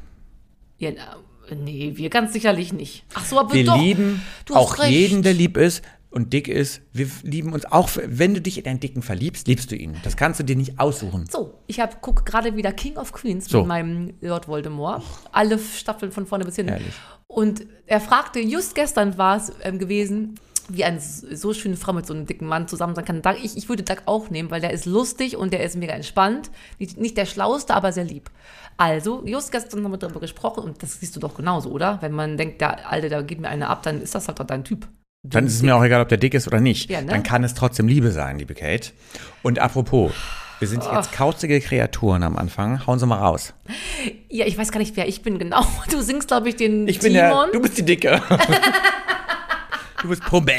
Ja, 0.79 0.91
na, 0.91 1.55
nee, 1.55 1.93
wir 1.95 2.11
ganz 2.11 2.33
sicherlich 2.33 2.73
nicht. 2.73 3.05
Ach 3.15 3.25
so, 3.25 3.39
aber 3.39 3.53
Wir 3.55 3.65
doch. 3.65 3.79
lieben 3.79 4.23
du 4.47 4.55
hast 4.55 4.61
auch 4.61 4.79
recht. 4.79 4.91
jeden, 4.91 5.23
der 5.23 5.33
lieb 5.33 5.57
ist 5.57 5.83
und 6.13 6.33
dick 6.33 6.49
ist. 6.49 6.83
Wir 6.93 7.09
lieben 7.23 7.53
uns 7.53 7.65
auch, 7.65 7.89
wenn 8.05 8.35
du 8.35 8.41
dich 8.41 8.59
in 8.59 8.67
einen 8.67 8.81
Dicken 8.81 9.03
verliebst, 9.03 9.49
liebst 9.49 9.71
du 9.71 9.77
ihn. 9.77 9.97
Das 10.05 10.17
kannst 10.17 10.39
du 10.41 10.45
dir 10.45 10.57
nicht 10.57 10.79
aussuchen. 10.79 11.27
So, 11.31 11.59
ich 11.67 11.81
hab, 11.81 12.01
gucke 12.03 12.25
gerade 12.25 12.57
wieder 12.57 12.73
King 12.73 12.97
of 12.97 13.13
Queens 13.13 13.47
So. 13.47 13.59
mit 13.59 13.69
meinem 13.69 14.15
Lord 14.21 14.49
Voldemort. 14.49 15.03
Alle 15.33 15.59
Staffeln 15.59 16.13
von 16.13 16.27
vorne 16.27 16.45
bis 16.45 16.57
hinten. 16.57 16.73
Herrlich. 16.73 16.95
Und 17.27 17.67
er 17.87 18.01
fragte, 18.01 18.41
just 18.41 18.75
gestern 18.75 19.17
war 19.17 19.39
es 19.39 19.53
ähm, 19.63 19.79
gewesen, 19.79 20.35
wie 20.69 20.85
eine 20.85 21.01
so 21.01 21.53
schöne 21.53 21.77
Frau 21.77 21.93
mit 21.93 22.07
so 22.07 22.15
einem 22.15 22.27
dicken 22.27 22.47
Mann 22.47 22.69
zusammen 22.69 22.95
sein 22.95 23.05
kann. 23.05 23.23
Doug, 23.23 23.37
ich, 23.43 23.57
ich 23.57 23.69
würde 23.69 23.83
Doug 23.83 24.03
auch 24.07 24.31
nehmen, 24.31 24.51
weil 24.51 24.61
der 24.61 24.71
ist 24.71 24.87
lustig 24.87 25.37
und 25.37 25.53
der 25.53 25.65
ist 25.65 25.77
mega 25.77 25.93
entspannt. 25.93 26.51
Nicht, 26.79 26.99
nicht 26.99 27.17
der 27.17 27.27
Schlauste, 27.27 27.75
aber 27.75 27.93
sehr 27.93 28.05
lieb. 28.05 28.31
Also, 28.77 29.23
just 29.27 29.51
gestern 29.53 29.85
haben 29.85 29.91
wir 29.93 29.99
darüber 29.99 30.21
gesprochen 30.21 30.63
und 30.63 30.83
das 30.83 31.01
siehst 31.01 31.17
du 31.17 31.21
doch 31.21 31.35
genauso, 31.35 31.71
oder? 31.71 32.01
Wenn 32.01 32.13
man 32.13 32.37
denkt, 32.37 32.61
der 32.61 32.91
Alte, 32.91 33.09
da 33.09 33.23
geht 33.23 33.41
mir 33.41 33.49
eine 33.49 33.69
ab, 33.69 33.83
dann 33.83 34.01
ist 34.01 34.15
das 34.15 34.29
halt 34.29 34.39
doch 34.41 34.47
dein 34.47 34.65
Typ. 34.65 34.89
Dann 35.25 35.47
ist 35.47 35.55
es 35.55 35.63
mir 35.63 35.77
auch 35.77 35.85
egal, 35.85 36.03
ob 36.03 36.09
der 36.09 36.19
dick 36.19 36.35
ist 36.35 36.49
oder 36.49 36.59
nicht. 36.59 36.91
Ja, 36.91 37.01
ne? 37.01 37.07
Dann 37.07 37.23
kann 37.23 37.45
es 37.45 37.55
trotzdem 37.55 37.87
Liebe 37.87 38.11
sein, 38.11 38.41
liebe 38.41 38.55
Kate. 38.55 38.91
Und 39.45 39.61
apropos, 39.61 40.11
wir 40.59 40.67
sind 40.67 40.83
jetzt 40.83 41.13
kauzige 41.13 41.61
Kreaturen 41.61 42.25
am 42.25 42.37
Anfang. 42.37 42.85
Hauen 42.89 42.99
Sie 42.99 43.07
mal 43.07 43.19
raus. 43.19 43.55
Ja, 44.29 44.47
ich 44.47 44.59
weiß 44.59 44.73
gar 44.73 44.81
nicht, 44.81 44.97
wer 44.97 45.07
ich 45.07 45.23
bin 45.23 45.39
genau. 45.39 45.65
Du 45.93 46.01
singst, 46.01 46.27
glaube 46.27 46.49
ich, 46.49 46.57
den 46.57 46.89
Ich 46.89 46.99
bin 46.99 47.13
Timon. 47.13 47.51
der, 47.53 47.53
du 47.53 47.61
bist 47.61 47.79
die 47.79 47.85
Dicke. 47.85 48.21
du 50.03 50.09
bist 50.09 50.25
Pumpe. 50.25 50.55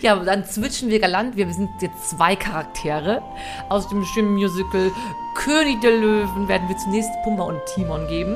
Ja, 0.00 0.16
dann 0.16 0.44
switchen 0.44 0.90
wir 0.90 0.98
galant. 0.98 1.36
Wir 1.36 1.48
sind 1.52 1.68
jetzt 1.80 2.10
zwei 2.10 2.34
Charaktere. 2.34 3.22
Aus 3.68 3.88
dem 3.88 4.04
schönen 4.06 4.32
Musical 4.34 4.90
König 5.36 5.80
der 5.82 5.92
Löwen 5.92 6.48
werden 6.48 6.68
wir 6.68 6.76
zunächst 6.78 7.10
Pumba 7.22 7.44
und 7.44 7.60
Timon 7.72 8.08
geben. 8.08 8.34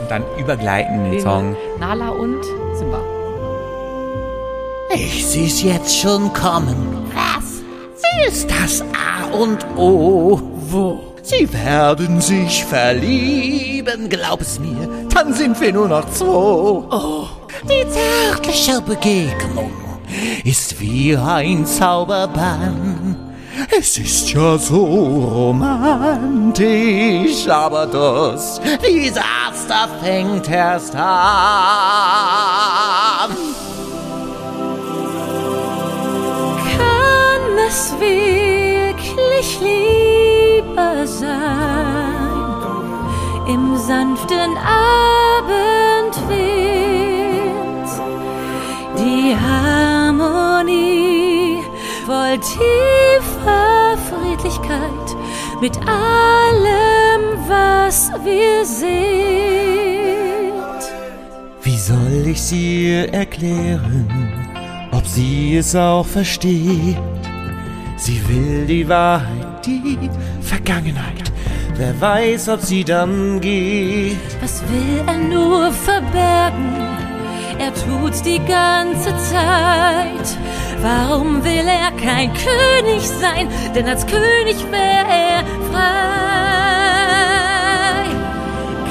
Und 0.00 0.10
dann 0.10 0.22
übergleiten 0.38 1.10
den 1.10 1.18
Song. 1.18 1.56
Nala 1.78 2.10
und 2.10 2.44
Simba. 2.74 3.15
Ich 4.98 5.26
seh's 5.26 5.62
jetzt 5.62 5.98
schon 5.98 6.32
kommen. 6.32 7.10
Was? 7.14 7.62
Sie 8.02 8.26
ist 8.28 8.50
das 8.50 8.82
A 8.82 9.26
und 9.34 9.58
O. 9.76 10.40
Wo? 10.70 11.00
Sie 11.22 11.52
werden 11.52 12.20
sich 12.20 12.64
verlieben, 12.64 14.08
glaub 14.08 14.40
es 14.40 14.58
mir, 14.58 14.88
dann 15.12 15.34
sind 15.34 15.60
wir 15.60 15.72
nur 15.72 15.88
noch 15.88 16.08
zwei. 16.10 16.26
Oh. 16.26 17.26
Die 17.64 17.84
zärtliche 17.90 18.80
Begegnung 18.80 19.70
ist 20.44 20.80
wie 20.80 21.16
ein 21.16 21.66
Zauberbann. 21.66 23.16
Es 23.76 23.98
ist 23.98 24.32
ja 24.32 24.56
so 24.58 24.84
romantisch, 24.84 27.48
aber 27.48 27.86
das 27.86 28.60
Desaster 28.82 29.88
fängt 30.00 30.48
erst 30.48 30.94
an. 30.94 32.75
Es 37.76 37.92
wirklich 38.00 39.48
Liebe 39.60 41.06
sein 41.06 41.26
im 43.46 43.76
sanften 43.76 44.56
Abendwind? 44.56 45.76
Die 48.98 49.36
Harmonie 49.46 50.78
voll 52.06 52.38
tiefer 52.38 53.98
Friedlichkeit 54.08 55.08
mit 55.60 55.76
allem, 55.86 57.22
was 57.46 58.10
wir 58.24 58.64
sind. 58.64 58.86
Wie 61.62 61.78
soll 61.78 62.26
ich 62.26 62.40
sie 62.40 63.06
erklären, 63.12 64.08
ob 64.92 65.06
sie 65.06 65.58
es 65.58 65.76
auch 65.76 66.06
versteht? 66.06 66.96
Sie 67.96 68.20
will 68.28 68.66
die 68.66 68.86
Wahrheit, 68.88 69.64
die 69.64 70.10
Vergangenheit. 70.42 71.32
Wer 71.76 71.98
weiß, 72.00 72.50
ob 72.50 72.60
sie 72.60 72.84
dann 72.84 73.40
geht. 73.40 74.16
Was 74.40 74.62
will 74.68 75.02
er 75.06 75.18
nur 75.18 75.72
verbergen? 75.72 76.74
Er 77.58 77.72
tut's 77.74 78.22
die 78.22 78.38
ganze 78.38 79.16
Zeit. 79.16 80.38
Warum 80.82 81.42
will 81.42 81.66
er 81.66 81.90
kein 81.92 82.30
König 82.34 83.08
sein? 83.08 83.48
Denn 83.74 83.88
als 83.88 84.06
König 84.06 84.56
wäre 84.70 85.08
er 85.08 85.42
frei. 85.72 86.16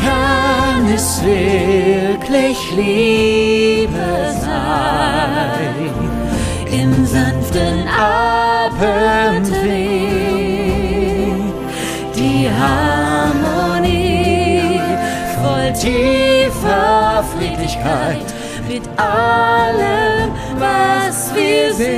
Kann 0.03 0.93
es 0.93 1.23
wirklich 1.23 2.57
Liebe 2.75 4.33
sein? 4.41 6.04
Im 6.86 7.03
sanften 7.03 7.88
Abendwind. 7.88 9.47
Die 12.15 12.47
Harmonie 12.61 13.99
voll 15.41 15.73
tiefer 15.73 17.23
Friedlichkeit 17.36 18.27
mit 18.67 18.83
allem, 18.99 20.29
was 20.59 21.33
wir 21.33 21.73
sind. 21.73 21.95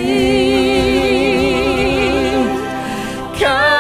Kann 3.38 3.77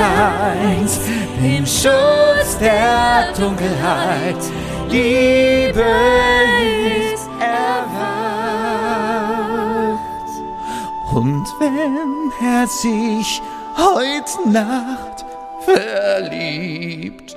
Endlich 0.00 0.20
eins 0.80 0.98
im 1.42 1.66
Schutz 1.66 2.58
der 2.58 3.32
Dunkelheit. 3.38 4.36
Liebe 4.88 5.84
ist 7.12 7.28
erwacht. 7.38 8.00
Und 11.14 11.46
wenn 11.58 12.32
er 12.42 12.66
sich 12.66 13.42
heut 13.76 14.46
Nacht 14.46 15.24
verliebt, 15.64 17.36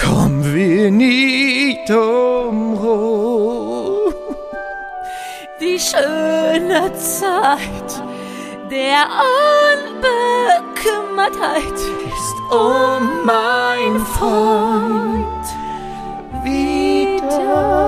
kommen 0.00 0.54
wir 0.54 0.90
nicht 0.90 1.90
umrum. 1.90 3.34
Die 5.60 5.78
schöne 5.78 6.92
Zeit 6.94 8.02
der 8.70 9.06
Unbekümmertheit 11.14 11.74
Ist 12.06 12.34
um 12.50 13.24
mein 13.24 14.00
Freund 14.04 15.44
wieder. 16.42 17.84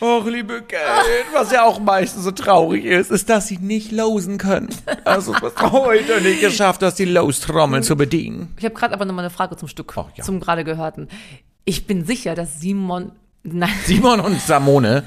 Och, 0.00 0.26
liebe 0.26 0.62
Kate, 0.62 1.24
was 1.32 1.50
ja 1.50 1.64
auch 1.64 1.80
meistens 1.80 2.22
so 2.22 2.30
traurig 2.30 2.84
ist, 2.84 3.10
ist, 3.10 3.28
dass 3.28 3.48
sie 3.48 3.58
nicht 3.58 3.90
losen 3.90 4.38
können. 4.38 4.68
Also, 5.04 5.34
hast 5.34 5.60
heute 5.72 6.20
nicht 6.20 6.40
geschafft, 6.40 6.82
dass 6.82 6.94
die 6.94 7.04
Lostrommel 7.04 7.82
zu 7.82 7.96
bedienen. 7.96 8.54
Ich 8.58 8.64
habe 8.64 8.76
gerade 8.76 8.94
aber 8.94 9.04
nochmal 9.04 9.24
eine 9.24 9.30
Frage 9.34 9.56
zum 9.56 9.66
Stück, 9.66 9.92
Ach, 9.96 10.06
ja. 10.14 10.22
zum 10.22 10.38
gerade 10.38 10.62
gehörten. 10.62 11.08
Ich 11.64 11.88
bin 11.88 12.04
sicher, 12.04 12.36
dass 12.36 12.60
Simon. 12.60 13.10
Nein, 13.42 13.70
Simon 13.86 14.20
und 14.20 14.40
Samone. 14.40 15.04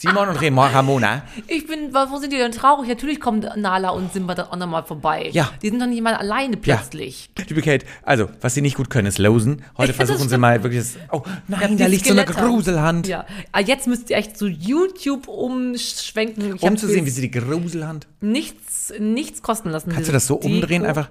Simon 0.00 0.28
und 0.30 0.36
Ramona. 0.36 1.22
ich 1.46 1.66
bin. 1.66 1.92
Wo 1.92 2.18
sind 2.18 2.32
die 2.32 2.38
denn 2.38 2.52
traurig? 2.52 2.88
Natürlich 2.88 3.20
kommen 3.20 3.40
Nala 3.56 3.90
und 3.90 4.12
Simba 4.12 4.34
dann 4.34 4.46
auch 4.46 4.56
nochmal 4.56 4.82
vorbei. 4.82 5.28
Ja. 5.32 5.50
Die 5.60 5.68
sind 5.68 5.78
doch 5.78 5.86
nicht 5.86 6.00
mal 6.02 6.14
alleine 6.14 6.56
plötzlich. 6.56 7.28
Liebe 7.48 7.60
Kate, 7.60 7.84
also, 8.02 8.28
was 8.40 8.54
sie 8.54 8.62
nicht 8.62 8.76
gut 8.76 8.88
können, 8.88 9.06
ist 9.06 9.18
losen. 9.18 9.62
Heute 9.76 9.92
versuchen 9.92 10.28
sie 10.30 10.38
mal 10.38 10.62
wirklich 10.62 10.80
das, 10.80 10.96
Oh, 11.12 11.22
nein, 11.48 11.76
da 11.76 11.86
liegt 11.86 12.06
so 12.06 12.12
eine 12.12 12.22
Skelette. 12.22 12.40
Gruselhand. 12.46 13.06
Ja. 13.08 13.26
Ah, 13.52 13.60
Jetzt 13.60 13.86
müsst 13.86 14.08
ihr 14.08 14.16
echt 14.16 14.38
zu 14.38 14.46
YouTube 14.46 15.28
umschwenken. 15.28 16.56
Ich 16.56 16.62
Um 16.62 16.76
zu 16.78 16.86
sehen, 16.88 17.04
wie 17.04 17.10
sie 17.10 17.20
die 17.20 17.30
Gruselhand. 17.30 18.06
nichts, 18.20 18.92
nichts 18.98 19.42
kosten 19.42 19.68
lassen. 19.70 19.92
Kannst 19.92 20.08
du 20.08 20.12
das 20.12 20.26
so 20.26 20.36
umdrehen 20.36 20.86
einfach? 20.86 21.10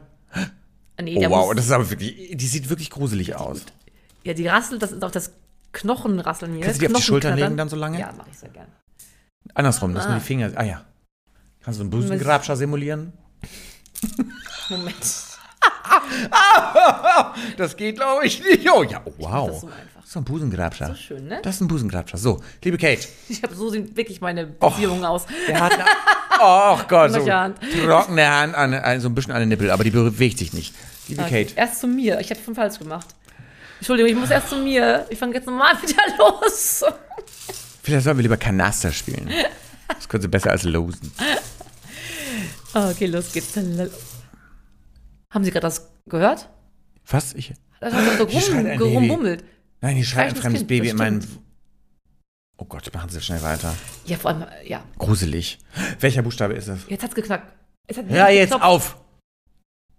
Nee, 1.01 1.25
Oh, 1.27 1.29
wow, 1.29 1.53
das 1.55 1.65
ist 1.65 1.71
aber 1.71 1.89
wirklich, 1.89 2.31
die 2.35 2.45
sieht 2.47 2.69
wirklich 2.69 2.89
gruselig 2.89 3.35
aus. 3.35 3.61
ja, 4.25 4.33
die 4.33 4.47
rasselt, 4.47 4.81
das 4.81 4.91
ist 4.91 5.03
auch 5.03 5.11
das 5.11 5.31
Knochenrasseln 5.73 6.53
hier. 6.53 6.65
Kannst 6.65 6.81
du 6.81 6.87
die 6.87 6.93
auf 6.93 6.99
die 6.99 7.05
Schultern 7.05 7.31
Knochenknattern. 7.35 7.51
legen 7.51 7.57
dann 7.57 7.69
so 7.69 7.75
lange? 7.75 7.99
Ja, 7.99 8.11
mache 8.17 8.29
ich 8.31 8.37
sehr 8.39 8.49
gern. 8.49 8.67
Andersrum, 9.53 9.93
dass 9.93 10.05
Ah. 10.05 10.09
man 10.09 10.19
die 10.19 10.25
Finger. 10.25 10.51
Ah 10.55 10.63
ja. 10.63 10.81
Kannst 11.63 11.79
du 11.79 11.83
einen 11.83 11.89
Busengrabscher 11.89 12.55
simulieren? 12.55 13.13
Moment. 14.69 14.95
Das 17.57 17.75
geht, 17.75 17.97
glaube 17.97 18.25
ich, 18.25 18.41
nicht. 18.43 18.69
Oh 18.71 18.83
ja, 18.83 19.01
oh, 19.05 19.13
wow. 19.17 19.47
das 19.49 19.61
so 19.61 19.67
einfach. 19.67 20.05
So 20.05 20.19
ein 20.19 20.25
Busengrabscher. 20.25 20.87
So 20.87 20.95
schön, 20.95 21.27
ne? 21.27 21.39
Das 21.43 21.55
ist 21.55 21.61
ein 21.61 21.67
Busengrabscher. 21.67 22.17
So, 22.17 22.41
liebe 22.63 22.77
Kate. 22.77 23.07
Ich 23.29 23.43
habe 23.43 23.53
so 23.53 23.69
sehen 23.69 23.95
wirklich 23.95 24.21
meine 24.21 24.47
Beziehungen 24.47 25.05
aus. 25.05 25.25
Der 25.47 25.59
hat 25.59 25.73
eine, 25.73 25.85
oh 26.41 26.77
Gott, 26.87 27.11
so 27.11 27.19
trockene 27.25 28.27
Hand, 28.29 28.55
an, 28.55 29.01
so 29.01 29.09
ein 29.09 29.15
bisschen 29.15 29.33
an 29.33 29.39
den 29.41 29.49
Nippel, 29.49 29.69
aber 29.71 29.83
die 29.83 29.91
bewegt 29.91 30.39
sich 30.39 30.53
nicht. 30.53 30.73
Liebe 31.07 31.23
Okay. 31.23 31.45
Kate. 31.45 31.57
Erst 31.57 31.79
zu 31.81 31.87
mir. 31.87 32.19
Ich 32.19 32.29
habe 32.31 32.39
schon 32.43 32.55
falsch 32.55 32.79
gemacht. 32.79 33.07
Entschuldigung, 33.79 34.11
ich 34.11 34.17
muss 34.17 34.29
erst 34.29 34.49
zu 34.49 34.57
mir. 34.57 35.05
Ich 35.09 35.17
fange 35.17 35.33
jetzt 35.35 35.45
normal 35.45 35.75
wieder 35.81 36.01
los. 36.17 36.83
Vielleicht 37.81 38.03
sollen 38.03 38.17
wir 38.17 38.23
lieber 38.23 38.37
Kanaster 38.37 38.91
spielen. 38.91 39.29
Das 39.87 40.07
könnte 40.07 40.29
besser 40.29 40.51
als 40.51 40.63
losen. 40.63 41.11
Okay, 42.73 43.07
los 43.07 43.31
geht's. 43.33 43.55
Haben 43.55 45.43
Sie 45.43 45.51
gerade 45.51 45.61
das 45.61 45.89
gehört? 46.07 46.49
Was? 47.07 47.33
Ich, 47.33 47.53
Das 47.79 47.93
hat 47.93 48.17
so 48.17 48.25
Baby. 48.27 48.77
gerummelt. 48.77 49.43
nein, 49.81 49.95
hier 49.95 50.05
schreit 50.05 50.29
ein 50.29 50.35
fremdes 50.35 50.59
Kind, 50.61 50.67
Baby 50.67 50.89
in 50.89 50.97
meinen. 50.97 51.19
bestimmt. 51.19 51.41
Oh 52.57 52.65
Gott, 52.65 52.93
machen 52.93 53.09
Sie 53.09 53.21
schnell 53.21 53.41
weiter. 53.41 53.73
Ja, 54.05 54.17
vor 54.17 54.31
allem, 54.31 54.45
ja. 54.65 54.83
Gruselig. 54.97 55.59
Welcher 56.01 56.21
Buchstabe 56.21 56.53
ist 56.53 56.67
es? 56.67 56.81
Jetzt 56.89 57.03
hat's 57.03 57.15
geknackt. 57.15 57.51
Es 57.87 57.97
hat 57.97 58.11
Ja, 58.11 58.27
jetzt 58.29 58.53
auf! 58.53 58.97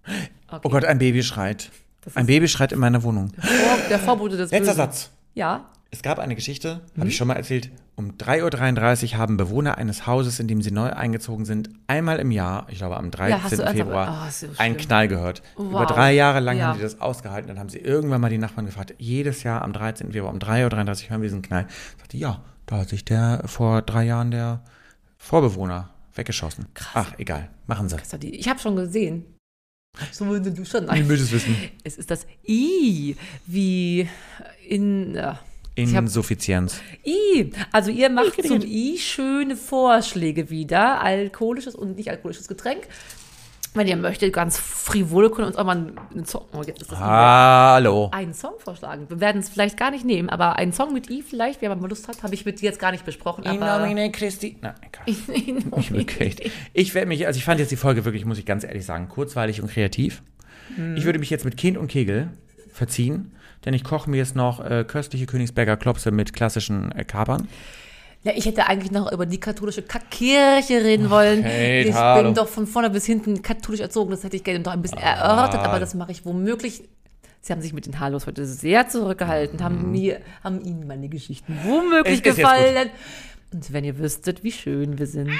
Okay. 0.05 0.29
Oh 0.63 0.69
Gott, 0.69 0.85
ein 0.85 0.99
Baby 0.99 1.23
schreit. 1.23 1.71
Das 2.03 2.17
Ein 2.17 2.27
Baby 2.27 2.49
schreit 2.49 2.73
in 2.73 2.79
meiner 2.79 3.03
Wohnung. 3.03 3.33
Vor, 3.39 3.79
der 3.89 3.99
Vorbote 3.99 4.37
des 4.37 4.51
Letzter 4.51 4.73
Bösen. 4.73 4.77
Satz. 4.77 5.11
Ja. 5.35 5.67
Es 5.93 6.03
gab 6.03 6.19
eine 6.21 6.35
Geschichte, 6.37 6.81
Mhm. 6.95 7.01
habe 7.01 7.09
ich 7.11 7.17
schon 7.17 7.27
mal 7.29 7.35
erzählt. 7.35 7.71
Um 7.97 8.17
3.33 8.17 9.15
Uhr 9.15 9.19
haben 9.19 9.37
Bewohner 9.37 9.77
eines 9.77 10.07
Hauses, 10.07 10.39
in 10.41 10.47
dem 10.49 10.63
sie 10.63 10.71
neu 10.71 10.89
eingezogen 10.91 11.45
sind, 11.45 11.69
einmal 11.89 12.19
im 12.21 12.31
Jahr, 12.31 12.67
ich 12.71 12.79
glaube 12.79 12.97
am 12.97 13.11
13. 13.11 13.61
Ja, 13.61 13.73
Februar, 13.73 14.25
Oh, 14.27 14.31
so 14.31 14.47
einen. 14.57 14.77
Knall 14.77 15.09
gehört. 15.09 15.43
Wow. 15.57 15.67
Über 15.71 15.87
drei 15.87 16.13
Jahre 16.15 16.41
lang 16.41 16.57
Ja. 16.57 16.69
haben 16.69 16.77
sie 16.79 16.85
das 16.85 17.01
ausgehalten. 17.01 17.49
Dann 17.49 17.59
haben 17.59 17.69
sie 17.69 17.79
irgendwann 17.79 18.21
mal 18.21 18.31
die 18.31 18.39
Nachbarn 18.39 18.67
gefragt, 18.67 18.95
jedes 18.99 19.43
Jahr 19.43 19.63
am 19.63 19.73
13. 19.73 20.13
Februar 20.13 20.33
um 20.33 20.39
3.33 20.39 21.05
Uhr 21.07 21.11
hören 21.11 21.21
wir 21.23 21.29
diesen 21.29 21.43
Knall. 21.43 21.67
Sagte, 21.99 22.17
ja, 22.17 22.41
da 22.67 22.77
hat 22.79 22.89
sich 22.89 23.05
der 23.05 23.43
vor 23.47 23.83
drei 23.83 24.05
Jahren 24.05 24.31
der 24.31 24.63
Vorbewohner 25.19 25.91
weggeschossen. 26.15 26.67
Ach, 26.95 27.13
egal, 27.19 27.49
machen 27.67 27.89
sie. 27.89 27.97
Die- 28.19 28.37
Ich 28.37 28.49
habe 28.49 28.59
schon 28.61 28.77
gesehen. 28.77 29.25
So 30.13 30.31
wenn 30.31 30.55
du 30.55 30.65
schon. 30.65 30.85
Ich 30.95 31.09
will 31.09 31.21
es 31.21 31.33
wissen. 31.33 31.57
Es 31.85 31.97
ist 31.99 32.11
das 32.11 32.27
I, 32.47 33.17
wie 33.47 34.09
in. 34.69 35.17
Äh, 35.17 35.35
Insuffizienz. 35.77 36.81
I. 37.07 37.53
Also 37.73 37.91
ihr 37.91 38.11
macht 38.11 38.47
zum 38.47 38.61
I 38.61 38.99
schöne 38.99 39.57
Vorschläge 39.57 40.51
wieder. 40.51 41.01
Alkoholisches 41.01 41.75
und 41.75 41.97
nicht 41.97 42.11
alkoholisches 42.11 42.49
Getränk. 42.49 42.89
Wenn 43.73 43.87
ihr 43.87 43.97
möchtet, 43.97 44.33
ganz 44.33 44.59
frivol, 44.59 45.31
können 45.31 45.43
wir 45.43 45.47
uns 45.47 45.57
auch 45.57 45.65
mal 45.65 45.93
einen 46.11 46.25
Song. 46.25 46.45
Oh, 46.53 46.63
jetzt 46.67 46.83
ist 46.83 46.91
das 46.91 46.99
Hallo. 46.99 48.09
einen 48.13 48.35
Song 48.35 48.55
vorschlagen. 48.59 49.09
Wir 49.09 49.21
werden 49.21 49.41
es 49.41 49.49
vielleicht 49.49 49.77
gar 49.77 49.93
nicht 49.93 50.05
nehmen, 50.05 50.29
aber 50.29 50.57
einen 50.57 50.73
Song 50.73 50.93
mit 50.93 51.09
I 51.09 51.23
vielleicht, 51.23 51.63
wer 51.63 51.75
mal 51.75 51.89
Lust 51.89 52.09
hat, 52.09 52.25
habe 52.25 52.35
ich 52.35 52.45
mit 52.45 52.61
dir 52.61 52.67
jetzt 52.67 52.81
gar 52.81 52.91
nicht 52.91 53.05
besprochen. 53.05 53.45
In 53.45 53.61
nomine 53.61 54.11
Christi. 54.11 54.57
Nein, 54.61 54.75
egal. 54.81 55.03
Ich. 55.07 56.53
Ich 56.73 56.95
werde 56.95 57.07
mich, 57.07 57.27
also 57.27 57.39
ich 57.39 57.45
fand 57.45 57.61
jetzt 57.61 57.71
die 57.71 57.77
Folge 57.77 58.05
wirklich, 58.05 58.25
muss 58.25 58.39
ich 58.39 58.47
ganz 58.47 58.65
ehrlich 58.65 58.85
sagen, 58.85 59.09
kurzweilig 59.09 59.63
und 59.63 59.71
kreativ. 59.71 60.23
Ich 60.97 61.05
würde 61.05 61.19
mich 61.19 61.31
jetzt 61.31 61.45
mit 61.45 61.57
Kind 61.57 61.77
und 61.79 61.89
Kegel 61.89 62.31
verziehen, 62.73 63.33
denn 63.65 63.75
ich 63.75 63.85
koche 63.85 64.09
mir 64.09 64.19
jetzt 64.19 64.37
noch 64.37 64.65
äh, 64.65 64.85
köstliche 64.85 65.27
Königsberger 65.27 65.77
Klopse 65.77 66.11
mit 66.11 66.33
klassischen 66.33 66.93
äh, 66.93 67.05
Kapern. 67.05 67.49
Ja, 68.23 68.33
ich 68.35 68.45
hätte 68.45 68.67
eigentlich 68.67 68.91
noch 68.91 69.11
über 69.13 69.25
die 69.25 69.41
katholische 69.41 69.83
Kackkirche 69.83 70.85
reden 70.85 71.09
wollen. 71.09 71.43
Kate, 71.43 71.89
ich 71.89 71.95
hallo. 71.95 72.25
bin 72.25 72.35
doch 72.35 72.49
von 72.49 72.67
vorne 72.67 72.91
bis 72.91 73.07
hinten 73.07 73.41
katholisch 73.41 73.81
erzogen. 73.81 74.11
Das 74.11 74.25
hätte 74.25 74.37
ich 74.37 74.45
gerne 74.45 74.61
noch 74.61 74.73
ein 74.73 74.83
bisschen 74.83 74.99
erörtert, 74.99 75.65
aber 75.65 75.81
das 75.81 75.95
mache 75.95 76.13
ich 76.13 76.27
womöglich. 76.27 76.83
Sie 77.41 77.53
haben 77.53 77.63
sich 77.63 77.73
mit 77.73 77.87
den 77.87 77.99
Haarlos 77.99 78.27
heute 78.27 78.45
sehr 78.45 78.89
zurückgehalten, 78.89 79.65
haben 79.65 79.91
mir, 79.91 80.21
haben 80.45 80.61
Ihnen 80.61 80.87
meine 80.87 81.09
Geschichten 81.09 81.59
womöglich 81.65 82.19
Es 82.23 82.37
gefallen. 82.37 82.91
Und 83.53 83.73
wenn 83.73 83.85
ihr 83.85 83.99
wüsstet, 83.99 84.45
wie 84.45 84.53
schön 84.53 84.99
wir 84.99 85.07
sind. 85.07 85.33